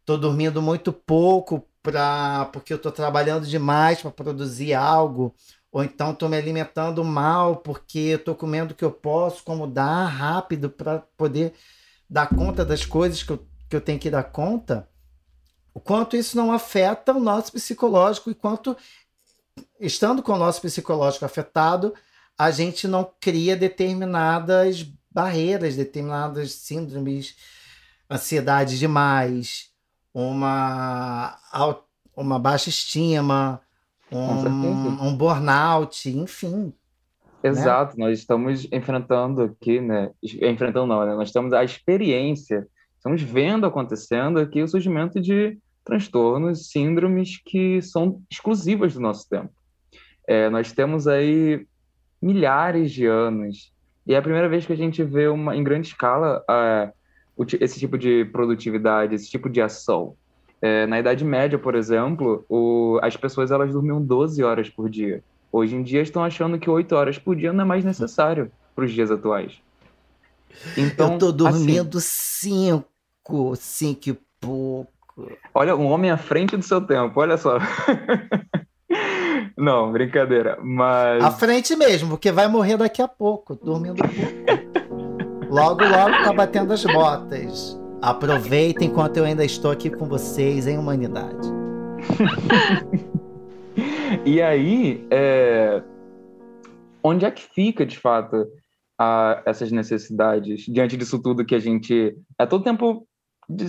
estou 0.00 0.18
dormindo 0.18 0.60
muito 0.62 0.92
pouco 0.92 1.68
para 1.82 2.46
porque 2.46 2.72
eu 2.72 2.76
estou 2.76 2.90
trabalhando 2.92 3.46
demais 3.46 4.02
para 4.02 4.10
produzir 4.10 4.74
algo, 4.74 5.34
ou 5.70 5.84
então 5.84 6.10
estou 6.12 6.28
me 6.28 6.36
alimentando 6.36 7.04
mal 7.04 7.58
porque 7.58 7.98
eu 7.98 8.16
estou 8.16 8.34
comendo 8.34 8.72
o 8.72 8.76
que 8.76 8.84
eu 8.84 8.92
posso, 8.92 9.44
como 9.44 9.68
dar 9.68 10.06
rápido 10.06 10.68
para 10.68 11.00
poder 11.16 11.54
dar 12.10 12.28
conta 12.28 12.64
das 12.64 12.84
coisas 12.84 13.22
que 13.22 13.30
eu, 13.32 13.46
que 13.68 13.76
eu 13.76 13.80
tenho 13.80 14.00
que 14.00 14.10
dar 14.10 14.24
conta 14.24 14.88
o 15.74 15.80
quanto 15.80 16.16
isso 16.16 16.36
não 16.36 16.52
afeta 16.52 17.12
o 17.12 17.20
nosso 17.20 17.52
psicológico 17.52 18.30
e 18.30 18.34
quanto, 18.34 18.76
estando 19.80 20.22
com 20.22 20.32
o 20.32 20.38
nosso 20.38 20.62
psicológico 20.62 21.24
afetado, 21.24 21.92
a 22.38 22.50
gente 22.52 22.86
não 22.86 23.10
cria 23.20 23.56
determinadas 23.56 24.82
barreiras, 25.10 25.76
determinadas 25.76 26.52
síndromes, 26.52 27.36
ansiedade 28.08 28.78
demais, 28.78 29.70
uma, 30.12 31.36
uma 32.16 32.38
baixa 32.38 32.68
estima, 32.68 33.60
um, 34.10 35.08
um 35.08 35.16
burnout, 35.16 36.08
enfim. 36.08 36.72
Né? 37.42 37.50
Exato, 37.50 37.98
né? 37.98 38.06
nós 38.06 38.18
estamos 38.20 38.66
enfrentando 38.72 39.42
aqui, 39.42 39.80
né? 39.80 40.12
Enfrentando 40.22 40.86
não, 40.86 41.04
né? 41.04 41.14
Nós 41.14 41.28
estamos 41.28 41.52
a 41.52 41.64
experiência, 41.64 42.66
estamos 43.04 43.20
vendo 43.20 43.66
acontecendo 43.66 44.38
aqui 44.38 44.62
o 44.62 44.68
surgimento 44.68 45.20
de 45.20 45.58
transtornos, 45.84 46.70
síndromes 46.70 47.38
que 47.44 47.82
são 47.82 48.22
exclusivas 48.30 48.94
do 48.94 49.00
nosso 49.00 49.28
tempo. 49.28 49.50
É, 50.26 50.48
nós 50.48 50.72
temos 50.72 51.06
aí 51.06 51.66
milhares 52.20 52.90
de 52.90 53.04
anos 53.04 53.74
e 54.06 54.14
é 54.14 54.16
a 54.16 54.22
primeira 54.22 54.48
vez 54.48 54.64
que 54.64 54.72
a 54.72 54.76
gente 54.76 55.02
vê 55.02 55.28
uma, 55.28 55.54
em 55.54 55.62
grande 55.62 55.88
escala 55.88 56.42
esse 57.60 57.78
tipo 57.78 57.98
de 57.98 58.24
produtividade, 58.26 59.14
esse 59.14 59.30
tipo 59.30 59.50
de 59.50 59.60
ação. 59.60 60.14
É, 60.62 60.86
na 60.86 60.98
Idade 60.98 61.26
Média, 61.26 61.58
por 61.58 61.74
exemplo, 61.74 62.42
o, 62.48 62.98
as 63.02 63.18
pessoas 63.18 63.50
elas 63.50 63.70
dormiam 63.70 64.00
12 64.00 64.42
horas 64.42 64.70
por 64.70 64.88
dia. 64.88 65.22
Hoje 65.52 65.76
em 65.76 65.82
dia 65.82 66.00
estão 66.00 66.24
achando 66.24 66.58
que 66.58 66.70
8 66.70 66.94
horas 66.94 67.18
por 67.18 67.36
dia 67.36 67.52
não 67.52 67.64
é 67.64 67.66
mais 67.66 67.84
necessário 67.84 68.50
para 68.74 68.86
os 68.86 68.92
dias 68.92 69.10
atuais. 69.10 69.60
Então, 70.76 71.14
Eu 71.14 71.18
tô 71.18 71.32
dormindo 71.32 71.98
5, 72.00 72.76
assim, 72.76 72.84
5 73.56 74.08
e 74.08 74.18
pouco. 74.40 74.92
Olha, 75.54 75.76
um 75.76 75.86
homem 75.86 76.10
à 76.10 76.16
frente 76.16 76.56
do 76.56 76.62
seu 76.62 76.80
tempo, 76.80 77.18
olha 77.20 77.36
só. 77.36 77.58
Não, 79.56 79.92
brincadeira, 79.92 80.58
mas. 80.62 81.22
À 81.22 81.30
frente 81.30 81.76
mesmo, 81.76 82.10
porque 82.10 82.32
vai 82.32 82.48
morrer 82.48 82.76
daqui 82.76 83.00
a 83.00 83.08
pouco, 83.08 83.54
dormindo 83.54 83.96
pouco. 83.96 84.74
Logo, 85.48 85.84
logo 85.84 86.24
tá 86.24 86.32
batendo 86.32 86.72
as 86.72 86.84
botas. 86.84 87.80
Aproveitem 88.02 88.88
enquanto 88.88 89.16
eu 89.18 89.24
ainda 89.24 89.44
estou 89.44 89.70
aqui 89.70 89.88
com 89.88 90.06
vocês 90.06 90.66
em 90.66 90.76
humanidade. 90.76 91.48
e 94.26 94.42
aí, 94.42 95.06
é... 95.10 95.80
onde 97.02 97.24
é 97.24 97.30
que 97.30 97.42
fica, 97.54 97.86
de 97.86 97.96
fato, 97.98 98.46
a... 98.98 99.40
essas 99.46 99.70
necessidades 99.70 100.62
diante 100.62 100.96
disso 100.96 101.22
tudo 101.22 101.44
que 101.44 101.54
a 101.54 101.60
gente 101.60 102.16
é 102.38 102.44
todo 102.44 102.64
tempo 102.64 103.06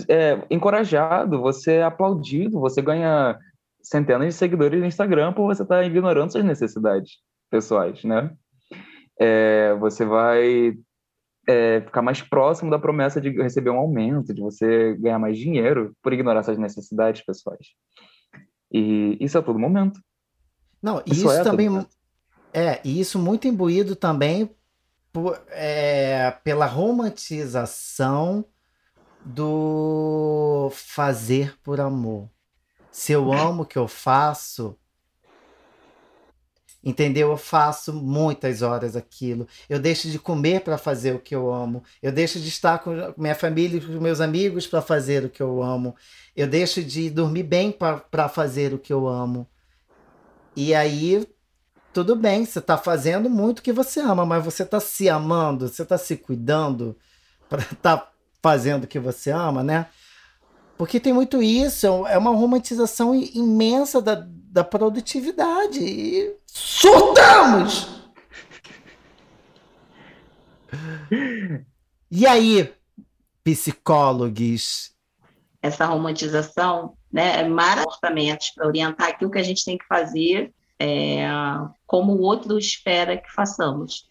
é, 0.08 0.46
encorajado, 0.50 1.42
você 1.42 1.76
é 1.76 1.84
aplaudido, 1.84 2.60
você 2.60 2.82
ganha 2.82 3.38
centenas 3.82 4.28
de 4.28 4.34
seguidores 4.34 4.80
no 4.80 4.86
Instagram 4.86 5.34
por 5.34 5.46
você 5.46 5.64
estar 5.64 5.78
tá 5.78 5.86
ignorando 5.86 6.32
suas 6.32 6.44
necessidades 6.44 7.18
pessoais, 7.50 8.04
né? 8.04 8.32
É, 9.20 9.76
você 9.76 10.04
vai 10.04 10.74
é, 11.48 11.82
ficar 11.82 12.02
mais 12.02 12.22
próximo 12.22 12.72
da 12.72 12.80
promessa 12.80 13.22
de 13.22 13.30
receber 13.30 13.70
um 13.70 13.78
aumento, 13.78 14.34
de 14.34 14.42
você 14.42 14.96
ganhar 14.96 15.20
mais 15.20 15.38
dinheiro 15.38 15.96
por 16.02 16.12
ignorar 16.12 16.44
suas 16.44 16.58
necessidades 16.58 17.24
pessoais. 17.24 17.68
E 18.72 19.18
isso 19.22 19.38
a 19.38 19.42
todo 19.42 19.60
momento. 19.60 20.00
Não, 20.82 21.02
isso, 21.06 21.28
isso 21.28 21.32
é 21.32 21.44
também 21.44 21.70
é, 22.58 22.80
e 22.86 23.02
isso 23.02 23.20
muito 23.20 23.50
imbuído 23.50 23.98
também 23.98 24.50
por, 25.12 25.42
é, 25.50 26.32
pela 26.42 26.66
romantização 26.66 28.46
do 29.26 30.70
fazer 30.72 31.58
por 31.64 31.82
amor. 31.82 32.30
Se 32.92 33.12
eu 33.12 33.34
amo 33.34 33.64
o 33.64 33.66
que 33.66 33.78
eu 33.78 33.88
faço, 33.88 34.78
entendeu? 36.84 37.32
Eu 37.32 37.38
faço 37.38 37.92
muitas 37.92 38.62
horas 38.62 38.96
aquilo. 38.96 39.48
Eu 39.68 39.80
deixo 39.80 40.10
de 40.10 40.20
comer 40.20 40.62
para 40.62 40.78
fazer 40.78 41.16
o 41.16 41.20
que 41.20 41.36
eu 41.36 41.52
amo. 41.52 41.84
Eu 42.02 42.12
deixo 42.12 42.40
de 42.40 42.48
estar 42.48 42.80
com 42.80 42.92
minha 43.18 43.36
família 43.36 43.78
e 43.78 43.82
com 43.82 44.00
meus 44.00 44.22
amigos 44.22 44.68
para 44.68 44.82
fazer 44.82 45.26
o 45.26 45.30
que 45.30 45.42
eu 45.42 45.64
amo. 45.64 45.96
Eu 46.36 46.48
deixo 46.48 46.84
de 46.84 47.10
dormir 47.10 47.44
bem 47.44 47.72
para 47.72 48.30
fazer 48.30 48.74
o 48.74 48.80
que 48.80 48.94
eu 48.94 49.08
amo. 49.08 49.50
E 50.56 50.74
aí, 50.74 51.28
tudo 51.92 52.16
bem, 52.16 52.46
você 52.46 52.60
está 52.60 52.78
fazendo 52.78 53.30
muito 53.30 53.60
o 53.60 53.62
que 53.62 53.74
você 53.74 54.00
ama, 54.00 54.26
mas 54.26 54.46
você 54.46 54.64
está 54.64 54.80
se 54.80 55.10
amando, 55.10 55.68
você 55.68 55.82
está 55.82 55.98
se 55.98 56.16
cuidando 56.16 56.96
para 57.50 57.62
estar 57.62 57.98
tá 57.98 58.15
fazendo 58.46 58.84
o 58.84 58.88
que 58.88 59.00
você 59.00 59.32
ama, 59.32 59.64
né? 59.64 59.88
Porque 60.78 61.00
tem 61.00 61.12
muito 61.12 61.42
isso, 61.42 61.88
é 62.06 62.16
uma 62.16 62.30
romantização 62.30 63.16
imensa 63.16 64.00
da, 64.00 64.24
da 64.24 64.64
produtividade. 64.64 65.80
E 65.80 66.38
surtamos! 66.46 67.88
E 72.12 72.28
aí, 72.28 72.72
psicólogos? 73.44 74.92
Essa 75.60 75.88
romantização 75.88 76.96
né, 77.12 77.40
é 77.40 77.50
maravilhosa 77.50 77.98
para 78.00 78.68
orientar 78.68 79.10
aquilo 79.10 79.32
que 79.32 79.40
a 79.40 79.44
gente 79.44 79.66
tem 79.66 79.76
que 79.76 79.88
fazer 79.88 80.54
é, 80.80 81.26
como 81.88 82.14
o 82.14 82.22
outro 82.22 82.60
espera 82.60 83.18
que 83.18 83.32
façamos. 83.34 84.08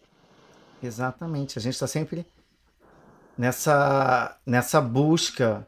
Exatamente. 0.82 1.56
A 1.56 1.62
gente 1.62 1.74
está 1.74 1.86
sempre 1.86 2.26
nessa, 3.36 4.36
nessa 4.46 4.80
busca 4.80 5.66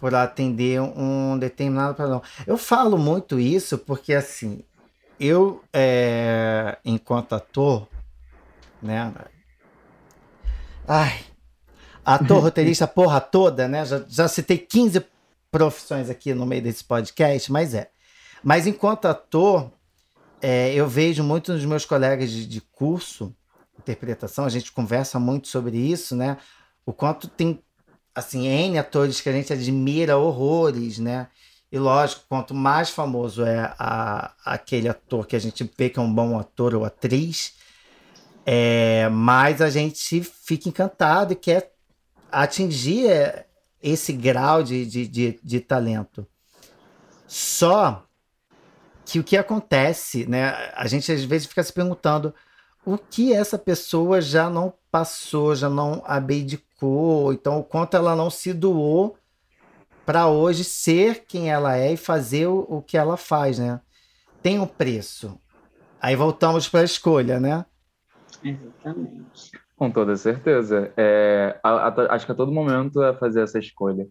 por 0.00 0.14
atender 0.14 0.80
um 0.80 1.38
determinado 1.38 1.94
padrão. 1.94 2.22
Eu 2.46 2.56
falo 2.56 2.96
muito 2.96 3.38
isso 3.38 3.76
porque, 3.76 4.14
assim, 4.14 4.64
eu, 5.18 5.62
é, 5.72 6.78
enquanto 6.84 7.34
ator, 7.34 7.86
né? 8.82 9.12
Ai, 10.88 11.20
ator, 12.04 12.40
roteirista, 12.42 12.86
porra 12.86 13.20
toda, 13.20 13.68
né? 13.68 13.84
Já, 13.84 14.02
já 14.08 14.28
citei 14.28 14.56
15 14.56 15.04
profissões 15.50 16.08
aqui 16.08 16.32
no 16.32 16.46
meio 16.46 16.62
desse 16.62 16.82
podcast, 16.82 17.52
mas 17.52 17.74
é. 17.74 17.90
Mas 18.42 18.66
enquanto 18.66 19.06
ator, 19.06 19.70
é, 20.40 20.72
eu 20.72 20.88
vejo 20.88 21.22
muitos 21.22 21.56
dos 21.56 21.66
meus 21.66 21.84
colegas 21.84 22.30
de, 22.30 22.46
de 22.46 22.60
curso, 22.62 23.34
interpretação, 23.80 24.44
a 24.44 24.48
gente 24.48 24.72
conversa 24.72 25.18
muito 25.18 25.48
sobre 25.48 25.76
isso, 25.76 26.14
né? 26.14 26.36
O 26.86 26.92
quanto 26.92 27.28
tem 27.28 27.62
assim, 28.14 28.46
N 28.46 28.78
atores 28.78 29.20
que 29.20 29.28
a 29.28 29.32
gente 29.32 29.52
admira 29.52 30.16
horrores, 30.16 30.98
né? 30.98 31.28
E 31.72 31.78
lógico, 31.78 32.24
quanto 32.28 32.54
mais 32.54 32.90
famoso 32.90 33.44
é 33.44 33.74
a, 33.78 34.34
aquele 34.44 34.88
ator 34.88 35.26
que 35.26 35.36
a 35.36 35.38
gente 35.38 35.68
vê 35.78 35.88
que 35.88 35.98
é 35.98 36.02
um 36.02 36.12
bom 36.12 36.38
ator 36.38 36.74
ou 36.74 36.84
atriz, 36.84 37.54
é, 38.44 39.08
mais 39.08 39.62
a 39.62 39.70
gente 39.70 40.22
fica 40.22 40.68
encantado 40.68 41.32
e 41.32 41.36
quer 41.36 41.72
atingir 42.30 43.46
esse 43.82 44.12
grau 44.12 44.62
de, 44.62 44.84
de, 44.84 45.06
de, 45.06 45.40
de 45.42 45.60
talento. 45.60 46.26
Só 47.26 48.04
que 49.04 49.20
o 49.20 49.24
que 49.24 49.36
acontece, 49.36 50.26
né? 50.26 50.72
A 50.74 50.86
gente 50.88 51.10
às 51.12 51.22
vezes 51.24 51.46
fica 51.46 51.62
se 51.62 51.72
perguntando 51.72 52.34
o 52.84 52.96
que 52.96 53.32
essa 53.32 53.58
pessoa 53.58 54.20
já 54.20 54.48
não 54.48 54.72
passou, 54.90 55.54
já 55.54 55.68
não 55.68 56.02
abdicou, 56.04 57.32
então 57.32 57.60
o 57.60 57.64
quanto 57.64 57.96
ela 57.96 58.16
não 58.16 58.30
se 58.30 58.52
doou 58.52 59.16
para 60.04 60.26
hoje 60.26 60.64
ser 60.64 61.24
quem 61.26 61.50
ela 61.50 61.76
é 61.76 61.92
e 61.92 61.96
fazer 61.96 62.46
o, 62.46 62.66
o, 62.68 62.82
que 62.82 62.96
ela 62.96 63.16
faz, 63.16 63.58
né? 63.58 63.80
Tem 64.42 64.58
um 64.58 64.66
preço. 64.66 65.38
Aí 66.00 66.16
voltamos 66.16 66.68
para 66.68 66.80
a 66.80 66.84
escolha, 66.84 67.38
né? 67.38 67.64
Exatamente. 68.42 69.52
Com 69.76 69.90
toda 69.90 70.16
certeza. 70.16 70.92
É, 70.96 71.60
a, 71.62 71.88
a, 71.88 72.14
acho 72.14 72.26
que 72.26 72.32
a 72.32 72.34
todo 72.34 72.50
momento 72.50 73.02
é 73.02 73.14
fazer 73.14 73.42
essa 73.42 73.58
escolha. 73.58 74.06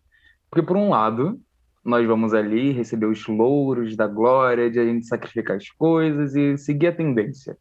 Porque, 0.49 0.65
por 0.65 0.77
um 0.77 0.89
lado, 0.89 1.39
nós 1.83 2.07
vamos 2.07 2.33
ali 2.33 2.71
receber 2.71 3.07
os 3.07 3.27
louros 3.27 3.95
da 3.95 4.07
glória, 4.07 4.69
de 4.69 4.79
a 4.79 4.85
gente 4.85 5.05
sacrificar 5.05 5.57
as 5.57 5.69
coisas 5.69 6.35
e 6.35 6.57
seguir 6.57 6.87
a 6.87 6.95
tendência. 6.95 7.57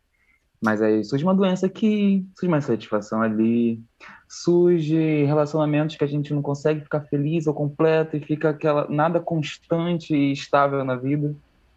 Mas 0.60 0.82
aí 0.82 1.04
surge 1.04 1.24
uma 1.24 1.34
doença 1.34 1.66
aqui, 1.66 2.26
surge 2.34 2.48
uma 2.48 2.58
insatisfação 2.58 3.22
ali, 3.22 3.80
surge 4.28 5.24
relacionamentos 5.24 5.96
que 5.96 6.04
a 6.04 6.08
gente 6.08 6.34
não 6.34 6.42
consegue 6.42 6.80
ficar 6.80 7.00
feliz 7.02 7.46
ou 7.46 7.54
completo 7.54 8.16
e 8.16 8.20
fica 8.20 8.50
aquela 8.50 8.86
nada 8.88 9.20
constante 9.20 10.14
e 10.14 10.32
estável 10.32 10.84
na 10.84 10.96
vida, 10.96 11.34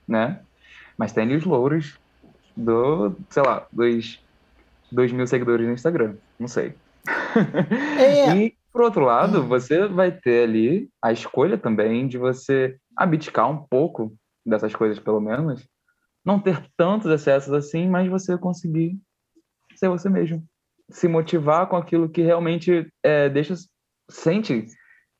né? 0.07 0.39
Mas 0.97 1.13
tem 1.13 1.33
os 1.35 1.45
louros 1.45 1.97
do, 2.55 3.15
sei 3.29 3.43
lá, 3.43 3.67
dos 3.71 4.19
dois 4.91 5.11
mil 5.11 5.25
seguidores 5.25 5.65
no 5.65 5.73
Instagram, 5.73 6.15
não 6.39 6.47
sei. 6.47 6.73
É. 7.97 8.35
e, 8.35 8.53
por 8.73 8.81
outro 8.81 9.05
lado, 9.05 9.43
você 9.43 9.87
vai 9.87 10.11
ter 10.11 10.43
ali 10.43 10.89
a 11.01 11.11
escolha 11.11 11.57
também 11.57 12.07
de 12.07 12.17
você 12.17 12.77
abdicar 12.95 13.49
um 13.49 13.57
pouco 13.57 14.13
dessas 14.45 14.75
coisas, 14.75 14.99
pelo 14.99 15.19
menos, 15.19 15.65
não 16.23 16.39
ter 16.39 16.65
tantos 16.77 17.11
excessos 17.11 17.53
assim, 17.53 17.87
mas 17.89 18.09
você 18.09 18.37
conseguir 18.37 18.97
ser 19.75 19.89
você 19.89 20.09
mesmo. 20.09 20.43
Se 20.89 21.07
motivar 21.07 21.67
com 21.67 21.75
aquilo 21.75 22.09
que 22.09 22.21
realmente 22.21 22.91
é, 23.03 23.29
deixa, 23.29 23.55
sente 24.09 24.67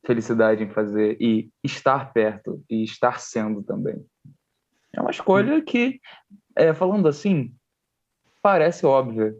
felicidade 0.05 0.63
em 0.63 0.69
fazer 0.69 1.17
e 1.19 1.49
estar 1.63 2.11
perto 2.13 2.63
e 2.69 2.83
estar 2.83 3.19
sendo 3.19 3.63
também. 3.63 4.03
É 4.93 4.99
uma 4.99 5.11
escolha 5.11 5.61
que, 5.61 5.99
é, 6.55 6.73
falando 6.73 7.07
assim, 7.07 7.53
parece 8.41 8.85
óbvia, 8.85 9.33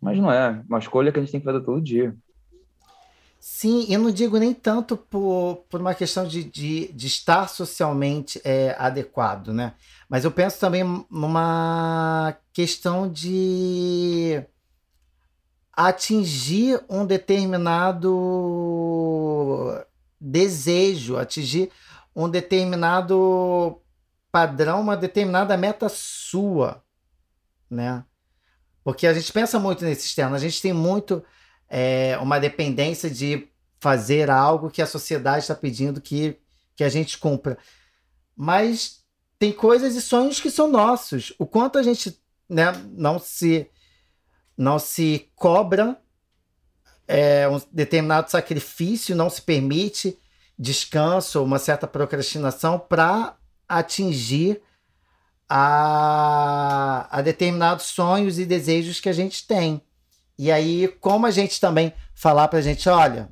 mas 0.00 0.18
não 0.18 0.32
é. 0.32 0.62
Uma 0.68 0.78
escolha 0.78 1.12
que 1.12 1.18
a 1.18 1.22
gente 1.22 1.32
tem 1.32 1.40
que 1.40 1.46
fazer 1.46 1.64
todo 1.64 1.82
dia. 1.82 2.16
Sim, 3.46 3.84
eu 3.90 4.00
não 4.00 4.10
digo 4.10 4.38
nem 4.38 4.54
tanto 4.54 4.96
por, 4.96 5.66
por 5.68 5.78
uma 5.78 5.94
questão 5.94 6.26
de, 6.26 6.42
de, 6.42 6.90
de 6.94 7.06
estar 7.06 7.46
socialmente 7.46 8.40
é, 8.42 8.74
adequado, 8.78 9.52
né? 9.52 9.74
Mas 10.08 10.24
eu 10.24 10.30
penso 10.30 10.58
também 10.58 10.82
numa 11.10 12.34
questão 12.54 13.06
de 13.06 14.42
atingir 15.74 16.82
um 16.88 17.04
determinado 17.04 18.08
desejo, 20.18 21.18
atingir 21.18 21.70
um 22.16 22.30
determinado 22.30 23.78
padrão, 24.32 24.80
uma 24.80 24.96
determinada 24.96 25.54
meta 25.54 25.90
sua, 25.90 26.82
né? 27.68 28.06
Porque 28.82 29.06
a 29.06 29.12
gente 29.12 29.30
pensa 29.30 29.58
muito 29.58 29.84
nesse 29.84 30.06
externo, 30.06 30.34
a 30.34 30.38
gente 30.38 30.62
tem 30.62 30.72
muito 30.72 31.22
é, 31.68 32.18
uma 32.20 32.38
dependência 32.38 33.10
de 33.10 33.48
fazer 33.80 34.30
algo 34.30 34.70
que 34.70 34.80
a 34.80 34.86
sociedade 34.86 35.40
está 35.40 35.54
pedindo 35.54 36.00
que, 36.00 36.38
que 36.74 36.84
a 36.84 36.88
gente 36.88 37.18
cumpra. 37.18 37.58
Mas 38.36 39.04
tem 39.38 39.52
coisas 39.52 39.94
e 39.94 40.00
sonhos 40.00 40.40
que 40.40 40.50
são 40.50 40.68
nossos. 40.70 41.34
O 41.38 41.46
quanto 41.46 41.78
a 41.78 41.82
gente 41.82 42.18
né, 42.48 42.72
não 42.92 43.18
se 43.18 43.68
não 44.56 44.78
se 44.78 45.28
cobra 45.34 46.00
é, 47.06 47.48
um 47.48 47.60
determinado 47.72 48.30
sacrifício, 48.30 49.16
não 49.16 49.28
se 49.28 49.42
permite 49.42 50.18
descanso, 50.58 51.42
uma 51.42 51.58
certa 51.58 51.86
procrastinação 51.86 52.78
para 52.78 53.36
atingir 53.68 54.62
a, 55.48 57.06
a 57.10 57.20
determinados 57.20 57.86
sonhos 57.86 58.38
e 58.38 58.46
desejos 58.46 59.00
que 59.00 59.08
a 59.08 59.12
gente 59.12 59.46
tem. 59.46 59.82
E 60.38 60.50
aí, 60.50 60.88
como 61.00 61.26
a 61.26 61.30
gente 61.30 61.60
também 61.60 61.92
falar 62.14 62.48
pra 62.48 62.60
gente, 62.60 62.88
olha, 62.88 63.30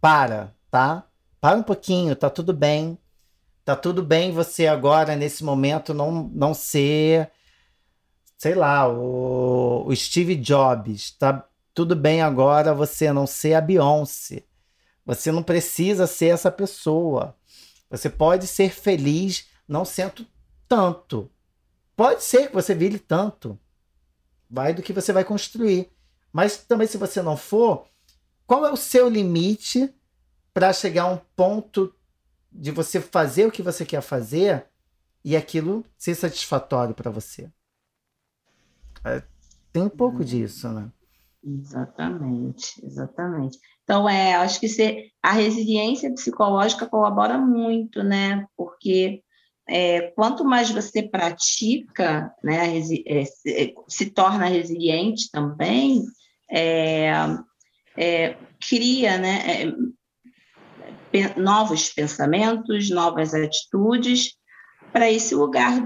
para, 0.00 0.54
tá? 0.70 1.06
Para 1.40 1.56
um 1.56 1.62
pouquinho, 1.62 2.16
tá 2.16 2.30
tudo 2.30 2.52
bem. 2.52 2.98
Tá 3.64 3.76
tudo 3.76 4.02
bem 4.02 4.32
você 4.32 4.66
agora, 4.66 5.14
nesse 5.14 5.44
momento, 5.44 5.94
não, 5.94 6.30
não 6.34 6.52
ser, 6.52 7.30
sei 8.36 8.54
lá, 8.54 8.88
o, 8.88 9.86
o 9.86 9.94
Steve 9.94 10.34
Jobs. 10.34 11.12
Tá 11.12 11.46
tudo 11.72 11.94
bem 11.94 12.22
agora 12.22 12.74
você 12.74 13.12
não 13.12 13.26
ser 13.26 13.54
a 13.54 13.60
Beyoncé. 13.60 14.42
Você 15.04 15.30
não 15.30 15.42
precisa 15.42 16.06
ser 16.06 16.28
essa 16.28 16.50
pessoa. 16.50 17.36
Você 17.90 18.08
pode 18.08 18.46
ser 18.46 18.70
feliz 18.70 19.46
não 19.68 19.84
sendo 19.84 20.26
tanto. 20.68 21.30
Pode 21.96 22.24
ser 22.24 22.48
que 22.48 22.54
você 22.54 22.74
vire 22.74 22.98
tanto. 22.98 23.58
Vai 24.52 24.74
do 24.74 24.82
que 24.82 24.92
você 24.92 25.14
vai 25.14 25.24
construir. 25.24 25.90
Mas 26.30 26.58
também, 26.58 26.86
se 26.86 26.98
você 26.98 27.22
não 27.22 27.38
for, 27.38 27.86
qual 28.46 28.66
é 28.66 28.70
o 28.70 28.76
seu 28.76 29.08
limite 29.08 29.90
para 30.52 30.74
chegar 30.74 31.04
a 31.04 31.12
um 31.12 31.18
ponto 31.34 31.94
de 32.52 32.70
você 32.70 33.00
fazer 33.00 33.46
o 33.46 33.50
que 33.50 33.62
você 33.62 33.86
quer 33.86 34.02
fazer 34.02 34.66
e 35.24 35.34
aquilo 35.34 35.82
ser 35.96 36.14
satisfatório 36.14 36.94
para 36.94 37.10
você? 37.10 37.50
É, 39.02 39.22
tem 39.72 39.84
um 39.84 39.88
pouco 39.88 40.18
hum. 40.18 40.24
disso, 40.24 40.68
né? 40.68 40.92
Exatamente, 41.42 42.84
exatamente. 42.84 43.58
Então, 43.82 44.08
é, 44.08 44.34
acho 44.34 44.60
que 44.60 45.12
a 45.22 45.32
resiliência 45.32 46.12
psicológica 46.12 46.86
colabora 46.86 47.38
muito, 47.38 48.02
né? 48.02 48.46
Porque 48.56 49.24
é, 49.68 50.12
quanto 50.14 50.44
mais 50.44 50.70
você 50.70 51.02
pratica, 51.02 52.32
né, 52.42 52.78
é, 53.06 53.24
se, 53.24 53.74
se, 53.88 54.10
torna 54.10 54.46
resiliente 54.46 55.30
também, 55.30 56.02
é, 56.50 57.12
é 57.96 58.36
cria 58.68 59.18
né, 59.18 59.72
é, 61.12 61.38
novos 61.38 61.90
pensamentos, 61.90 62.90
novas 62.90 63.34
atitudes 63.34 64.34
para 64.92 65.10
esse 65.10 65.34
lugar 65.34 65.80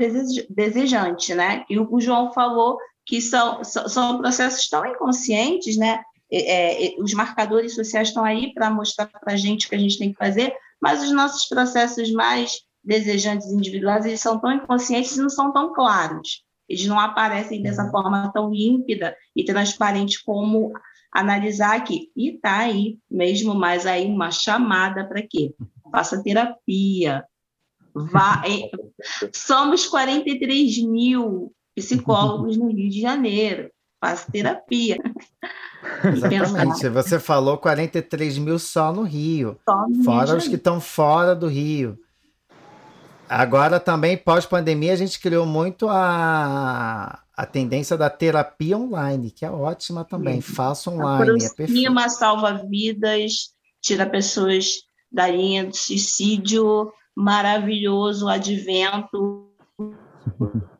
desejante, 0.50 1.34
né? 1.34 1.64
E 1.70 1.78
o 1.78 2.00
João 2.00 2.32
falou 2.32 2.76
que 3.04 3.20
são, 3.20 3.62
são 3.62 4.18
processos 4.18 4.68
tão 4.68 4.84
inconscientes, 4.84 5.76
né? 5.76 6.02
É, 6.30 6.86
é, 6.86 6.94
os 6.98 7.14
marcadores 7.14 7.76
sociais 7.76 8.08
estão 8.08 8.24
aí 8.24 8.52
para 8.52 8.68
mostrar 8.68 9.06
para 9.06 9.34
a 9.34 9.36
gente 9.36 9.66
o 9.66 9.68
que 9.68 9.76
a 9.76 9.78
gente 9.78 9.96
tem 9.96 10.10
que 10.10 10.18
fazer, 10.18 10.52
mas 10.80 11.02
os 11.02 11.12
nossos 11.12 11.48
processos 11.48 12.10
mais 12.10 12.65
desejantes 12.86 13.48
individuais, 13.48 14.06
eles 14.06 14.20
são 14.20 14.38
tão 14.38 14.52
inconscientes 14.52 15.16
e 15.16 15.20
não 15.20 15.28
são 15.28 15.52
tão 15.52 15.74
claros. 15.74 16.44
Eles 16.68 16.86
não 16.86 16.98
aparecem 16.98 17.62
dessa 17.62 17.84
uhum. 17.84 17.90
forma 17.90 18.32
tão 18.32 18.50
límpida 18.52 19.14
e 19.34 19.44
transparente 19.44 20.22
como 20.24 20.72
analisar 21.12 21.76
aqui. 21.76 22.10
E 22.16 22.34
está 22.34 22.58
aí 22.58 22.98
mesmo, 23.10 23.54
mas 23.54 23.86
aí 23.86 24.06
uma 24.06 24.30
chamada 24.30 25.04
para 25.04 25.22
quê? 25.22 25.54
Faça 25.90 26.22
terapia. 26.22 27.24
Vá, 27.94 28.42
somos 29.34 29.86
43 29.86 30.82
mil 30.82 31.52
psicólogos 31.74 32.56
no 32.56 32.68
Rio 32.68 32.90
de 32.90 33.00
Janeiro. 33.00 33.70
Faça 34.00 34.30
terapia. 34.30 34.98
Exatamente. 36.04 36.88
Você 36.90 37.18
falou 37.18 37.58
43 37.58 38.38
mil 38.38 38.58
só 38.58 38.92
no 38.92 39.02
Rio. 39.02 39.58
Só 39.68 39.88
no 39.88 40.04
fora 40.04 40.30
Rio 40.30 40.36
os 40.36 40.48
que 40.48 40.56
estão 40.56 40.80
fora 40.80 41.34
do 41.34 41.46
Rio. 41.46 41.98
Agora 43.28 43.80
também, 43.80 44.16
pós-pandemia, 44.16 44.92
a 44.92 44.96
gente 44.96 45.20
criou 45.20 45.44
muito 45.44 45.88
a, 45.88 47.22
a 47.36 47.46
tendência 47.46 47.96
da 47.96 48.08
terapia 48.08 48.78
online, 48.78 49.32
que 49.32 49.44
é 49.44 49.50
ótima 49.50 50.04
também. 50.04 50.40
Faça 50.40 50.90
online. 50.90 51.42
É 51.42 51.46
Aproxima, 51.46 52.04
é 52.04 52.08
salva 52.08 52.62
vidas, 52.68 53.50
tira 53.80 54.06
pessoas 54.06 54.76
da 55.10 55.28
linha 55.28 55.64
do 55.64 55.76
suicídio, 55.76 56.92
maravilhoso 57.16 58.28
advento. 58.28 59.50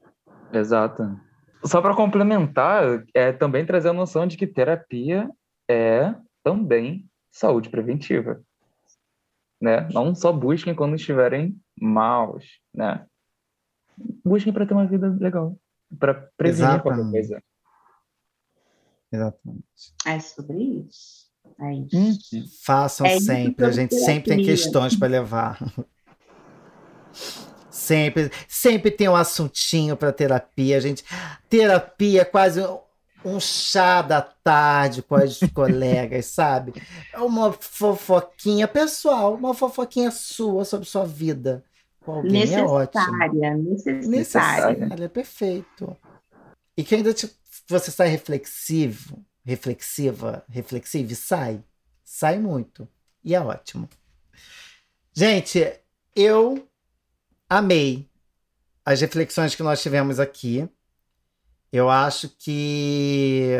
Exato. 0.52 1.18
Só 1.64 1.82
para 1.82 1.96
complementar, 1.96 3.04
é 3.12 3.32
também 3.32 3.66
trazer 3.66 3.88
a 3.88 3.92
noção 3.92 4.26
de 4.26 4.36
que 4.36 4.46
terapia 4.46 5.28
é 5.68 6.14
também 6.44 7.08
saúde 7.30 7.68
preventiva. 7.68 8.40
Né? 9.60 9.88
Não 9.92 10.14
só 10.14 10.32
busquem 10.32 10.74
quando 10.74 10.94
estiverem 10.94 11.58
maus, 11.80 12.44
né? 12.74 13.06
Busquem 14.24 14.52
para 14.52 14.66
ter 14.66 14.74
uma 14.74 14.86
vida 14.86 15.08
legal, 15.20 15.58
para 15.98 16.14
prevenir 16.36 16.68
Exatamente. 16.68 16.82
qualquer 16.82 17.10
coisa. 17.10 17.42
Exatamente. 19.12 19.64
É 20.04 20.20
sobre 20.20 20.62
isso. 20.62 21.26
É 21.60 21.74
isso. 21.74 21.96
Hum. 21.96 22.44
Façam 22.64 23.06
é 23.06 23.20
sempre, 23.20 23.64
a 23.64 23.70
gente 23.70 23.94
sempre 23.94 24.36
tem 24.36 24.44
questões 24.44 24.96
para 24.96 25.08
levar. 25.08 25.58
Sempre, 27.70 28.32
sempre 28.48 28.90
tem 28.90 29.08
um 29.08 29.14
assuntinho 29.14 29.96
para 29.96 30.12
terapia, 30.12 30.80
gente. 30.80 31.04
Terapia 31.48 32.22
é 32.22 32.24
quase 32.24 32.60
um 33.24 33.40
chá 33.40 34.02
da 34.02 34.20
tarde 34.20 35.02
com 35.02 35.14
as 35.14 35.38
colegas, 35.54 36.26
sabe? 36.26 36.74
É 37.12 37.18
uma 37.18 37.52
fofoquinha 37.52 38.68
pessoal, 38.68 39.34
uma 39.34 39.54
fofoquinha 39.54 40.10
sua 40.10 40.64
sobre 40.64 40.86
sua 40.86 41.04
vida. 41.04 41.64
Com 42.00 42.12
alguém 42.12 42.32
necessária, 42.32 42.60
é 42.60 42.64
ótimo. 42.64 43.16
Necessária, 44.08 44.08
necessária. 44.08 45.04
É 45.04 45.08
perfeito. 45.08 45.96
E 46.76 46.84
que 46.84 46.94
ainda 46.94 47.12
te, 47.12 47.28
você 47.66 47.90
sai 47.90 48.08
reflexivo, 48.08 49.24
reflexiva, 49.44 50.44
reflexivo, 50.48 51.14
sai. 51.14 51.62
Sai 52.04 52.38
muito. 52.38 52.88
E 53.24 53.34
é 53.34 53.40
ótimo. 53.40 53.88
Gente, 55.12 55.72
eu 56.14 56.68
amei 57.48 58.08
as 58.84 59.00
reflexões 59.00 59.54
que 59.54 59.62
nós 59.62 59.82
tivemos 59.82 60.20
aqui. 60.20 60.68
Eu 61.76 61.90
acho 61.90 62.30
que 62.30 63.50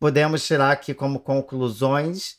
podemos 0.00 0.46
tirar 0.46 0.70
aqui 0.70 0.94
como 0.94 1.20
conclusões. 1.20 2.38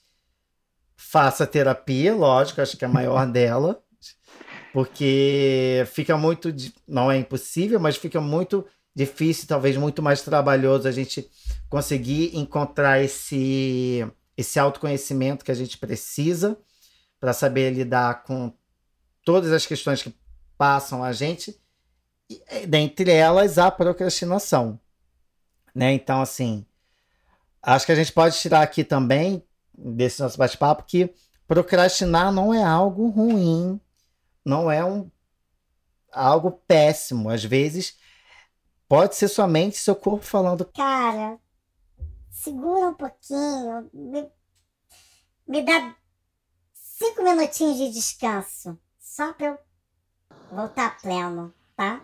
Faça 0.97 1.45
terapia, 1.45 2.15
lógico, 2.15 2.59
acho 2.59 2.75
que 2.75 2.83
é 2.83 2.87
a 2.87 2.91
maior 2.91 3.23
dela, 3.31 3.83
porque 4.73 5.83
fica 5.93 6.17
muito. 6.17 6.51
Não 6.87 7.11
é 7.11 7.17
impossível, 7.17 7.79
mas 7.79 7.97
fica 7.97 8.19
muito 8.19 8.65
difícil, 8.95 9.47
talvez 9.47 9.77
muito 9.77 10.01
mais 10.01 10.23
trabalhoso 10.23 10.87
a 10.87 10.91
gente 10.91 11.29
conseguir 11.69 12.35
encontrar 12.35 12.99
esse, 12.99 14.03
esse 14.35 14.59
autoconhecimento 14.59 15.45
que 15.45 15.51
a 15.51 15.55
gente 15.55 15.77
precisa 15.77 16.57
para 17.19 17.31
saber 17.31 17.71
lidar 17.71 18.23
com 18.23 18.51
todas 19.23 19.51
as 19.51 19.67
questões 19.67 20.01
que 20.01 20.13
passam 20.57 21.03
a 21.03 21.11
gente, 21.11 21.61
e, 22.29 22.67
dentre 22.67 23.11
elas 23.11 23.57
a 23.57 23.69
procrastinação. 23.71 24.79
Né? 25.73 25.93
Então, 25.93 26.21
assim, 26.21 26.65
acho 27.61 27.85
que 27.85 27.91
a 27.91 27.95
gente 27.95 28.11
pode 28.11 28.37
tirar 28.37 28.61
aqui 28.61 28.83
também, 28.83 29.43
desse 29.73 30.21
nosso 30.21 30.37
bate-papo, 30.37 30.83
que 30.83 31.13
procrastinar 31.47 32.31
não 32.31 32.53
é 32.53 32.63
algo 32.63 33.09
ruim, 33.09 33.79
não 34.45 34.71
é 34.71 34.83
um 34.83 35.09
algo 36.11 36.51
péssimo. 36.67 37.29
Às 37.29 37.43
vezes 37.43 37.97
pode 38.87 39.15
ser 39.15 39.27
somente 39.27 39.77
seu 39.77 39.95
corpo 39.95 40.23
falando. 40.23 40.65
Cara, 40.75 41.39
segura 42.29 42.89
um 42.89 42.93
pouquinho, 42.93 43.89
me, 43.93 44.29
me 45.47 45.61
dá 45.63 45.95
cinco 46.73 47.23
minutinhos 47.23 47.77
de 47.77 47.91
descanso, 47.91 48.79
só 48.99 49.33
para 49.33 49.47
eu 49.47 49.57
voltar 50.51 51.01
pleno, 51.01 51.53
tá? 51.75 52.01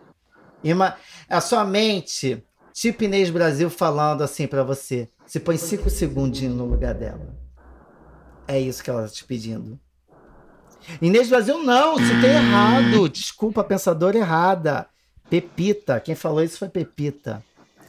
Irmã, 0.63 0.93
a 1.29 1.41
sua 1.41 1.63
mente, 1.63 2.43
tipo 2.73 3.03
Inês 3.03 3.29
Brasil 3.29 3.69
falando 3.69 4.23
assim 4.23 4.47
para 4.47 4.63
você, 4.63 5.09
se 5.25 5.39
põe 5.39 5.57
cinco 5.57 5.89
segundinhos 5.89 6.55
no 6.55 6.65
lugar 6.65 6.93
dela. 6.93 7.35
É 8.47 8.59
isso 8.59 8.83
que 8.83 8.89
ela 8.89 9.03
tá 9.03 9.09
te 9.09 9.23
pedindo. 9.23 9.79
Inês 11.01 11.29
Brasil, 11.29 11.63
não, 11.63 11.93
você 11.93 12.19
tem 12.19 12.31
errado. 12.31 13.09
Desculpa, 13.09 13.63
pensadora 13.63 14.17
errada. 14.17 14.87
Pepita, 15.29 15.99
quem 15.99 16.15
falou 16.15 16.43
isso 16.43 16.57
foi 16.57 16.67
Pepita. 16.67 17.43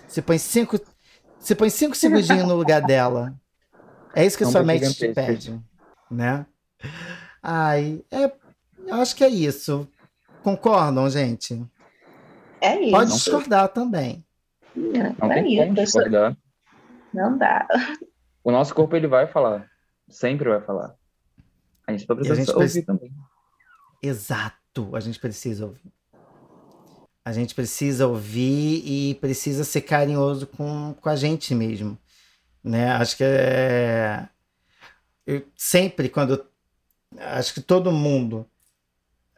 Se 0.06 0.20
põe 0.20 0.38
cinco, 0.38 0.78
se 1.38 1.54
põe 1.54 1.70
cinco 1.70 1.96
segundinhos 1.96 2.46
no 2.46 2.54
lugar 2.54 2.82
dela. 2.82 3.34
É 4.14 4.26
isso 4.26 4.36
que 4.36 4.44
não 4.44 4.50
sua 4.50 4.62
mente 4.62 4.92
te 4.92 5.08
pede, 5.14 5.58
né? 6.10 6.44
Ai, 7.42 8.02
é, 8.10 8.30
acho 8.90 9.16
que 9.16 9.24
é 9.24 9.28
isso. 9.28 9.88
Concordam, 10.42 11.08
gente? 11.08 11.64
É 12.60 12.80
isso. 12.80 12.90
Pode 12.90 13.12
discordar 13.12 13.68
também. 13.68 14.24
Não, 14.74 15.16
não 15.18 15.32
é 15.32 15.42
tem 15.42 15.56
como 15.56 15.74
discordar. 15.74 16.36
Não 17.12 17.36
dá. 17.36 17.66
O 18.42 18.50
nosso 18.50 18.74
corpo 18.74 18.96
ele 18.96 19.06
vai 19.06 19.26
falar. 19.26 19.68
Sempre 20.08 20.48
vai 20.48 20.60
falar. 20.60 20.94
A 21.86 21.92
gente 21.92 22.06
precisa 22.06 22.32
a 22.32 22.36
gente 22.36 22.52
ouvir 22.52 22.82
também. 22.82 23.12
Exato. 24.02 24.94
A 24.94 25.00
gente 25.00 25.18
precisa 25.18 25.66
ouvir. 25.66 25.92
A 27.24 27.32
gente 27.32 27.54
precisa 27.54 28.06
ouvir 28.06 28.82
e 28.84 29.14
precisa 29.16 29.64
ser 29.64 29.82
carinhoso 29.82 30.46
com, 30.46 30.94
com 31.00 31.08
a 31.08 31.16
gente 31.16 31.54
mesmo. 31.54 31.98
Né? 32.62 32.90
Acho 32.92 33.16
que 33.16 33.24
é. 33.24 34.28
Eu, 35.26 35.42
sempre 35.56 36.08
quando. 36.08 36.44
Acho 37.18 37.52
que 37.54 37.60
todo 37.60 37.90
mundo 37.90 38.46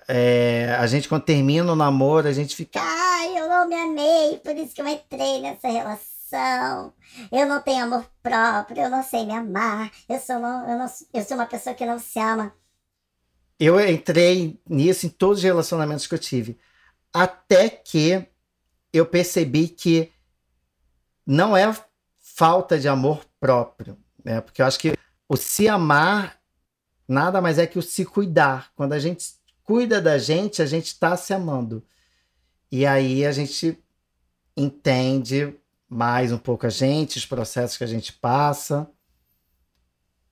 é, 0.08 0.76
a 0.78 0.86
gente, 0.86 1.08
quando 1.08 1.22
termina 1.22 1.72
o 1.72 1.76
namoro, 1.76 2.28
a 2.28 2.32
gente 2.32 2.56
fica. 2.56 2.80
Me 3.72 3.78
amei, 3.78 4.38
por 4.40 4.54
isso 4.54 4.74
que 4.74 4.82
eu 4.82 4.86
entrei 4.86 5.40
nessa 5.40 5.66
relação. 5.66 6.92
Eu 7.32 7.46
não 7.46 7.62
tenho 7.62 7.84
amor 7.84 8.06
próprio, 8.22 8.82
eu 8.82 8.90
não 8.90 9.02
sei 9.02 9.24
me 9.24 9.32
amar. 9.32 9.90
Eu 10.06 10.20
sou, 10.20 10.38
não, 10.38 10.68
eu, 10.68 10.78
não, 10.78 10.86
eu 11.14 11.24
sou 11.24 11.38
uma 11.38 11.46
pessoa 11.46 11.74
que 11.74 11.86
não 11.86 11.98
se 11.98 12.18
ama. 12.18 12.52
Eu 13.58 13.80
entrei 13.80 14.60
nisso 14.68 15.06
em 15.06 15.08
todos 15.08 15.38
os 15.38 15.44
relacionamentos 15.44 16.06
que 16.06 16.14
eu 16.14 16.18
tive. 16.18 16.58
Até 17.14 17.70
que 17.70 18.26
eu 18.92 19.06
percebi 19.06 19.68
que 19.68 20.12
não 21.26 21.56
é 21.56 21.74
falta 22.20 22.78
de 22.78 22.88
amor 22.88 23.24
próprio, 23.40 23.96
né? 24.22 24.42
Porque 24.42 24.60
eu 24.60 24.66
acho 24.66 24.78
que 24.78 24.92
o 25.26 25.34
se 25.34 25.66
amar 25.66 26.38
nada 27.08 27.40
mais 27.40 27.58
é 27.58 27.66
que 27.66 27.78
o 27.78 27.82
se 27.82 28.04
cuidar. 28.04 28.70
Quando 28.76 28.92
a 28.92 28.98
gente 28.98 29.32
cuida 29.62 29.98
da 29.98 30.18
gente, 30.18 30.60
a 30.60 30.66
gente 30.66 30.88
está 30.88 31.16
se 31.16 31.32
amando. 31.32 31.82
E 32.72 32.86
aí 32.86 33.26
a 33.26 33.32
gente 33.32 33.78
entende 34.56 35.54
mais 35.86 36.32
um 36.32 36.38
pouco 36.38 36.66
a 36.66 36.70
gente, 36.70 37.18
os 37.18 37.26
processos 37.26 37.76
que 37.76 37.84
a 37.84 37.86
gente 37.86 38.14
passa. 38.14 38.90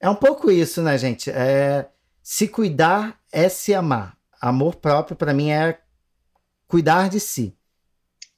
É 0.01 0.09
um 0.09 0.15
pouco 0.15 0.51
isso, 0.51 0.81
né, 0.81 0.97
gente? 0.97 1.31
É, 1.31 1.91
se 2.23 2.49
cuidar 2.49 3.21
é 3.31 3.47
se 3.51 3.75
amar. 3.75 4.17
Amor 4.41 4.77
próprio, 4.77 5.15
para 5.15 5.35
mim, 5.35 5.51
é 5.51 5.83
cuidar 6.67 7.11
de 7.11 7.21
si. 7.21 7.55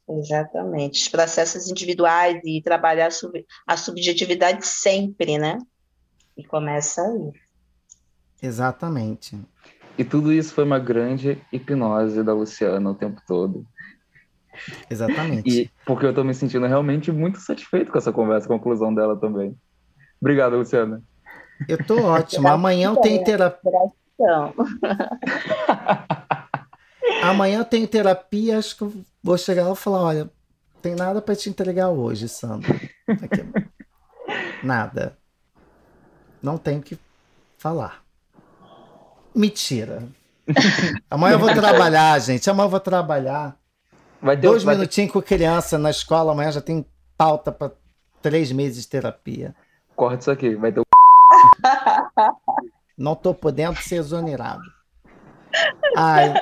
Exatamente. 0.09 1.03
Os 1.03 1.09
processos 1.09 1.71
individuais 1.71 2.41
e 2.45 2.61
trabalhar 2.61 3.11
a 3.65 3.77
subjetividade 3.77 4.67
sempre, 4.67 5.39
né? 5.39 5.59
E 6.37 6.43
começa 6.43 7.03
aí. 7.03 7.31
Exatamente. 8.43 9.39
E 9.97 10.05
tudo 10.05 10.33
isso 10.33 10.53
foi 10.53 10.65
uma 10.65 10.81
grande 10.81 11.41
hipnose 11.53 12.25
da 12.25 12.35
Luciana 12.35 12.91
o 12.91 12.95
tempo 12.97 13.23
todo. 13.29 13.65
Exatamente. 14.91 15.63
E 15.63 15.71
porque 15.85 16.07
eu 16.07 16.11
estou 16.11 16.25
me 16.25 16.35
sentindo 16.35 16.67
realmente 16.67 17.11
muito 17.11 17.39
satisfeito 17.39 17.91
com 17.91 17.99
essa 17.99 18.13
conversa, 18.13 18.47
com 18.47 18.55
a 18.55 18.59
conclusão 18.59 18.95
dela 18.95 19.17
também. 19.17 19.57
Obrigado, 20.21 20.57
Luciana. 20.57 21.03
Eu 21.69 21.77
estou 21.77 22.03
ótimo. 22.05 22.49
Amanhã 22.49 22.91
eu 22.91 22.97
tenho 22.97 23.25
terapia. 23.25 23.73
Amanhã 27.23 27.59
eu 27.59 27.65
tenho 27.65 27.87
terapia, 27.87 28.59
acho 28.59 28.77
que 28.77 28.83
eu 28.83 28.93
vou 29.23 29.39
chegar 29.39 29.65
lá 29.65 29.73
e 29.73 29.77
falar, 29.77 30.03
olha, 30.03 30.31
tem 30.81 30.95
nada 30.95 31.23
para 31.23 31.37
te 31.37 31.49
entregar 31.49 31.91
hoje, 31.91 32.29
Sandra. 32.29 32.75
Aqui. 33.09 33.45
Nada. 34.63 35.17
Não 36.43 36.59
tenho 36.59 36.83
que 36.83 36.99
falar. 37.57 38.03
Mentira. 39.35 40.03
Amanhã 41.11 41.35
eu 41.35 41.39
vou 41.39 41.55
trabalhar, 41.55 42.19
gente. 42.19 42.51
Amanhã 42.51 42.67
eu 42.67 42.71
vou 42.71 42.81
trabalhar. 42.81 43.57
Vai 44.23 44.37
ter 44.37 44.47
Dois 44.47 44.65
minutinhos 44.65 45.11
ter... 45.11 45.13
com 45.13 45.21
criança 45.21 45.77
na 45.77 45.91
escola, 45.91 46.33
amanhã 46.33 46.53
já 46.53 46.61
tem 46.61 46.87
pauta 47.19 47.51
para 47.51 47.73
três 48.23 48.53
meses 48.53 48.83
de 48.83 48.89
terapia. 48.89 49.55
Corta 49.97 50.21
isso 50.21 50.31
aqui, 50.31 50.55
vai 50.55 50.73
ter 50.73 50.81
o. 50.81 50.85
Não 52.97 53.17
tô 53.17 53.35
podendo 53.35 53.77
ser 53.83 53.97
exonerado. 53.97 54.63
Ai. 55.97 56.33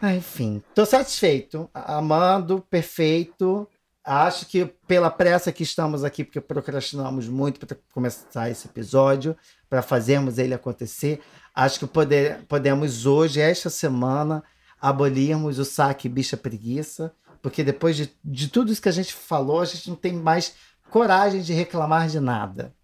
Ah, 0.00 0.14
enfim, 0.14 0.62
tô 0.74 0.84
satisfeito. 0.86 1.70
Amando, 1.74 2.64
perfeito. 2.70 3.68
Acho 4.04 4.46
que 4.46 4.64
pela 4.86 5.10
pressa 5.10 5.52
que 5.52 5.62
estamos 5.62 6.02
aqui, 6.02 6.24
porque 6.24 6.40
procrastinamos 6.40 7.28
muito 7.28 7.64
para 7.64 7.76
começar 7.92 8.50
esse 8.50 8.66
episódio, 8.66 9.36
para 9.70 9.80
fazermos 9.80 10.38
ele 10.38 10.54
acontecer, 10.54 11.20
acho 11.54 11.78
que 11.78 11.86
poder, 11.86 12.42
podemos 12.48 13.06
hoje, 13.06 13.40
esta 13.40 13.70
semana, 13.70 14.42
abolirmos 14.82 15.60
o 15.60 15.64
saque 15.64 16.08
bicha 16.08 16.36
preguiça, 16.36 17.14
porque 17.40 17.62
depois 17.62 17.96
de, 17.96 18.12
de 18.24 18.48
tudo 18.48 18.72
isso 18.72 18.82
que 18.82 18.88
a 18.88 18.92
gente 18.92 19.14
falou, 19.14 19.60
a 19.60 19.64
gente 19.64 19.88
não 19.88 19.96
tem 19.96 20.12
mais 20.12 20.54
coragem 20.90 21.40
de 21.40 21.52
reclamar 21.52 22.08
de 22.08 22.18
nada. 22.18 22.74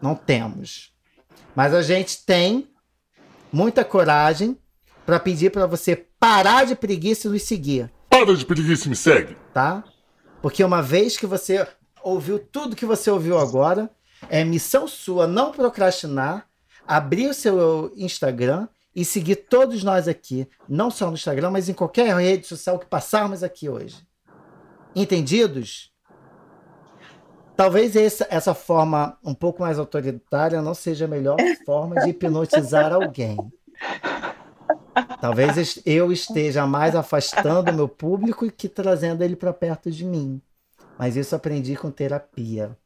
Não 0.00 0.14
temos. 0.14 0.92
Mas 1.56 1.72
a 1.72 1.80
gente 1.80 2.24
tem 2.24 2.68
muita 3.50 3.82
coragem 3.82 4.58
para 5.06 5.18
pedir 5.18 5.50
para 5.50 5.66
você 5.66 5.96
parar 6.20 6.66
de 6.66 6.74
preguiça 6.74 7.28
e 7.28 7.30
nos 7.30 7.42
seguir. 7.42 7.90
Para 8.10 8.36
de 8.36 8.44
preguiça 8.44 8.86
e 8.86 8.90
me 8.90 8.96
segue. 8.96 9.36
Tá? 9.54 9.82
Porque 10.42 10.62
uma 10.62 10.82
vez 10.82 11.16
que 11.16 11.26
você 11.26 11.66
ouviu 12.02 12.38
tudo 12.38 12.76
que 12.76 12.84
você 12.84 13.10
ouviu 13.10 13.38
agora, 13.38 13.90
é 14.28 14.44
missão 14.44 14.86
sua 14.86 15.26
não 15.26 15.50
procrastinar, 15.50 16.46
abrir 16.86 17.28
o 17.28 17.34
seu 17.34 17.92
Instagram 17.96 18.68
e 18.94 19.04
seguir 19.04 19.36
todos 19.36 19.82
nós 19.82 20.06
aqui, 20.06 20.48
não 20.68 20.90
só 20.90 21.08
no 21.08 21.14
Instagram, 21.14 21.50
mas 21.50 21.68
em 21.68 21.74
qualquer 21.74 22.14
rede 22.16 22.46
social 22.46 22.78
que 22.78 22.86
passarmos 22.86 23.42
aqui 23.42 23.68
hoje. 23.68 24.06
Entendidos? 24.94 25.92
Talvez 27.56 27.96
essa, 27.96 28.26
essa 28.30 28.54
forma 28.54 29.18
um 29.24 29.34
pouco 29.34 29.62
mais 29.62 29.78
autoritária 29.78 30.62
não 30.62 30.74
seja 30.74 31.04
a 31.04 31.08
melhor 31.08 31.36
forma 31.66 31.96
de 31.96 32.10
hipnotizar 32.10 32.92
alguém. 32.92 33.36
Talvez 35.20 35.82
eu 35.84 36.12
esteja 36.12 36.66
mais 36.66 36.94
afastando 36.94 37.70
o 37.70 37.74
meu 37.74 37.88
público 37.88 38.50
que 38.50 38.68
trazendo 38.68 39.22
ele 39.22 39.34
para 39.34 39.52
perto 39.52 39.90
de 39.90 40.04
mim. 40.04 40.40
Mas 40.98 41.16
isso 41.16 41.34
aprendi 41.34 41.76
com 41.76 41.90
terapia 41.90 42.76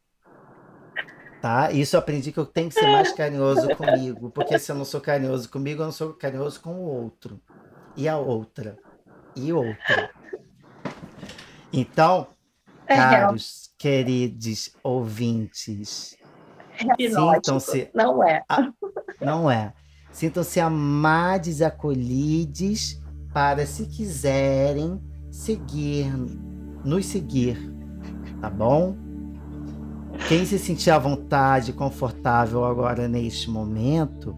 tá? 1.40 1.70
Isso 1.70 1.96
eu 1.96 2.00
aprendi 2.00 2.32
que 2.32 2.38
eu 2.38 2.46
tenho 2.46 2.68
que 2.68 2.74
ser 2.74 2.86
mais 2.90 3.12
carinhoso 3.12 3.68
comigo, 3.76 4.30
porque 4.30 4.58
se 4.58 4.70
eu 4.70 4.76
não 4.76 4.84
sou 4.84 5.00
carinhoso 5.00 5.48
comigo, 5.48 5.82
eu 5.82 5.86
não 5.86 5.92
sou 5.92 6.12
carinhoso 6.14 6.60
com 6.60 6.70
o 6.70 6.82
outro. 6.82 7.40
E 7.96 8.08
a 8.08 8.16
outra. 8.16 8.78
E 9.34 9.52
outra. 9.52 10.10
Então, 11.72 12.28
é 12.86 12.96
caros, 12.96 13.70
queridos 13.76 14.70
ouvintes, 14.82 16.16
sintam-se. 16.96 17.90
Não 17.94 18.24
é. 18.24 18.42
A, 18.48 18.72
não 19.20 19.50
é. 19.50 19.72
Sintam-se 20.10 20.58
amados, 20.58 21.60
acolhidos, 21.60 23.00
para 23.32 23.66
se 23.66 23.86
quiserem 23.86 25.00
seguir, 25.30 26.10
nos 26.84 27.06
seguir, 27.06 27.58
tá 28.40 28.48
bom? 28.48 28.96
Quem 30.26 30.44
se 30.44 30.58
sentir 30.58 30.90
à 30.90 30.98
vontade, 30.98 31.72
confortável 31.72 32.64
agora 32.64 33.06
neste 33.06 33.50
momento, 33.50 34.36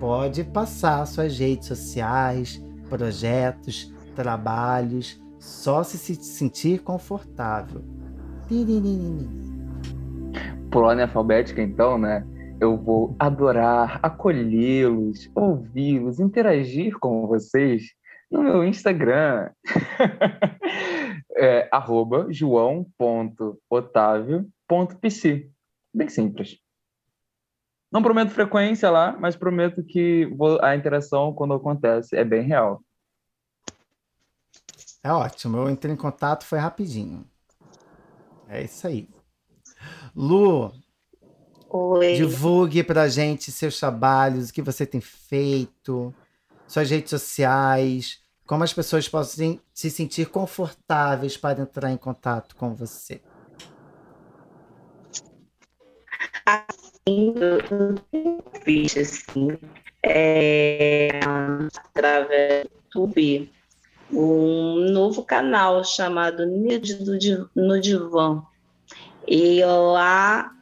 pode 0.00 0.44
passar 0.44 1.06
suas 1.06 1.38
redes 1.38 1.68
sociais, 1.68 2.62
projetos, 2.88 3.92
trabalhos, 4.14 5.22
só 5.38 5.82
se 5.82 5.98
sentir 5.98 6.80
confortável. 6.80 7.82
Ordem 10.74 11.04
alfabética, 11.04 11.62
então, 11.62 11.96
né? 11.96 12.26
Eu 12.60 12.76
vou 12.76 13.14
adorar 13.18 14.00
acolhê-los, 14.02 15.30
ouvi-los, 15.34 16.18
interagir 16.18 16.98
com 16.98 17.26
vocês 17.26 17.94
no 18.34 18.42
meu 18.42 18.64
Instagram. 18.64 19.50
é, 21.38 21.68
arroba 21.70 22.26
joão.otávio 22.30 23.00
pc. 25.00 25.48
Bem 25.94 26.08
simples. 26.08 26.58
Não 27.92 28.02
prometo 28.02 28.30
frequência 28.30 28.90
lá, 28.90 29.16
mas 29.18 29.36
prometo 29.36 29.84
que 29.84 30.28
a 30.60 30.74
interação, 30.74 31.32
quando 31.32 31.54
acontece, 31.54 32.16
é 32.16 32.24
bem 32.24 32.42
real. 32.42 32.82
É 35.00 35.12
ótimo. 35.12 35.58
Eu 35.58 35.70
entrei 35.70 35.94
em 35.94 35.96
contato, 35.96 36.44
foi 36.44 36.58
rapidinho. 36.58 37.24
É 38.48 38.64
isso 38.64 38.84
aí. 38.86 39.08
Lu, 40.16 40.72
Oi. 41.68 42.14
divulgue 42.14 42.82
pra 42.82 43.06
gente 43.06 43.52
seus 43.52 43.78
trabalhos, 43.78 44.48
o 44.48 44.52
que 44.52 44.62
você 44.62 44.84
tem 44.84 45.00
feito, 45.00 46.12
suas 46.66 46.90
redes 46.90 47.10
sociais, 47.10 48.23
como 48.46 48.64
as 48.64 48.72
pessoas 48.72 49.08
podem 49.08 49.60
se 49.72 49.90
sentir 49.90 50.28
confortáveis 50.28 51.36
para 51.36 51.62
entrar 51.62 51.90
em 51.90 51.96
contato 51.96 52.54
com 52.56 52.74
você. 52.74 53.20
Assim, 56.46 57.34
eu 57.38 57.58
assim, 59.00 59.58
é, 60.02 61.20
através 61.76 62.64
do 62.64 63.00
YouTube, 63.00 63.50
um 64.12 64.90
novo 64.90 65.22
canal 65.22 65.82
chamado 65.84 66.46
no 67.54 67.80
Divã. 67.80 68.42
E 69.26 69.64
lá, 69.64 70.52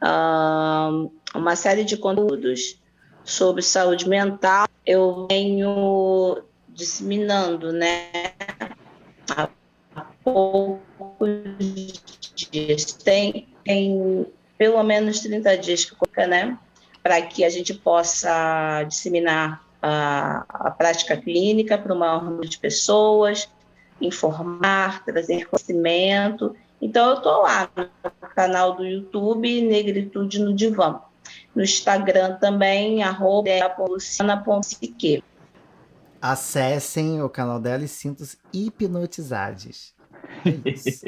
uma 1.35 1.55
série 1.55 1.83
de 1.83 1.97
conteúdos 1.97 2.81
sobre 3.25 3.61
saúde 3.61 4.07
mental 4.07 4.67
eu 4.85 5.27
venho 5.29 6.43
disseminando, 6.73 7.71
né? 7.71 8.09
Há 9.29 9.49
poucos 10.23 10.81
dias. 12.35 12.93
Tem, 12.93 13.47
tem 13.63 14.25
pelo 14.57 14.81
menos 14.83 15.19
30 15.19 15.57
dias 15.57 15.85
que 15.85 15.95
coloca, 15.95 16.27
né? 16.27 16.57
Para 17.01 17.21
que 17.21 17.43
a 17.43 17.49
gente 17.49 17.73
possa 17.73 18.83
disseminar 18.83 19.63
a, 19.81 20.45
a 20.49 20.71
prática 20.71 21.17
clínica 21.17 21.77
para 21.77 21.93
o 21.93 21.99
maior 21.99 22.23
número 22.23 22.47
de 22.47 22.57
pessoas, 22.57 23.49
informar, 23.99 25.03
trazer 25.03 25.45
conhecimento 25.47 26.55
Então 26.81 27.11
eu 27.11 27.21
tô 27.21 27.41
lá 27.41 27.69
no 27.75 28.29
canal 28.29 28.75
do 28.75 28.85
YouTube 28.85 29.61
Negritude 29.61 30.39
no 30.39 30.53
Divã. 30.53 31.01
No 31.55 31.63
Instagram 31.63 32.35
também, 32.35 33.03
arroba. 33.03 33.49
Acessem 36.23 37.21
o 37.21 37.27
canal 37.27 37.59
dela 37.59 37.83
e 37.83 37.87
sintam-se 37.89 38.37
hipnotizados. 38.53 39.93
É 40.45 40.69
isso. 40.69 41.05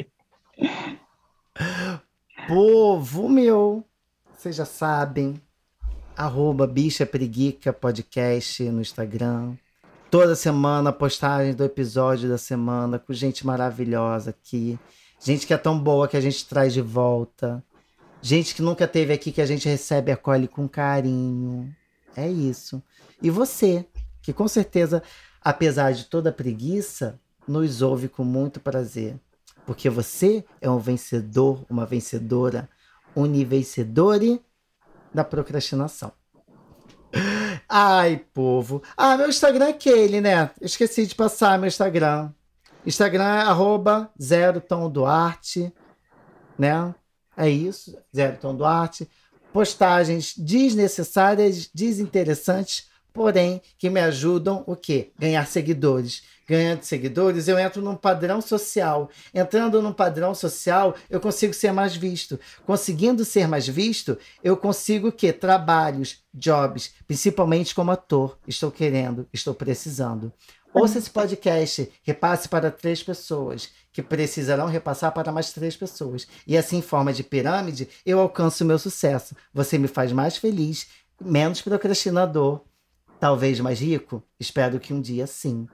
Povo 2.46 3.26
meu, 3.26 3.82
vocês 4.36 4.54
já 4.54 4.66
sabem, 4.66 5.40
arroba 6.14 6.66
Bicha 6.66 7.06
Preguica 7.06 7.72
Podcast 7.72 8.62
no 8.64 8.82
Instagram. 8.82 9.54
Toda 10.10 10.36
semana 10.36 10.92
postagem 10.92 11.54
do 11.54 11.64
episódio 11.64 12.28
da 12.28 12.36
semana 12.36 12.98
com 12.98 13.14
gente 13.14 13.46
maravilhosa 13.46 14.28
aqui. 14.28 14.78
Gente 15.18 15.46
que 15.46 15.54
é 15.54 15.56
tão 15.56 15.78
boa 15.78 16.06
que 16.06 16.18
a 16.18 16.20
gente 16.20 16.46
traz 16.46 16.74
de 16.74 16.82
volta. 16.82 17.64
Gente 18.20 18.54
que 18.54 18.60
nunca 18.60 18.86
teve 18.86 19.14
aqui 19.14 19.32
que 19.32 19.40
a 19.40 19.46
gente 19.46 19.66
recebe 19.66 20.10
e 20.10 20.12
acolhe 20.12 20.46
com 20.46 20.68
carinho. 20.68 21.74
É 22.14 22.28
isso. 22.28 22.82
E 23.22 23.30
você, 23.30 23.86
que 24.26 24.32
com 24.32 24.48
certeza, 24.48 25.04
apesar 25.40 25.92
de 25.92 26.06
toda 26.06 26.30
a 26.30 26.32
preguiça, 26.32 27.16
nos 27.46 27.80
ouve 27.80 28.08
com 28.08 28.24
muito 28.24 28.58
prazer. 28.58 29.14
Porque 29.64 29.88
você 29.88 30.44
é 30.60 30.68
um 30.68 30.80
vencedor, 30.80 31.64
uma 31.70 31.86
vencedora, 31.86 32.68
univencedore 33.14 34.44
da 35.14 35.22
procrastinação. 35.22 36.10
Ai, 37.68 38.26
povo. 38.34 38.82
Ah, 38.96 39.16
meu 39.16 39.28
Instagram 39.28 39.66
é 39.66 39.70
aquele, 39.70 40.20
né? 40.20 40.50
esqueci 40.60 41.06
de 41.06 41.14
passar 41.14 41.56
meu 41.56 41.68
Instagram. 41.68 42.32
Instagram 42.84 43.26
é 43.26 43.42
arroba 43.42 44.10
zero 44.20 44.60
Tom 44.60 44.90
Duarte, 44.90 45.72
né? 46.58 46.92
É 47.36 47.48
isso, 47.48 47.96
zero 48.14 48.38
Tom 48.38 48.56
Duarte. 48.56 49.08
Postagens 49.52 50.34
desnecessárias, 50.36 51.70
desinteressantes, 51.72 52.88
porém 53.16 53.62
que 53.78 53.88
me 53.88 53.98
ajudam 53.98 54.62
o 54.66 54.76
quê? 54.76 55.10
Ganhar 55.18 55.46
seguidores. 55.46 56.22
Ganhando 56.46 56.82
seguidores, 56.82 57.48
eu 57.48 57.58
entro 57.58 57.82
num 57.82 57.96
padrão 57.96 58.40
social. 58.40 59.10
Entrando 59.34 59.82
num 59.82 59.92
padrão 59.92 60.32
social, 60.32 60.94
eu 61.10 61.18
consigo 61.18 61.52
ser 61.52 61.72
mais 61.72 61.96
visto. 61.96 62.38
Conseguindo 62.64 63.24
ser 63.24 63.48
mais 63.48 63.66
visto, 63.66 64.16
eu 64.44 64.56
consigo 64.56 65.08
o 65.08 65.12
quê? 65.12 65.32
Trabalhos, 65.32 66.18
jobs, 66.32 66.92
principalmente 67.06 67.74
como 67.74 67.90
ator. 67.90 68.38
Estou 68.46 68.70
querendo, 68.70 69.26
estou 69.32 69.54
precisando. 69.54 70.32
Ouça 70.72 70.98
esse 70.98 71.08
podcast, 71.08 71.90
repasse 72.02 72.48
para 72.50 72.70
três 72.70 73.02
pessoas, 73.02 73.70
que 73.90 74.02
precisarão 74.02 74.66
repassar 74.66 75.10
para 75.12 75.32
mais 75.32 75.50
três 75.50 75.74
pessoas. 75.74 76.28
E 76.46 76.56
assim, 76.56 76.76
em 76.76 76.82
forma 76.82 77.14
de 77.14 77.24
pirâmide, 77.24 77.88
eu 78.04 78.20
alcanço 78.20 78.62
o 78.62 78.66
meu 78.66 78.78
sucesso. 78.78 79.34
Você 79.54 79.78
me 79.78 79.88
faz 79.88 80.12
mais 80.12 80.36
feliz, 80.36 80.86
menos 81.18 81.62
procrastinador, 81.62 82.60
talvez 83.20 83.60
mais 83.60 83.80
rico? 83.80 84.22
Espero 84.38 84.78
que 84.78 84.92
um 84.92 85.00
dia 85.00 85.26
sim. 85.26 85.66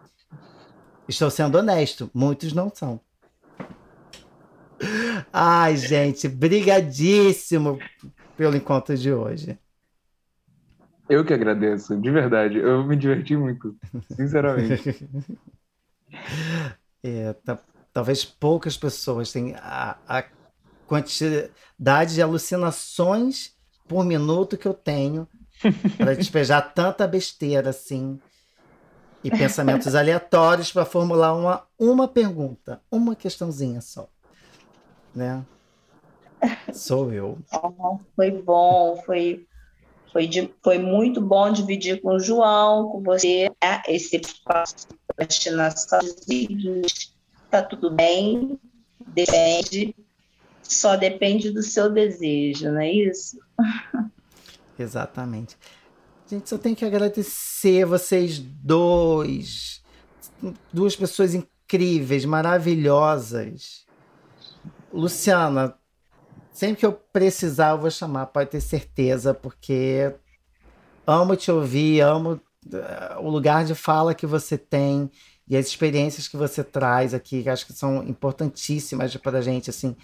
Estou 1.09 1.31
sendo 1.31 1.59
honesto, 1.59 2.11
muitos 2.15 2.53
não 2.53 2.71
são. 2.75 3.01
Ai, 5.33 5.77
gente, 5.77 6.29
brigadíssimo 6.29 7.79
pelo 8.37 8.57
encontro 8.57 8.97
de 8.97 9.13
hoje. 9.13 9.59
Eu 11.09 11.25
que 11.25 11.35
agradeço, 11.35 11.97
de 12.01 12.11
verdade. 12.11 12.59
Eu 12.59 12.85
me 12.85 12.97
diverti 12.97 13.37
muito, 13.37 13.77
sinceramente. 14.17 15.07
é, 17.03 17.35
talvez 17.93 18.25
poucas 18.25 18.77
pessoas 18.77 19.31
tenham 19.31 19.59
a, 19.61 19.99
a 20.09 20.25
quantidade 20.87 22.15
de 22.15 22.23
alucinações 22.23 23.55
por 23.87 24.05
minuto 24.05 24.57
que 24.57 24.67
eu 24.67 24.75
tenho 24.75 25.29
para 25.97 26.15
despejar 26.15 26.73
tanta 26.75 27.07
besteira 27.07 27.71
assim 27.71 28.19
e 29.25 29.31
pensamentos 29.31 29.95
aleatórios 29.95 30.73
para 30.73 30.85
formular 30.85 31.35
uma, 31.35 31.65
uma 31.79 32.09
pergunta, 32.09 32.81
uma 32.91 33.15
questãozinha 33.15 33.81
só. 33.81 34.09
Né? 35.15 35.45
Sou 36.73 37.13
eu. 37.13 37.39
Oh, 37.53 37.99
foi 38.17 38.31
bom, 38.31 39.01
foi 39.07 39.47
foi, 40.13 40.27
de, 40.27 40.53
foi 40.63 40.79
muito 40.79 41.23
bom 41.23 41.51
dividir 41.51 42.03
com 42.03 42.11
o 42.11 42.21
João, 42.21 42.91
com 42.91 43.03
você, 43.03 43.51
né? 43.63 43.83
esse 43.89 44.17
espaço 44.17 44.89
de 44.89 44.99
procrastinação. 45.07 46.01
Está 47.45 47.63
tudo 47.63 47.91
bem, 47.91 48.59
depende, 49.07 49.95
só 50.63 50.97
depende 50.97 51.51
do 51.51 51.63
seu 51.63 51.91
desejo, 51.91 52.71
não 52.71 52.81
é 52.81 52.93
isso? 52.93 53.39
Exatamente. 54.79 55.57
Gente, 56.27 56.49
só 56.49 56.59
tenho 56.59 56.77
que 56.77 56.85
agradecer 56.85 57.85
vocês 57.85 58.39
dois. 58.39 59.83
Duas 60.73 60.97
pessoas 60.97 61.35
incríveis, 61.35 62.25
maravilhosas. 62.25 63.87
Luciana, 64.93 65.77
Sempre 66.53 66.77
que 66.77 66.87
eu 66.87 66.93
precisar, 66.93 67.71
eu 67.71 67.79
vou 67.79 67.91
chamar, 67.91 68.27
pode 68.27 68.51
ter 68.51 68.61
certeza, 68.61 69.33
porque 69.33 70.15
amo 71.07 71.35
te 71.35 71.51
ouvir, 71.51 72.03
amo 72.03 72.35
uh, 72.67 73.21
o 73.21 73.31
lugar 73.31 73.65
de 73.65 73.75
fala 73.75 74.15
que 74.15 74.27
você 74.27 74.59
tem 74.59 75.11
e 75.49 75.57
as 75.57 75.67
experiências 75.67 76.29
que 76.29 76.37
você 76.37 76.63
traz 76.63 77.15
aqui, 77.15 77.43
que 77.43 77.49
acho 77.49 77.67
que 77.67 77.73
são 77.73 78.05
importantíssimas 78.05 79.17
para 79.17 79.39
a 79.39 79.41
gente, 79.41 79.71
assim, 79.71 79.97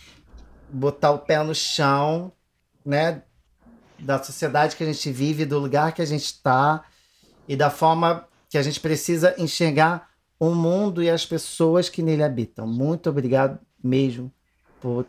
botar 0.70 1.10
o 1.10 1.18
pé 1.18 1.42
no 1.42 1.54
chão, 1.54 2.32
né, 2.84 3.22
da 3.99 4.22
sociedade 4.22 4.76
que 4.76 4.84
a 4.84 4.86
gente 4.86 5.11
vive, 5.11 5.44
do 5.44 5.59
lugar 5.59 5.92
que 5.92 6.03
a 6.03 6.07
gente 6.07 6.24
está 6.24 6.84
e 7.46 7.57
da 7.57 7.70
forma 7.70 8.26
que 8.49 8.57
a 8.57 8.62
gente 8.62 8.80
precisa 8.80 9.34
enxergar 9.38 10.09
o 10.38 10.51
mundo 10.51 11.03
e 11.03 11.11
as 11.11 11.26
pessoas 11.26 11.88
que 11.88 12.03
nele 12.03 12.22
habitam. 12.22 12.66
Muito 12.66 13.11
obrigado 13.11 13.59
mesmo 13.82 14.32
por 14.80 15.07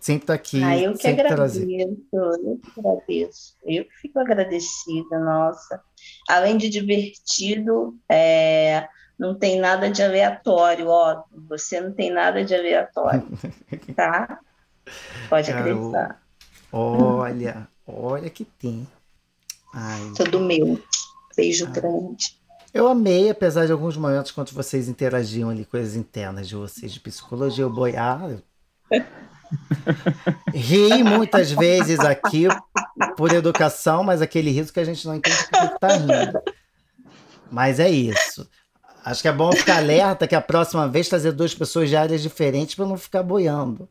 Sempre 0.00 0.26
tá 0.26 0.34
aqui. 0.34 0.62
Ah, 0.62 0.78
eu 0.78 0.94
que 0.94 1.08
agradeço, 1.08 1.58
eu 2.12 2.60
que 2.62 2.80
agradeço. 2.80 3.56
Eu 3.64 3.84
que 3.84 3.96
fico 3.96 4.20
agradecida, 4.20 5.18
nossa. 5.18 5.82
Além 6.28 6.56
de 6.56 6.68
divertido, 6.68 7.96
é, 8.08 8.88
não 9.18 9.34
tem 9.36 9.58
nada 9.58 9.90
de 9.90 10.02
aleatório, 10.02 10.86
ó. 10.86 11.24
Você 11.48 11.80
não 11.80 11.92
tem 11.92 12.12
nada 12.12 12.44
de 12.44 12.54
aleatório, 12.54 13.26
tá? 13.96 14.38
Pode 15.28 15.50
acreditar. 15.50 16.22
Olha, 16.70 17.68
olha 17.88 18.28
que 18.28 18.44
tem. 18.44 18.86
Ai. 19.72 20.12
Tudo 20.16 20.40
meu. 20.40 20.80
Beijo 21.36 21.66
Ai. 21.66 21.72
grande. 21.72 22.38
Eu 22.72 22.86
amei, 22.86 23.30
apesar 23.30 23.66
de 23.66 23.72
alguns 23.72 23.96
momentos 23.96 24.30
quando 24.30 24.52
vocês 24.52 24.88
interagiam 24.88 25.48
ali, 25.48 25.64
coisas 25.64 25.96
internas 25.96 26.46
de 26.46 26.54
vocês, 26.54 26.92
de 26.92 27.00
psicologia, 27.00 27.64
eu 27.64 27.70
boiar. 27.70 28.36
Ri 30.52 31.02
muitas 31.02 31.50
vezes 31.50 31.98
aqui 32.00 32.46
por 33.16 33.32
educação, 33.32 34.04
mas 34.04 34.20
aquele 34.20 34.50
riso 34.50 34.72
que 34.72 34.80
a 34.80 34.84
gente 34.84 35.06
não 35.06 35.14
entende 35.14 35.36
porque 35.50 35.78
tá 35.78 35.88
rindo. 35.88 36.42
Mas 37.50 37.80
é 37.80 37.88
isso. 37.88 38.46
Acho 39.02 39.22
que 39.22 39.28
é 39.28 39.32
bom 39.32 39.50
ficar 39.52 39.78
alerta 39.78 40.26
que 40.26 40.34
a 40.34 40.40
próxima 40.40 40.86
vez 40.86 41.08
trazer 41.08 41.32
duas 41.32 41.54
pessoas 41.54 41.88
de 41.88 41.96
áreas 41.96 42.20
diferentes 42.20 42.74
para 42.74 42.84
não 42.84 42.98
ficar 42.98 43.22
boiando. 43.22 43.88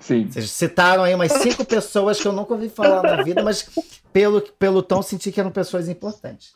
Sim. 0.00 0.30
Vocês 0.30 0.50
citaram 0.50 1.02
aí 1.02 1.14
umas 1.14 1.32
cinco 1.32 1.64
pessoas 1.66 2.20
que 2.20 2.26
eu 2.26 2.32
nunca 2.32 2.54
ouvi 2.54 2.68
falar 2.68 3.02
na 3.02 3.22
vida, 3.22 3.42
mas 3.42 3.68
pelo, 4.12 4.40
pelo 4.40 4.82
tom 4.82 5.02
senti 5.02 5.32
que 5.32 5.40
eram 5.40 5.50
pessoas 5.50 5.88
importantes. 5.88 6.54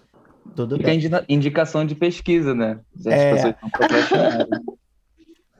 Tudo 0.57 0.76
Fica 0.76 0.90
bem. 0.90 1.24
indicação 1.28 1.84
de 1.86 1.95
pesquisa, 1.95 2.55
né? 2.55 2.80
As 2.99 3.07
é... 3.07 3.32
pessoas 3.32 3.55
estão 3.55 4.76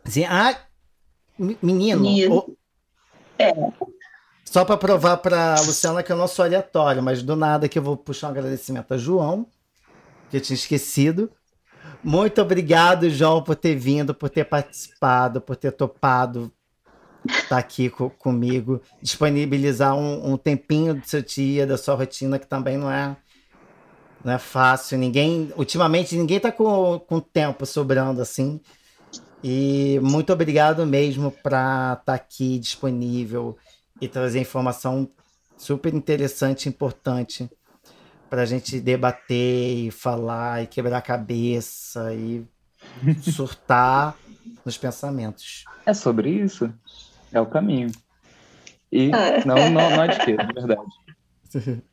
Sim, 0.05 0.25
ah, 0.25 0.59
menino, 1.39 2.57
é. 3.39 3.53
Só 4.45 4.65
para 4.65 4.77
provar 4.77 5.17
para 5.19 5.55
a 5.55 5.61
Luciana 5.63 6.03
que 6.03 6.13
eu 6.13 6.17
não 6.17 6.29
sou 6.29 6.45
aleatório, 6.45 7.03
mas 7.03 7.23
do 7.23 7.35
nada 7.35 7.69
que 7.69 7.79
eu 7.79 7.83
vou 7.83 7.97
puxar 7.97 8.29
um 8.29 8.31
agradecimento 8.31 8.93
a 8.93 8.99
João, 8.99 9.47
que 10.31 10.37
eu 10.37 10.41
tinha 10.41 10.55
esquecido. 10.55 11.31
Muito 12.05 12.43
obrigado, 12.43 13.09
João, 13.09 13.43
por 13.43 13.57
ter 13.57 13.77
vindo, 13.77 14.15
por 14.15 14.29
ter 14.29 14.45
participado, 14.45 15.41
por 15.41 15.57
ter 15.57 15.73
topado 15.73 16.53
estar 17.27 17.49
tá 17.49 17.59
aqui 17.59 17.89
co 17.89 18.11
comigo, 18.11 18.81
disponibilizar 19.01 19.95
um, 19.95 20.33
um, 20.33 20.37
tempinho 20.37 20.95
do 20.95 21.07
seu 21.07 21.23
dia, 21.23 21.67
da 21.67 21.77
sua 21.77 21.95
rotina, 21.95 22.39
que 22.39 22.47
também 22.47 22.77
não 22.77 22.91
é, 22.91 23.17
não 24.25 24.33
é 24.33 24.39
fácil. 24.39 24.99
Ninguém, 24.99 25.53
ultimamente, 25.57 26.17
ninguém 26.17 26.39
está 26.39 26.51
com, 26.51 26.99
com 27.01 27.21
tempo 27.21 27.65
sobrando 27.67 28.21
assim. 28.21 28.61
E 29.43 29.99
muito 30.03 30.33
obrigado 30.33 30.87
mesmo 30.87 31.31
para 31.31 31.99
estar 32.01 32.05
tá 32.05 32.15
aqui 32.15 32.59
disponível 32.59 33.57
e 34.01 34.09
trazer 34.09 34.41
informação 34.41 35.09
super 35.57 35.93
interessante 35.95 36.67
e 36.67 36.69
importante 36.69 37.51
para 38.29 38.43
a 38.43 38.47
gente 38.47 38.81
debater 38.81 39.77
e 39.77 39.91
falar 39.91 40.63
e 40.63 40.67
quebrar 40.67 40.99
a 40.99 41.03
cabeça 41.03 42.15
e 42.15 42.45
surtar 43.23 44.17
nos 44.65 44.79
pensamentos. 44.79 45.65
É 45.85 45.93
sobre 45.93 46.31
isso? 46.31 46.73
É 47.33 47.41
o 47.41 47.47
caminho. 47.47 47.91
E 48.91 49.11
ah. 49.13 49.43
não, 49.47 49.71
não, 49.71 49.91
não 49.91 50.03
adquiro, 50.03 50.47
de 50.47 50.53
verdade. 50.53 51.83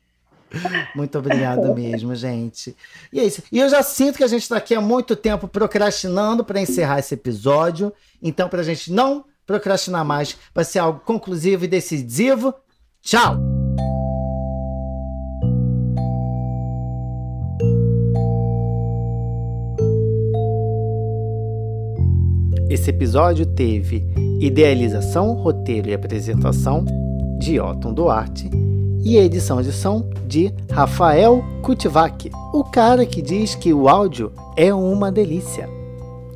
Muito 0.96 1.18
obrigado 1.18 1.74
mesmo, 1.74 2.14
gente. 2.16 2.76
E 3.14 3.20
é 3.20 3.24
isso. 3.24 3.44
E 3.52 3.60
eu 3.60 3.70
já 3.70 3.84
sinto 3.84 4.18
que 4.18 4.24
a 4.24 4.28
gente 4.28 4.42
está 4.42 4.58
aqui 4.58 4.74
há 4.74 4.82
muito 4.82 5.16
tempo 5.16 5.48
procrastinando 5.48 6.44
para 6.44 6.60
encerrar 6.60 7.00
esse 7.00 7.14
episódio. 7.14 7.94
Então, 8.22 8.50
para 8.50 8.62
a 8.62 8.64
gente 8.64 8.92
não 8.92 9.26
procrastinar 9.46 10.04
mais, 10.04 10.38
vai 10.54 10.66
ser 10.66 10.80
algo 10.80 11.02
conclusivo 11.02 11.66
e 11.66 11.68
decisivo. 11.68 12.54
Tchau! 13.02 13.38
Esse 22.70 22.92
episódio 22.92 23.46
teve 23.48 24.29
idealização, 24.40 25.34
roteiro 25.34 25.90
e 25.90 25.94
apresentação 25.94 26.86
de 27.40 27.60
Otton 27.60 27.94
Duarte 27.94 28.50
e 29.04 29.18
a 29.18 29.24
edição 29.24 29.62
de 29.62 29.72
som 29.72 30.10
de 30.28 30.54
Rafael 30.72 31.44
Kutivac, 31.62 32.30
o 32.54 32.64
cara 32.64 33.06
que 33.06 33.22
diz 33.22 33.56
que 33.56 33.74
o 33.74 33.88
áudio 33.88 34.32
é 34.56 34.74
uma 34.74 35.12
delícia. 35.12 35.70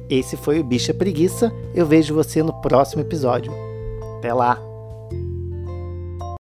Esse 0.09 0.37
foi 0.37 0.59
o 0.59 0.63
Bicha 0.63 0.93
Preguiça. 0.93 1.51
Eu 1.73 1.85
vejo 1.85 2.13
você 2.13 2.41
no 2.41 2.53
próximo 2.61 3.01
episódio. 3.01 3.51
Até 4.19 4.33
lá! 4.33 4.72